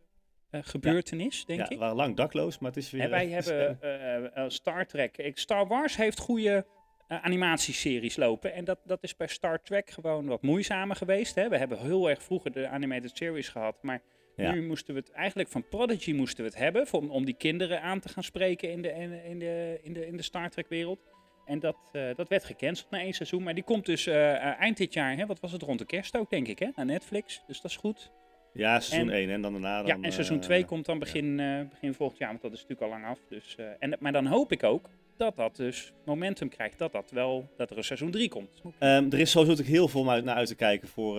gebeurtenis, 0.52 1.46
denk 1.46 1.60
ja, 1.60 1.66
ik. 1.66 1.72
we 1.72 1.78
waren 1.78 1.96
lang 1.96 2.16
dakloos, 2.16 2.60
maar 2.60 2.70
het 2.70 2.80
is 2.80 2.92
weer... 2.92 3.02
En 3.02 3.10
wij 3.10 3.28
hebben 3.28 3.80
uh, 3.84 4.44
uh, 4.44 4.50
Star 4.50 4.86
Trek. 4.86 5.18
Ik, 5.18 5.38
Star 5.38 5.68
Wars 5.68 5.96
heeft 5.96 6.20
goede 6.20 6.66
animatieseries 7.08 8.16
lopen. 8.16 8.54
En 8.54 8.66
dat, 8.66 8.80
dat 8.86 9.04
is 9.04 9.16
bij 9.16 9.28
Star 9.28 9.62
Trek 9.62 9.90
gewoon 9.90 10.26
wat 10.26 10.42
moeizamer 10.42 10.96
geweest. 10.96 11.36
Hè? 11.36 11.50
We 11.50 11.58
hebben 11.58 11.80
heel 11.80 12.10
erg 12.10 12.24
vroeger 12.24 12.52
de 12.52 12.68
animated 12.68 13.18
series 13.18 13.50
gehad. 13.50 13.84
Maar 13.84 14.02
ja. 14.36 14.52
nu 14.52 14.68
moesten 14.68 14.94
we 14.94 15.00
het 15.00 15.12
eigenlijk 15.12 15.50
van 15.50 15.68
Prodigy 15.68 16.14
moesten 16.14 16.44
we 16.44 16.50
het 16.50 16.60
hebben. 16.60 16.88
Voor, 16.88 17.10
om 17.10 17.26
die 17.26 17.38
kinderen 17.38 17.82
aan 17.82 18.00
te 18.00 18.10
gaan 18.10 18.24
spreken 18.24 18.72
in 18.72 18.82
de, 18.82 18.92
in 18.94 19.40
de, 19.40 19.80
in 19.82 19.94
de, 19.94 20.08
in 20.08 20.18
de 20.18 20.24
Star 20.24 20.50
Trek 20.50 20.68
wereld. 20.68 21.00
En 21.48 21.60
dat, 21.60 21.78
dat 22.16 22.30
werd 22.30 22.44
gecanceld 22.44 22.90
na 22.90 23.00
één 23.00 23.14
seizoen. 23.14 23.44
Maar 23.44 23.54
die 23.54 23.64
komt 23.64 23.86
dus 23.86 24.08
eind 24.08 24.78
dit 24.78 24.94
jaar. 24.94 25.18
Hè? 25.18 25.26
Wat 25.26 25.40
was 25.40 25.52
het 25.52 25.62
rond 25.62 25.80
de 25.80 25.86
kerst 25.86 26.18
ook, 26.18 26.30
denk 26.30 26.48
ik, 26.48 26.60
hè? 26.60 26.68
naar 26.76 26.86
Netflix. 26.86 27.44
Dus 27.48 27.62
dat 27.62 27.72
is 27.72 27.78
goed. 27.78 28.12
Ja, 28.54 28.80
seizoen 28.80 29.10
1 29.10 29.30
en 29.30 29.42
dan 29.42 29.52
daarna. 29.52 29.78
Dan, 29.84 29.88
ja, 29.88 30.04
en 30.04 30.12
seizoen 30.12 30.40
2 30.40 30.62
uh, 30.62 30.68
komt 30.68 30.86
dan 30.86 31.00
begin, 31.00 31.38
ja. 31.38 31.68
begin 31.70 31.94
volgend 31.94 32.20
jaar, 32.20 32.30
want 32.30 32.42
dat 32.42 32.54
is 32.54 32.62
natuurlijk 32.62 32.92
al 32.92 33.00
lang 33.00 33.06
af. 33.12 33.20
Dus, 33.30 33.56
en, 33.80 33.98
maar 34.00 34.12
dan 34.12 34.26
hoop 34.26 34.52
ik 34.52 34.64
ook 34.64 34.90
dat 35.18 35.36
dat 35.36 35.56
dus 35.56 35.94
momentum 36.06 36.50
krijgt, 36.50 36.78
dat 36.78 36.92
dat 36.92 37.12
wel, 37.12 37.50
dat 37.58 37.70
er 37.70 37.78
een 37.78 37.84
seizoen 37.84 38.12
3 38.12 38.30
komt. 38.30 38.62
Um, 38.64 38.72
er 38.80 39.20
is 39.20 39.32
sowieso 39.32 39.40
natuurlijk 39.40 39.70
heel 39.70 39.88
veel 39.88 40.04
naar, 40.04 40.24
naar 40.24 40.36
uit 40.36 40.48
te 40.48 40.56
kijken 40.56 40.88
voor, 40.88 41.16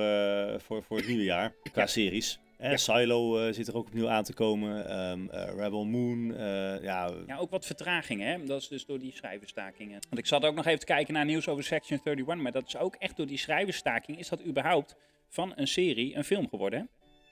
voor, 0.61 0.83
voor 0.83 0.97
het 0.97 1.07
nieuwe 1.07 1.25
jaar, 1.25 1.53
qua 1.73 1.81
ja. 1.81 1.87
series. 1.87 2.41
Eh, 2.59 2.71
ja. 2.71 2.77
Silo 2.77 3.53
zit 3.53 3.68
er 3.68 3.77
ook 3.77 3.87
opnieuw 3.87 4.09
aan 4.09 4.25
te 4.25 4.35
komen, 4.35 5.01
um, 5.11 5.31
Rebel 5.31 5.85
Moon, 5.85 6.35
ja. 6.83 7.11
Ja, 7.27 7.37
ook 7.37 7.51
wat 7.51 7.66
vertraging, 7.66 8.23
hè. 8.23 8.44
Dat 8.44 8.61
is 8.61 8.68
dus 8.68 8.87
door 8.87 8.99
die 8.99 9.12
schrijverstakingen. 9.12 9.99
Want 10.09 10.18
ik 10.18 10.27
zat 10.27 10.44
ook 10.44 10.55
nog 10.55 10.66
even 10.66 10.79
te 10.79 10.87
kijken 10.87 11.14
naar 11.14 11.25
nieuws 11.25 11.49
over 11.49 11.64
Section 11.64 12.01
31, 12.05 12.42
maar 12.42 12.53
dat 12.53 12.66
is 12.66 12.77
ook 12.77 12.94
echt 12.94 13.16
door 13.16 13.27
die 13.27 13.38
schrijversstaking, 13.38 14.18
is 14.18 14.29
dat 14.29 14.44
überhaupt 14.44 14.97
van 15.29 15.53
een 15.57 15.68
serie 15.68 16.16
een 16.16 16.25
film 16.25 16.49
geworden, 16.49 16.79
hè? 16.79 16.85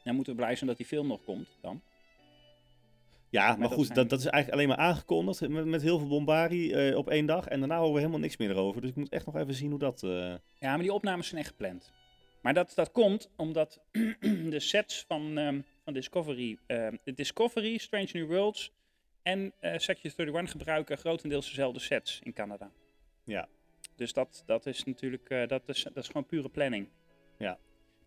Dan 0.05 0.15
moeten 0.15 0.33
we 0.33 0.39
blij 0.39 0.55
zijn 0.55 0.69
dat 0.69 0.77
die 0.77 0.87
film 0.87 1.07
nog 1.07 1.25
komt 1.25 1.49
dan. 1.61 1.83
Ja, 3.31 3.49
maar, 3.49 3.59
maar 3.59 3.69
goed, 3.69 3.95
dat, 3.95 4.09
dat, 4.09 4.19
is 4.19 4.27
eigenlijk 4.27 4.55
alleen 4.55 4.77
maar 4.77 4.87
aangekondigd 4.87 5.49
met, 5.49 5.65
met 5.65 5.83
heel 5.83 5.99
veel 5.99 6.09
bombardie 6.09 6.91
uh, 6.91 6.97
op 6.97 7.09
één 7.09 7.27
dag. 7.27 7.47
En 7.47 7.59
daarna 7.59 7.77
horen 7.77 7.93
we 7.93 7.99
helemaal 7.99 8.21
niks 8.21 8.37
meer 8.37 8.51
erover. 8.51 8.81
Dus 8.81 8.91
ik 8.91 8.97
moet 8.97 9.09
echt 9.09 9.27
nog 9.27 9.37
even 9.37 9.55
zien 9.55 9.71
hoe 9.71 9.79
dat... 9.79 10.01
Ja, 10.01 10.41
maar 10.61 10.79
die 10.79 10.93
opnames 10.93 11.29
zijn 11.29 11.41
echt 11.41 11.51
gepland. 11.51 11.93
Maar 12.47 12.55
dat, 12.55 12.73
dat 12.75 12.93
komt 12.93 13.31
omdat 13.37 13.81
de 14.55 14.61
sets 14.61 15.05
van, 15.09 15.37
um, 15.39 15.65
van 15.85 15.93
Discovery, 15.93 16.59
uh, 16.67 16.89
Discovery, 17.05 17.77
Strange 17.77 18.09
New 18.13 18.27
Worlds 18.27 18.73
en 19.23 19.53
uh, 19.61 19.79
Section 19.79 20.13
31 20.17 20.51
gebruiken 20.51 20.99
grotendeels 20.99 21.47
dezelfde 21.47 21.81
sets 21.81 22.21
in 22.23 22.33
Canada. 22.33 22.71
Ja. 23.25 23.49
Dus 23.97 24.13
dat, 24.13 24.43
dat 24.47 24.67
is 24.67 24.85
natuurlijk, 24.85 25.31
uh, 25.31 25.47
dat, 25.47 25.63
is, 25.69 25.83
dat 25.83 25.97
is 25.97 26.07
gewoon 26.07 26.27
pure 26.27 26.49
planning. 26.49 26.89
Ja. 27.39 27.59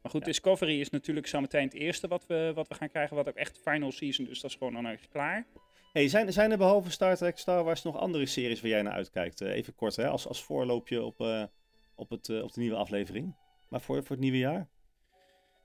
Maar 0.01 0.11
goed, 0.11 0.21
Ja. 0.21 0.25
Discovery 0.25 0.79
is 0.79 0.89
natuurlijk 0.89 1.27
zo 1.27 1.41
meteen 1.41 1.63
het 1.63 1.73
eerste 1.73 2.07
wat 2.07 2.25
we, 2.27 2.51
wat 2.55 2.67
we 2.67 2.75
gaan 2.75 2.89
krijgen, 2.89 3.15
wat 3.15 3.27
ook 3.27 3.35
echt 3.35 3.59
final 3.63 3.91
season, 3.91 4.25
dus 4.25 4.41
dat 4.41 4.51
is 4.51 4.57
gewoon 4.57 4.73
dan 4.73 4.87
echt 4.87 5.07
klaar. 5.09 5.45
Hey, 5.93 6.07
zijn, 6.07 6.33
zijn 6.33 6.51
er 6.51 6.57
behalve 6.57 6.91
Star 6.91 7.15
Trek, 7.15 7.37
Star 7.37 7.63
Wars 7.63 7.83
nog 7.83 7.97
andere 7.97 8.25
series 8.25 8.61
waar 8.61 8.69
jij 8.69 8.81
naar 8.81 8.93
uitkijkt? 8.93 9.41
Eh, 9.41 9.51
even 9.51 9.75
kort, 9.75 9.95
hè, 9.95 10.07
als, 10.07 10.27
als 10.27 10.43
voorloopje 10.43 11.03
op, 11.03 11.21
eh, 11.21 11.43
op, 11.95 12.09
het, 12.09 12.29
eh, 12.29 12.43
op 12.43 12.53
de 12.53 12.59
nieuwe 12.59 12.75
aflevering. 12.75 13.35
Maar 13.69 13.81
voor, 13.81 13.95
voor 14.03 14.11
het 14.15 14.19
nieuwe 14.19 14.37
jaar? 14.37 14.67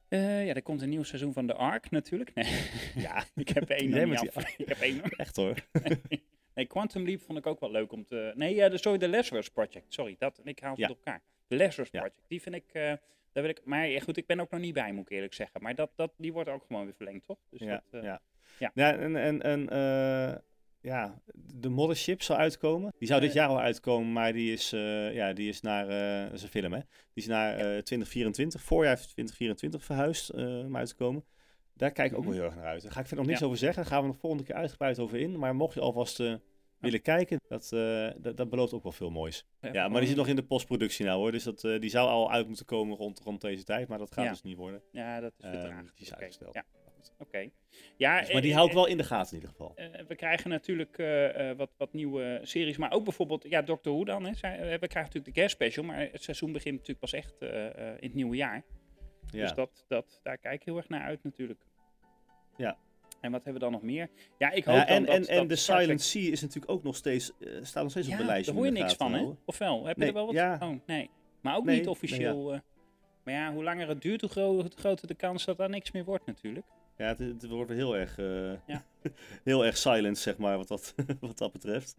Eh, 0.08 0.46
ja, 0.46 0.54
er 0.54 0.62
komt 0.62 0.82
een 0.82 0.88
nieuw 0.88 1.02
seizoen 1.02 1.32
van 1.32 1.46
The 1.46 1.54
Ark 1.54 1.90
natuurlijk. 1.90 2.34
Nee, 2.34 2.70
Ja, 2.94 3.24
ik 3.34 3.48
heb 3.48 3.68
één 3.70 4.08
niet 4.08 4.30
af. 4.34 4.56
Ik 4.56 4.68
heb 4.68 4.78
één 4.80 5.02
echt 5.02 5.36
hoor. 5.36 5.54
Nee, 6.54 6.66
Quantum 6.66 7.04
Leap 7.04 7.20
vond 7.20 7.38
ik 7.38 7.46
ook 7.46 7.60
wel 7.60 7.70
leuk 7.70 7.92
om 7.92 8.04
te... 8.04 8.32
Nee, 8.34 8.54
ja, 8.54 8.68
de, 8.68 8.78
sorry, 8.78 8.98
de 8.98 9.08
Lazarus 9.08 9.48
Project. 9.50 9.84
Sorry, 9.92 10.16
dat, 10.18 10.40
ik 10.44 10.58
haal 10.60 10.70
het 10.70 10.80
Ja. 10.80 10.88
op 10.88 10.96
elkaar. 10.96 11.22
De 11.46 11.56
Lazarus 11.56 11.88
Ja. 11.90 12.00
Project, 12.00 12.24
die 12.28 12.42
vind 12.42 12.54
ik... 12.54 12.64
eh, 12.72 12.82
daar 13.32 13.42
wil 13.42 13.48
ik 13.48 13.60
maar 13.64 13.86
ja, 13.88 14.00
goed, 14.00 14.16
ik 14.16 14.26
ben 14.26 14.40
ook 14.40 14.50
nog 14.50 14.60
niet 14.60 14.74
bij, 14.74 14.92
moet 14.92 15.04
ik 15.10 15.10
eerlijk 15.16 15.34
zeggen. 15.34 15.62
Maar 15.62 15.74
dat, 15.74 15.90
dat, 15.96 16.12
die 16.16 16.32
wordt 16.32 16.48
ook 16.48 16.64
gewoon 16.66 16.84
weer 16.84 16.94
verlengd, 16.94 17.26
toch? 17.26 17.38
Dus 17.50 17.60
ja, 17.60 17.82
dat, 17.90 18.00
eh, 18.00 18.02
ja. 18.02 18.20
ja. 18.58 18.70
ja, 18.74 18.96
en, 18.98 19.16
en, 19.16 19.42
en 19.42 19.68
ja, 20.84 21.20
de 21.34 21.68
Mothership 21.68 22.22
zou 22.22 22.38
uitkomen. 22.38 22.92
Die 22.98 23.08
zou 23.08 23.20
dit 23.20 23.32
jaar 23.32 23.48
al 23.48 23.60
uitkomen, 23.60 24.12
maar 24.12 24.32
die 24.32 24.52
is, 24.52 24.72
eh, 24.72 25.14
ja, 25.14 25.32
die 25.32 25.48
is 25.48 25.60
naar, 25.60 25.88
eh, 25.88 26.24
dat 26.24 26.32
is 26.32 26.42
een 26.42 26.48
film 26.48 26.72
hè, 26.72 26.78
die 26.78 27.22
is 27.22 27.26
naar 27.26 27.52
eh 27.54 27.58
2024, 27.82 28.62
voorjaar 28.62 28.96
2024 28.96 29.84
verhuisd 29.84 30.32
om 30.32 30.76
uit 30.76 30.88
te 30.88 30.94
komen. 30.94 31.24
Daar 31.74 31.90
kijk 31.92 32.10
ik 32.10 32.16
ook 32.16 32.24
Mhm. 32.24 32.30
wel 32.32 32.40
heel 32.40 32.48
erg 32.50 32.56
naar 32.56 32.66
uit. 32.72 32.82
Daar 32.82 32.92
ga 32.92 33.00
ik 33.00 33.06
verder 33.06 33.18
nog 33.18 33.26
niks 33.26 33.40
Ja. 33.40 33.46
over 33.46 33.58
zeggen, 33.58 33.82
daar 33.82 33.92
gaan 33.92 34.00
we 34.02 34.06
nog 34.08 34.18
volgende 34.18 34.44
keer 34.44 34.54
uitgebreid 34.54 34.98
over 34.98 35.18
in. 35.18 35.38
Maar 35.38 35.54
mocht 35.54 35.74
je 35.74 35.80
alvast 35.80 36.22
willen 36.78 37.02
kijken, 37.02 37.40
dat, 37.48 37.68
dat, 38.22 38.36
dat 38.36 38.50
belooft 38.50 38.72
ook 38.72 38.82
wel 38.82 38.92
veel 38.92 39.10
moois. 39.10 39.46
Ja, 39.72 39.88
maar 39.88 39.98
die 39.98 40.08
zit 40.08 40.16
nog 40.16 40.28
in 40.28 40.36
de 40.36 40.44
postproductie 40.44 41.04
nou 41.06 41.18
hoor, 41.18 41.32
dus 41.32 41.42
dat, 41.44 41.60
die 41.60 41.90
zou 41.90 42.08
al 42.08 42.30
uit 42.32 42.46
moeten 42.46 42.64
komen 42.66 42.96
rond, 42.96 43.20
rond 43.20 43.40
deze 43.40 43.64
tijd, 43.64 43.88
maar 43.88 43.98
dat 43.98 44.12
gaat 44.12 44.24
Ja. 44.24 44.30
dus 44.30 44.42
niet 44.42 44.56
worden. 44.56 44.82
Ja, 44.92 45.20
dat 45.20 45.32
is 45.38 45.44
Ehm, 45.44 45.54
vertraagd. 45.54 45.92
die 45.96 46.06
is 46.06 46.14
uitgesteld. 46.14 46.54
Ja, 46.54 46.64
oké. 47.18 47.48
Ja, 47.96 48.20
Dus, 48.20 48.32
maar 48.32 48.42
die 48.42 48.50
eh, 48.50 48.56
hou 48.56 48.68
ik 48.68 48.74
eh, 48.74 48.80
wel 48.80 48.88
in 48.90 48.96
de 48.96 49.04
gaten 49.04 49.28
in 49.36 49.40
ieder 49.42 49.50
geval. 49.50 49.72
eh, 49.76 50.06
we 50.08 50.14
krijgen 50.16 50.50
natuurlijk 50.50 50.96
wat, 51.56 51.74
wat 51.78 51.92
nieuwe 51.92 52.40
series, 52.42 52.76
maar 52.76 52.92
ook 52.92 53.04
bijvoorbeeld, 53.04 53.44
ja, 53.48 53.62
Doctor 53.62 53.92
Who 53.92 54.04
dan. 54.04 54.24
Hè, 54.24 54.30
we 54.32 54.86
krijgen 54.88 55.02
natuurlijk 55.02 55.34
de 55.34 55.40
guest 55.40 55.54
special, 55.54 55.84
maar 55.84 56.08
het 56.12 56.22
seizoen 56.22 56.52
begint 56.52 56.74
natuurlijk 56.74 57.00
pas 57.00 57.12
echt 57.12 57.34
in 57.40 58.06
het 58.08 58.14
nieuwe 58.14 58.36
jaar. 58.36 58.64
Ja. 59.30 59.40
Dus 59.40 59.54
dat, 59.54 59.84
dat, 59.88 60.20
daar 60.22 60.38
kijk 60.38 60.54
ik 60.54 60.62
heel 60.64 60.76
erg 60.76 60.88
naar 60.88 61.02
uit 61.02 61.24
natuurlijk. 61.24 61.60
Ja. 62.56 62.76
En 63.20 63.30
wat 63.30 63.44
hebben 63.44 63.52
we 63.52 63.58
dan 63.70 63.72
nog 63.72 63.82
meer? 63.82 64.08
Ja, 64.38 64.50
ik 64.50 64.64
hoop 64.64 64.74
Ja, 64.74 64.86
en, 64.86 65.04
dat, 65.04 65.14
en, 65.14 65.26
en 65.26 65.36
dat 65.36 65.48
de 65.48 65.56
Star 65.56 65.74
Trek- 65.76 65.84
Silent 65.86 66.02
Sea 66.02 66.30
is 66.32 66.40
natuurlijk 66.40 66.72
ook 66.72 66.82
nog 66.82 66.96
steeds, 66.96 67.32
staat 67.62 67.82
nog 67.82 67.90
steeds 67.92 68.08
op 68.08 68.16
de 68.16 68.24
lijst. 68.24 68.46
daar 68.46 68.54
hoor 68.54 68.64
je 68.66 68.72
de 68.72 68.78
niks 68.78 68.94
van, 68.94 69.10
hè? 69.12 69.16
houden. 69.18 69.38
Of 69.44 69.58
wel? 69.58 69.86
Heb 69.86 69.94
je 69.96 70.00
Nee, 70.00 70.08
er 70.08 70.14
wel 70.14 70.26
wat? 70.26 70.34
ja. 70.34 70.58
Oh, 70.62 70.74
nee. 70.86 71.10
Maar 71.40 71.56
ook 71.56 71.64
Nee, 71.64 71.74
niet 71.74 71.84
nee, 71.84 71.92
officieel. 71.94 72.60
maar 73.24 73.34
ja, 73.34 73.52
hoe 73.52 73.62
langer 73.62 73.88
het 73.88 74.02
duurt, 74.02 74.20
hoe, 74.20 74.30
gro- 74.30 74.52
hoe 74.52 74.70
groter 74.76 75.06
de 75.06 75.14
kans 75.14 75.44
dat 75.44 75.56
daar 75.56 75.68
niks 75.68 75.92
meer 75.92 76.04
wordt 76.04 76.26
natuurlijk. 76.26 76.66
Ja, 76.96 77.06
het, 77.06 77.18
het 77.18 77.46
wordt 77.48 77.70
heel 77.70 77.96
erg, 77.96 78.18
eh, 78.18 78.52
Ja. 78.66 78.84
heel 79.44 79.64
erg 79.64 79.76
silent, 79.76 80.18
zeg 80.18 80.36
maar, 80.36 80.56
wat 80.56 80.68
dat, 80.68 80.94
wat 81.20 81.38
dat 81.38 81.52
betreft. 81.52 81.96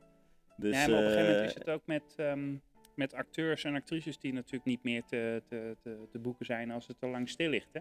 Dus, 0.58 0.76
ja, 0.76 0.88
maar 0.88 0.98
op 0.98 1.04
een 1.06 1.10
gegeven 1.12 1.26
moment 1.32 1.40
eh, 1.42 1.46
is 1.46 1.54
het 1.54 1.70
ook 1.70 1.82
met, 1.86 2.14
ehm, 2.18 2.56
met 2.96 3.14
acteurs 3.14 3.64
en 3.64 3.76
actrices 3.76 4.20
die 4.20 4.34
natuurlijk 4.34 4.66
niet 4.66 4.84
meer 4.84 5.04
te, 5.06 5.42
te, 5.50 5.78
te, 5.84 6.08
te 6.12 6.20
boeken 6.20 6.46
zijn 6.46 6.72
als 6.72 6.88
het 6.88 7.00
te 7.00 7.08
lang 7.08 7.30
stil 7.30 7.50
ligt. 7.50 7.74
Hè? 7.74 7.80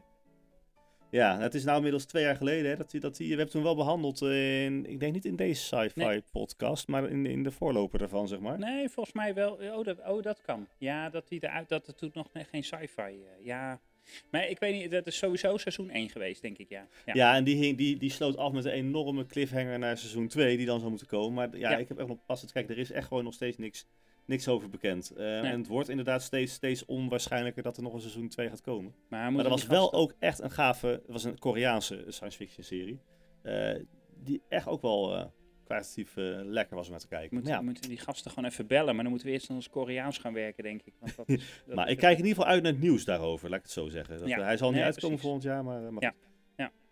Ja, 1.10 1.38
het 1.38 1.54
is 1.54 1.64
nou 1.64 1.76
inmiddels 1.76 2.04
twee 2.04 2.22
jaar 2.22 2.36
geleden 2.36 2.70
hè, 2.70 2.76
dat 2.76 2.90
die, 2.90 3.00
dat 3.00 3.16
die, 3.16 3.28
we 3.28 3.34
hebben 3.34 3.52
toen 3.52 3.62
wel 3.62 3.76
behandeld 3.76 4.20
in, 4.22 4.86
ik 4.86 5.00
denk 5.00 5.12
niet 5.12 5.24
in 5.24 5.36
deze 5.36 5.62
sci-fi 5.62 6.00
Nee. 6.04 6.22
podcast, 6.32 6.88
maar 6.88 7.10
in, 7.10 7.26
in 7.26 7.42
de 7.42 7.50
voorloper 7.50 7.98
daarvan, 7.98 8.28
zeg 8.28 8.38
maar. 8.40 8.58
Nee, 8.58 8.88
volgens 8.88 9.14
mij 9.14 9.34
wel. 9.34 9.52
Oh, 9.52 9.84
dat, 9.84 9.98
oh, 10.06 10.22
dat 10.22 10.40
kan. 10.40 10.68
Ja, 10.78 11.10
dat, 11.10 11.28
die 11.28 11.44
eruit, 11.44 11.68
dat 11.68 11.86
het 11.86 11.98
toen 11.98 12.10
nog 12.12 12.28
geen 12.32 12.64
sci-fi. 12.64 13.02
eh, 13.02 13.44
ja. 13.44 13.80
Maar 14.30 14.48
ik 14.48 14.58
weet 14.58 14.74
niet, 14.74 14.90
dat 14.90 15.06
is 15.06 15.16
sowieso 15.18 15.56
seizoen 15.56 15.90
1 15.90 16.08
geweest, 16.10 16.42
denk 16.42 16.58
ik. 16.58 16.68
Ja. 16.68 16.86
Ja. 17.06 17.14
Ja, 17.14 17.34
en 17.36 17.44
die, 17.44 17.56
hing, 17.56 17.76
die, 17.76 17.96
die 17.96 18.10
sloot 18.10 18.36
af 18.36 18.52
met 18.52 18.64
een 18.64 18.70
enorme 18.72 19.26
cliffhanger 19.26 19.78
naar 19.78 19.98
seizoen 19.98 20.28
2, 20.28 20.56
die 20.56 20.66
dan 20.66 20.78
zou 20.78 20.90
moeten 20.90 21.08
komen. 21.08 21.34
Maar 21.34 21.58
ja, 21.58 21.70
Ja. 21.70 21.76
ik 21.76 21.88
heb 21.88 21.98
echt 21.98 22.08
nog 22.08 22.24
pas 22.26 22.40
het 22.40 22.52
kijken, 22.52 22.74
er 22.74 22.80
is 22.80 22.90
echt 22.92 23.06
gewoon 23.06 23.24
nog 23.24 23.34
steeds 23.34 23.56
niks, 23.56 23.86
niks 24.26 24.48
over 24.48 24.68
bekend. 24.70 25.10
Eh, 25.10 25.38
En 25.38 25.58
het 25.58 25.66
wordt 25.66 25.88
inderdaad 25.88 26.22
steeds, 26.22 26.52
steeds 26.52 26.84
onwaarschijnlijker 26.84 27.62
dat 27.62 27.76
er 27.76 27.82
nog 27.82 27.92
een 27.92 28.00
seizoen 28.00 28.28
2 28.28 28.48
gaat 28.48 28.60
komen. 28.60 28.94
Maar, 29.08 29.32
dat 29.32 29.48
was 29.48 29.66
wel 29.66 29.92
ook 29.92 30.14
echt 30.18 30.38
een 30.40 30.50
gave, 30.50 30.86
het 30.86 31.02
was 31.06 31.24
een 31.24 31.38
Koreaanse 31.38 32.04
science 32.08 32.36
fiction 32.36 32.64
serie. 32.64 32.98
eh, 33.42 33.74
die 34.22 34.42
echt 34.48 34.66
ook 34.66 34.82
wel 34.82 35.14
eh 35.16 35.24
kwalitatief 35.64 36.16
eh, 36.16 36.24
lekker 36.42 36.76
was 36.76 36.84
om 36.86 36.90
naar 36.92 37.00
te 37.00 37.08
kijken. 37.08 37.44
Ja, 37.44 37.60
moeten 37.60 37.88
die 37.88 37.98
gasten 37.98 38.30
gewoon 38.30 38.50
even 38.50 38.66
bellen, 38.66 38.94
maar 38.94 39.02
dan 39.02 39.08
moeten 39.12 39.28
we 39.28 39.34
eerst 39.34 39.48
naar 39.48 39.56
ons 39.56 39.68
Koreaans 39.70 40.18
gaan 40.18 40.32
werken, 40.32 40.62
denk 40.62 40.82
ik. 40.84 40.94
Want 40.98 41.16
dat 41.16 41.28
is, 41.28 41.44
dat 41.66 41.74
maar 41.76 41.88
ik 41.88 41.98
kijk 41.98 42.18
in 42.18 42.24
ieder 42.24 42.36
geval 42.36 42.52
uit 42.52 42.62
naar 42.62 42.72
het 42.72 42.80
nieuws 42.80 43.04
daarover, 43.04 43.48
laat 43.48 43.58
ik 43.58 43.64
het 43.64 43.72
zo 43.72 43.88
zeggen. 43.88 44.18
Dat, 44.18 44.28
Ja. 44.28 44.38
eh, 44.38 44.44
hij 44.44 44.56
zal 44.56 44.68
niet 44.68 44.76
Nee, 44.76 44.84
uitkomen 44.86 45.18
precies. 45.18 45.22
volgend 45.24 45.42
jaar, 45.44 45.64
maar, 45.64 45.84
eh, 45.84 45.88
maar 45.90 46.02
Ja. 46.02 46.10
goed. 46.10 46.22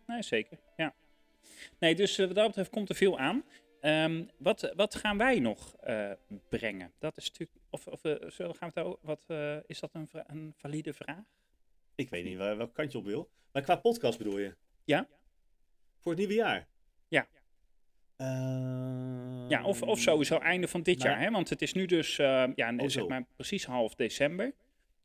Nee, 0.07 0.23
zeker. 0.23 0.59
Ja. 0.77 0.95
Nee, 1.79 1.95
dus 1.95 2.17
wat 2.17 2.35
dat 2.35 2.47
betreft 2.47 2.71
komt 2.71 2.89
er 2.89 2.95
veel 2.95 3.19
aan. 3.19 3.45
Ehm, 3.81 4.25
wat, 4.39 4.73
wat 4.77 4.95
gaan 4.95 5.19
wij 5.19 5.39
nog 5.39 5.77
brengen? 6.49 6.93
Dat 6.99 7.17
is 7.17 7.29
natuurlijk. 7.31 7.59
Of, 7.71 7.87
of 7.87 8.01
zullen, 8.33 8.55
gaan 8.55 8.71
we 8.75 8.81
het 8.81 8.89
over, 8.89 8.99
wat, 9.03 9.25
is 9.67 9.81
dat 9.81 9.95
een, 9.95 10.09
een 10.27 10.55
valide 10.57 10.93
vraag? 10.93 11.23
ik 11.95 12.11
weet 12.11 12.25
niet 12.25 12.37
waar, 12.39 12.57
welk 12.57 12.75
kant 12.75 12.93
je 12.93 12.99
op 12.99 13.05
wil. 13.05 13.31
Maar 13.53 13.63
qua 13.63 13.77
podcast 13.77 14.19
bedoel 14.19 14.39
je? 14.39 14.55
Ja. 14.85 15.09
Voor 15.99 16.11
het 16.13 16.21
nieuwe 16.21 16.35
jaar? 16.35 16.69
Ja. 17.09 17.27
Ehm, 18.23 19.49
Ja, 19.49 19.65
of, 19.65 19.83
of 19.83 19.99
sowieso 19.99 20.37
einde 20.39 20.69
van 20.69 20.83
dit 20.83 20.99
nou, 20.99 21.11
jaar. 21.11 21.21
Hè? 21.21 21.31
Want 21.31 21.49
het 21.49 21.63
is 21.63 21.73
nu 21.73 21.87
dus 21.87 22.19
eh, 22.19 22.45
ja, 22.55 22.75
Oh, 22.77 22.89
zeg 22.89 23.07
maar 23.09 23.25
precies 23.37 23.65
half 23.65 23.95
december. 23.95 24.53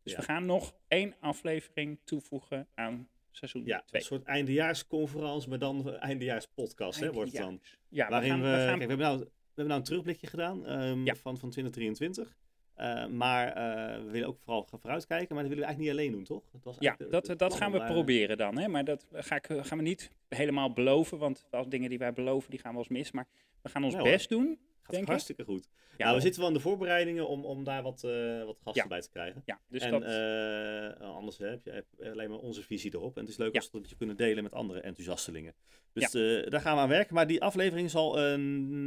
Dus 0.03 0.11
Ja. 0.13 0.19
we 0.19 0.25
gaan 0.25 0.45
nog 0.45 0.73
één 0.87 1.15
aflevering 1.19 1.99
toevoegen 2.03 2.67
aan 2.75 3.07
seizoen 3.31 3.65
Ja, 3.65 3.83
2. 3.85 4.01
een 4.01 4.07
soort 4.07 4.23
eindejaarsconferentie, 4.23 5.49
maar 5.49 5.59
dan 5.59 5.95
eindejaarspodcast, 5.97 6.99
hè, 6.99 7.11
wordt 7.11 7.31
het 7.31 7.41
dan. 7.41 7.61
Ja, 7.89 8.05
we 8.05 8.11
Waarin 8.11 8.29
gaan, 8.29 8.41
we, 8.41 8.47
we 8.47 8.55
gaan- 8.55 8.65
kijk, 8.65 8.77
we, 8.77 8.87
hebben 8.87 9.05
nou, 9.07 9.17
we 9.19 9.25
hebben 9.45 9.67
nou 9.67 9.79
een 9.79 9.83
terugblikje 9.83 10.27
gedaan 10.27 10.65
ehm, 10.65 11.05
Ja. 11.05 11.15
van, 11.15 11.37
van 11.37 11.49
2023. 11.49 12.37
Eh, 12.77 13.05
maar 13.07 13.47
eh, 13.53 14.03
we 14.03 14.09
willen 14.11 14.27
ook 14.27 14.37
vooral 14.43 14.63
gaan 14.69 14.79
vooruitkijken, 14.79 15.35
maar 15.35 15.43
dat 15.43 15.53
willen 15.53 15.67
we 15.67 15.73
eigenlijk 15.73 15.79
niet 15.79 16.07
alleen 16.07 16.11
doen, 16.11 16.37
toch? 16.37 16.43
Dat 16.51 16.63
was 16.63 16.75
Ja, 16.79 16.95
de- 16.97 17.07
dat, 17.09 17.25
de 17.25 17.35
dat 17.35 17.53
gaan 17.55 17.71
we 17.71 17.83
proberen 17.83 18.37
dan. 18.37 18.57
Hè? 18.57 18.67
Maar 18.67 18.83
dat 18.83 19.07
ga 19.11 19.35
ik, 19.35 19.47
gaan 19.61 19.77
we 19.77 19.83
niet 19.83 20.11
helemaal 20.29 20.73
beloven. 20.73 21.17
Want 21.17 21.47
als 21.51 21.67
dingen 21.67 21.89
die 21.89 21.97
wij 21.97 22.13
beloven, 22.13 22.49
die 22.49 22.59
gaan 22.59 22.71
wel 22.71 22.81
eens 22.81 22.89
mis. 22.91 23.11
Maar 23.11 23.27
we 23.61 23.69
gaan 23.69 23.83
ons 23.83 23.95
best 23.95 24.29
doen. 24.29 24.59
Gaat 24.81 24.91
denk 24.95 25.03
ik. 25.03 25.09
hartstikke 25.09 25.43
goed. 25.43 25.67
Ja, 25.97 26.03
nou, 26.05 26.15
we 26.15 26.21
zitten 26.21 26.39
wel 26.41 26.49
in 26.49 26.55
de 26.55 26.61
voorbereidingen 26.61 27.27
om, 27.27 27.45
om 27.45 27.63
daar 27.63 27.83
wat, 27.83 28.03
eh, 28.03 28.43
wat 28.43 28.57
gasten 28.63 28.83
Ja. 28.83 28.87
bij 28.87 29.01
te 29.01 29.09
krijgen. 29.09 29.41
Ja, 29.45 29.59
dus 29.67 29.81
en 29.81 29.91
dat... 29.91 30.03
eh, 30.03 31.15
anders 31.15 31.37
hè, 31.37 31.47
heb 31.47 31.85
je 31.97 32.11
alleen 32.11 32.29
maar 32.29 32.39
onze 32.39 32.63
visie 32.63 32.93
erop. 32.95 33.15
En 33.15 33.21
het 33.21 33.31
is 33.31 33.37
leuk 33.37 33.53
Ja. 33.53 33.59
als 33.59 33.71
we 33.71 33.79
dat 33.81 33.89
je 33.89 33.95
kunnen 33.95 34.17
delen 34.17 34.43
met 34.43 34.53
andere 34.53 34.79
enthousiastelingen. 34.81 35.53
Dus 35.93 36.13
eh, 36.13 36.49
daar 36.49 36.61
gaan 36.61 36.75
we 36.75 36.81
aan 36.81 36.87
werken. 36.89 37.13
Maar 37.15 37.27
die 37.27 37.41
aflevering 37.41 37.89
zal 37.89 38.19
eh, 38.19 38.39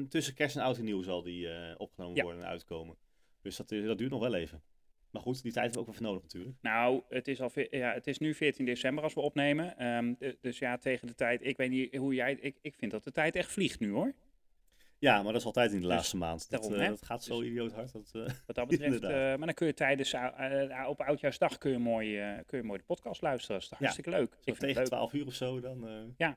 tussen 0.08 0.34
kerst 0.34 0.56
en 0.56 0.62
oud 0.62 0.78
en 0.78 0.84
nieuw 0.84 1.02
zal 1.02 1.22
die, 1.22 1.48
eh, 1.48 1.74
opgenomen 1.76 2.22
worden 2.22 2.42
en 2.42 2.48
uitkomen. 2.48 2.96
Dus 3.42 3.56
dat, 3.56 3.70
is- 3.72 3.84
dat 3.84 3.98
duurt 3.98 4.10
nog 4.10 4.20
wel 4.20 4.34
even. 4.34 4.62
Maar 5.10 5.22
goed, 5.22 5.42
die 5.42 5.52
tijd 5.52 5.64
hebben 5.64 5.72
we 5.72 5.78
ook 5.80 5.86
wel 5.86 5.94
voor 5.94 6.06
nodig 6.06 6.22
natuurlijk. 6.22 6.56
Nou, 6.60 7.02
het 7.08 7.28
is, 7.28 7.40
al, 7.40 7.50
ja, 7.70 7.92
het 7.92 8.06
is 8.06 8.18
nu 8.18 8.34
14 8.34 8.64
december 8.64 9.04
als 9.04 9.14
we 9.14 9.20
opnemen. 9.20 9.78
Ehm, 9.78 10.14
dus 10.40 10.58
ja, 10.58 10.78
tegen 10.78 11.06
de 11.06 11.14
tijd. 11.14 11.44
Ik 11.46 11.56
weet 11.56 11.70
niet 11.70 11.96
hoe 11.96 12.14
jij. 12.14 12.32
Ik, 12.40 12.56
ik 12.62 12.74
vind 12.74 12.90
dat 12.90 13.04
de 13.04 13.12
tijd 13.12 13.36
echt 13.36 13.52
vliegt 13.52 13.80
nu 13.80 13.90
hoor. 13.90 14.12
Ja, 14.98 15.14
maar 15.22 15.32
dat 15.32 15.40
is 15.40 15.46
altijd 15.46 15.70
in 15.72 15.76
de 15.80 15.86
Dus 15.86 15.90
laatste 15.94 16.16
maand. 16.16 16.50
Dat, 16.50 16.60
daarom, 16.62 16.80
eh, 16.80 16.88
dat 16.88 17.04
gaat 17.04 17.24
zo 17.24 17.38
Dus- 17.38 17.48
idioot 17.48 17.72
hard. 17.72 17.92
Dat, 17.92 18.10
eh, 18.14 18.22
Wat 18.46 18.56
dat 18.56 18.68
betreft. 18.68 19.02
Eh, 19.04 19.10
maar 19.10 19.38
dan 19.38 19.54
kun 19.54 19.66
je 19.66 19.74
tijdens 19.74 20.12
eh, 20.12 20.84
op 20.88 21.00
Oudjaarsdag 21.00 21.58
kun 21.58 21.70
je 21.70 21.78
mooi, 21.78 22.18
eh, 22.18 22.38
kun 22.46 22.58
je 22.58 22.64
mooi 22.64 22.78
de 22.78 22.84
podcast 22.84 23.20
luisteren. 23.22 23.54
Dat 23.60 23.64
is 23.64 23.70
Ja. 23.70 23.76
hartstikke 23.78 24.10
leuk. 24.10 24.36
Ik 24.44 24.54
tegen 24.54 24.76
leuk. 24.76 24.84
12 24.86 25.12
uur 25.12 25.26
of 25.26 25.34
zo 25.34 25.60
dan. 25.60 25.88
eh, 26.18 26.28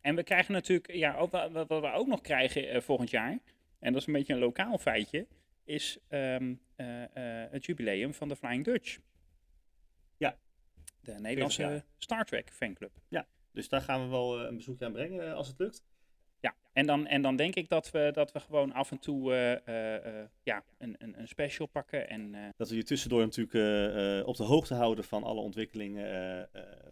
En 0.00 0.14
we 0.14 0.22
krijgen 0.22 0.52
natuurlijk, 0.52 0.92
ja, 0.92 1.16
ook, 1.16 1.30
wa- 1.30 1.50
wat, 1.50 1.68
wat 1.68 1.80
we 1.82 1.92
ook 1.92 2.06
nog 2.06 2.20
krijgen 2.20 2.68
eh, 2.70 2.80
volgend 2.80 3.10
jaar, 3.10 3.38
en 3.78 3.92
dat 3.92 4.00
is 4.00 4.06
een 4.06 4.12
beetje 4.12 4.32
een 4.32 4.38
lokaal 4.38 4.78
feitje, 4.78 5.26
is 5.66 5.98
eh, 6.08 6.36
het 7.50 7.66
jubileum 7.66 8.14
van 8.14 8.28
de 8.28 8.36
Flying 8.36 8.64
Dutch. 8.64 8.98
Ja. 10.16 10.38
De 11.00 11.12
Nederlandse. 11.12 11.84
Star 11.98 12.24
Trek 12.24 12.50
fanclub. 12.52 12.92
dus 13.52 13.68
daar 13.68 13.80
gaan 13.80 14.02
we 14.02 14.08
wel 14.08 14.40
eh, 14.40 14.48
een 14.48 14.56
bezoekje 14.56 14.84
aan 14.84 14.92
brengen 14.92 15.34
als 15.34 15.48
het 15.48 15.58
lukt. 15.58 15.84
Ja, 16.40 16.54
en 16.72 16.86
dan, 16.86 17.06
en 17.06 17.22
dan 17.22 17.36
denk 17.36 17.54
ik 17.54 17.68
dat 17.68 17.90
we, 17.90 18.10
dat 18.12 18.32
we 18.32 18.40
gewoon 18.40 18.72
af 18.72 18.90
en 18.90 18.98
toe 18.98 19.32
ja, 20.42 20.64
een, 20.78 20.94
een, 20.98 21.20
een 21.20 21.28
special 21.28 21.66
pakken. 21.66 22.08
En 22.08 22.52
Dat 22.56 22.68
we 22.68 22.76
je 22.76 22.82
tussendoor 22.82 23.20
natuurlijk 23.20 24.26
op 24.26 24.36
de 24.36 24.42
hoogte 24.42 24.74
houden 24.74 25.04
van 25.04 25.22
alle 25.22 25.40
ontwikkelingen 25.40 26.48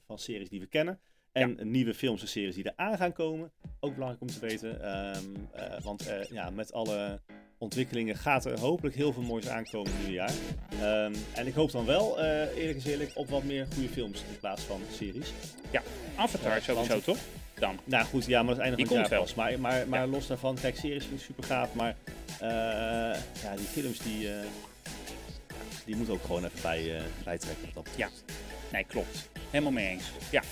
van 0.07 0.19
series 0.19 0.49
die 0.49 0.61
we 0.61 0.67
kennen. 0.67 1.01
En 1.35 1.71
nieuwe 1.71 1.95
films 1.95 2.23
en 2.23 2.29
series 2.29 2.55
die 2.55 2.65
er 2.65 2.73
aan 2.77 2.97
gaan 2.97 3.13
komen. 3.13 3.53
Ook 3.81 3.95
belangrijk 3.95 4.23
om 4.23 4.29
te 4.29 4.41
weten. 4.41 4.81
ehm, 4.83 5.35
eh, 5.53 5.81
want 5.81 6.11
ja, 6.31 6.51
met 6.51 6.73
alle 6.73 7.21
ontwikkelingen 7.59 8.17
gaat 8.17 8.45
er 8.45 8.59
hopelijk 8.61 8.97
heel 8.97 9.12
veel 9.12 9.23
moois 9.23 9.49
aankomen 9.49 9.93
nieuwe 9.97 10.12
jaar. 10.12 10.33
Ehm, 10.81 11.14
en 11.35 11.47
ik 11.47 11.55
hoop 11.55 11.71
dan 11.73 11.85
wel, 11.87 12.21
eh, 12.21 12.57
eerlijk 12.57 12.77
is 12.79 12.85
eerlijk, 12.85 13.11
op 13.14 13.29
wat 13.29 13.43
meer 13.45 13.67
goede 13.75 13.88
films 13.88 14.19
in 14.21 14.38
plaats 14.40 14.62
van 14.62 14.81
series. 14.97 15.33
Avatar 16.17 16.55
Ja, 16.55 16.61
sowieso, 16.61 16.88
want- 16.88 17.05
toch? 17.05 17.19
Dan. 17.55 17.79
Nou 17.85 18.05
goed, 18.05 18.27
ja, 18.27 18.43
maar 18.43 18.55
dat 18.55 18.64
is 18.64 18.71
einde 18.71 18.87
van 18.87 18.97
het 18.99 19.09
jaar 19.09 19.19
pas. 19.21 19.35
Maar, 19.35 19.61
maar, 19.61 19.88
maar 19.88 20.07
los 20.07 20.27
daarvan, 20.27 20.59
kijk, 20.61 20.77
series 20.77 21.05
vind 21.05 21.21
ik 21.21 21.27
super 21.27 21.45
gaaf. 21.45 21.75
Maar 21.75 21.97
eh, 22.40 22.49
ja, 23.43 23.57
die 23.57 23.67
films 23.67 23.99
die, 23.99 24.29
eh, 24.33 24.37
die 25.85 25.97
moeten 25.97 26.14
ook 26.14 26.25
gewoon 26.25 26.45
even 26.45 26.62
bij, 26.62 27.01
bijtrekken. 27.25 27.69
op 27.69 27.75
Dat 27.75 27.88
Ja. 27.97 28.09
Nee, 28.73 28.85
klopt. 28.85 29.29
Helemaal 29.51 29.73
mee 29.73 29.88
eens. 29.88 30.05
Ja. 30.31 30.43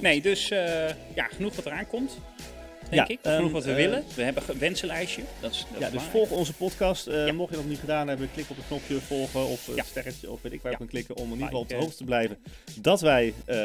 Nee, 0.00 0.20
dus 0.20 0.48
ja, 1.14 1.26
genoeg 1.30 1.56
wat 1.56 1.66
eraan 1.66 1.86
komt. 1.86 2.18
Denk 2.90 3.08
Ja, 3.08 3.14
ik. 3.14 3.18
Genoeg 3.22 3.40
ehm, 3.44 3.52
wat 3.52 3.64
we 3.64 3.70
eh, 3.70 3.76
willen. 3.76 4.04
We 4.14 4.22
hebben 4.22 4.42
een 4.48 4.58
wensenlijstje. 4.58 5.22
Dat 5.40 5.50
is, 5.50 5.66
dat 5.72 5.80
Ja, 5.80 5.90
dus 5.90 6.02
volg 6.02 6.30
onze 6.30 6.52
podcast. 6.52 7.06
Eh, 7.06 7.26
Ja. 7.26 7.32
Mocht 7.32 7.50
je 7.50 7.56
dat 7.56 7.64
niet 7.64 7.78
gedaan 7.78 8.08
hebben, 8.08 8.30
klik 8.34 8.50
op 8.50 8.56
het 8.56 8.66
knopje 8.66 9.00
volgen 9.00 9.46
of 9.46 9.66
het 9.66 9.76
Ja. 9.76 9.82
sterretje 9.82 10.30
of 10.30 10.42
weet 10.42 10.52
ik 10.52 10.62
waar 10.62 10.72
je 10.72 10.78
kan 10.78 10.86
klikken 10.86 11.16
om 11.16 11.24
in 11.26 11.30
ieder 11.32 11.44
geval 11.46 11.60
op 11.60 11.68
de 11.68 11.74
Like, 11.74 11.84
hoogte 11.86 11.98
te 11.98 12.04
blijven 12.04 12.38
dat 12.80 13.00
wij 13.00 13.34
eh, 13.44 13.56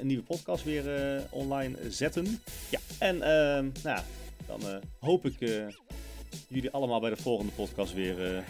een 0.00 0.06
nieuwe 0.06 0.22
podcast 0.22 0.64
weer 0.64 0.94
eh, 1.16 1.20
online 1.30 1.76
zetten. 1.88 2.42
Ja. 2.70 2.78
En 2.98 3.22
ehm, 3.22 3.68
nou, 3.82 4.00
dan 4.46 4.60
eh, 4.68 4.76
hoop 4.98 5.24
ik 5.26 5.40
eh, 5.40 5.50
jullie 6.48 6.70
allemaal 6.70 7.00
bij 7.00 7.10
de 7.10 7.16
volgende 7.16 7.52
podcast 7.52 7.92
weer 7.94 8.24
eh, 8.36 8.42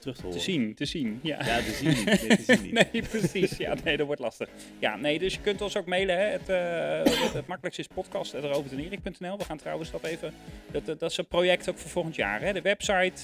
terug 0.00 0.16
te 0.16 0.22
horen. 0.22 0.38
Te 0.38 0.44
zien, 0.44 0.74
te 0.74 0.84
zien. 0.84 1.20
Ja. 1.22 1.44
Ja, 1.44 1.56
te 1.56 1.72
zien 1.72 1.88
niet. 1.88 2.04
Nee, 2.04 2.36
te 2.36 2.42
zien 2.42 2.62
niet. 2.72 2.92
Nee, 2.92 3.02
precies. 3.02 3.56
Ja, 3.56 3.74
nee, 3.84 3.96
dat 3.96 4.06
wordt 4.06 4.20
lastig. 4.20 4.48
Ja, 4.78 4.96
nee, 4.96 5.18
dus 5.18 5.34
je 5.34 5.40
kunt 5.40 5.62
ons 5.62 5.76
ook 5.76 5.86
mailen. 5.86 6.18
Hè. 6.18 6.24
Het, 6.24 6.48
eh, 6.48 7.12
het, 7.22 7.32
het 7.32 7.46
makkelijkste 7.46 7.82
is 7.82 7.88
podcast.robertenerik.nl. 7.94 9.38
We 9.38 9.44
gaan 9.44 9.58
trouwens 9.58 9.90
dat 9.90 10.04
even... 10.04 10.32
Dat, 10.70 10.86
dat, 10.86 11.10
is 11.10 11.16
een 11.16 11.26
project 11.26 11.68
ook 11.68 11.78
voor 11.78 11.90
volgend 11.90 12.14
jaar. 12.14 12.40
Hè. 12.40 12.52
De 12.52 12.60
website, 12.60 13.22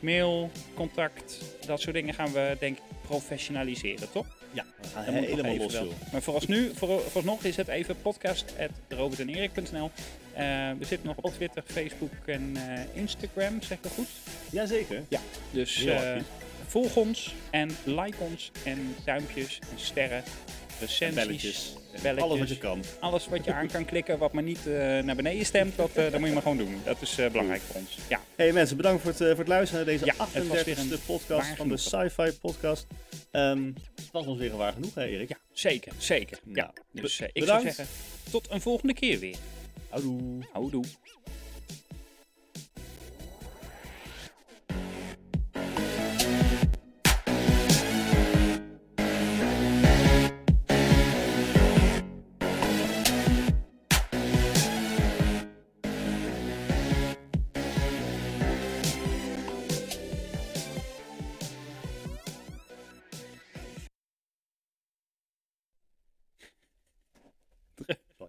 mail, 0.00 0.50
contact, 0.74 1.56
dat 1.66 1.80
soort 1.80 1.94
dingen 1.94 2.14
gaan 2.14 2.32
we 2.32 2.56
denk 2.58 2.76
ik 2.76 2.82
professionaliseren, 3.06 4.10
toch? 4.12 4.26
Ja, 4.52 4.64
we 4.80 4.88
gaan 4.88 5.04
helemaal 5.14 5.56
los, 5.56 5.72
wel. 5.72 5.92
Maar 6.12 6.22
voorals 6.22 6.46
nu, 6.46 6.70
voor, 6.74 7.00
vooralsnog 7.00 7.44
is 7.44 7.56
het 7.56 7.68
even 7.68 7.96
podcast.robertenerik.nl. 8.02 9.90
Eh 10.34 10.70
we 10.78 10.84
zitten 10.84 11.06
nog 11.06 11.16
op 11.16 11.32
Twitter, 11.34 11.62
Facebook 11.66 12.10
en 12.26 12.52
eh, 12.56 12.80
Instagram, 13.00 13.62
zeg 13.62 13.76
ik 13.76 13.82
dat 13.82 13.92
goed? 13.92 14.08
Jazeker. 14.50 15.02
Dus 15.50 15.76
Heel 15.76 15.92
eh, 15.92 16.22
volg 16.66 16.96
ons 16.96 17.34
en 17.50 17.70
like 17.84 18.16
ons 18.18 18.50
en 18.64 18.94
duimpjes 19.04 19.58
en 19.70 19.78
sterren, 19.78 20.16
En 20.16 20.24
recensies, 20.80 21.14
belletjes. 21.24 21.72
belletjes. 22.02 22.22
Alles 22.24 22.38
wat 22.38 22.48
je 22.48 22.58
kan. 22.58 22.82
alles 23.00 23.28
wat 23.28 23.44
je 23.44 23.52
aan 23.52 23.66
kan 23.68 23.84
klikken 23.84 24.18
wat 24.18 24.32
maar 24.32 24.42
niet 24.42 24.64
naar 25.02 25.16
beneden 25.16 25.46
stemt, 25.46 25.76
dat, 25.76 25.94
dat 25.94 26.18
moet 26.18 26.26
je 26.28 26.32
maar 26.32 26.42
gewoon 26.42 26.56
doen. 26.56 26.80
Dat 26.84 27.02
is 27.02 27.14
belangrijk 27.14 27.60
voor 27.62 27.76
ons. 27.80 27.98
Ja, 28.08 28.20
Hey 28.36 28.52
mensen, 28.52 28.76
bedankt 28.76 29.02
voor 29.02 29.10
het, 29.10 29.18
voor 29.18 29.38
het 29.38 29.48
luisteren 29.48 29.84
naar 29.86 29.94
deze 29.94 30.04
Ja, 30.04 30.14
het 30.30 30.46
was 30.46 30.64
weer 30.64 30.76
38e 30.76 30.80
een 30.92 30.98
podcast 31.06 31.48
van 31.56 31.68
de. 31.68 31.76
Sci-Fi 31.76 32.32
Podcast. 32.40 32.86
Ehm, 33.30 33.64
het 33.94 34.10
was 34.12 34.26
ons 34.26 34.38
weer 34.38 34.50
een 34.50 34.56
waar 34.56 34.72
genoeg, 34.72 34.94
hè 34.94 35.04
Erik? 35.04 35.28
ja 35.28 35.36
zeker, 35.52 35.92
zeker. 35.98 36.38
Ja. 36.44 36.52
Nou, 36.52 36.70
Dus 36.92 37.20
ik 37.32 37.44
zou 37.44 37.62
zeggen, 37.62 37.86
tot 38.30 38.50
een 38.50 38.60
volgende 38.60 38.94
keer 38.94 39.18
weer. 39.18 39.36
Houdoe. 39.92 40.40
Houdoe. 40.52 40.84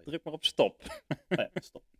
Druk 0.04 0.24
maar 0.24 0.34
op 0.34 0.44
stop. 0.44 0.82
Oh 1.38 1.42
ja, 1.42 1.60
stop. 1.60 1.93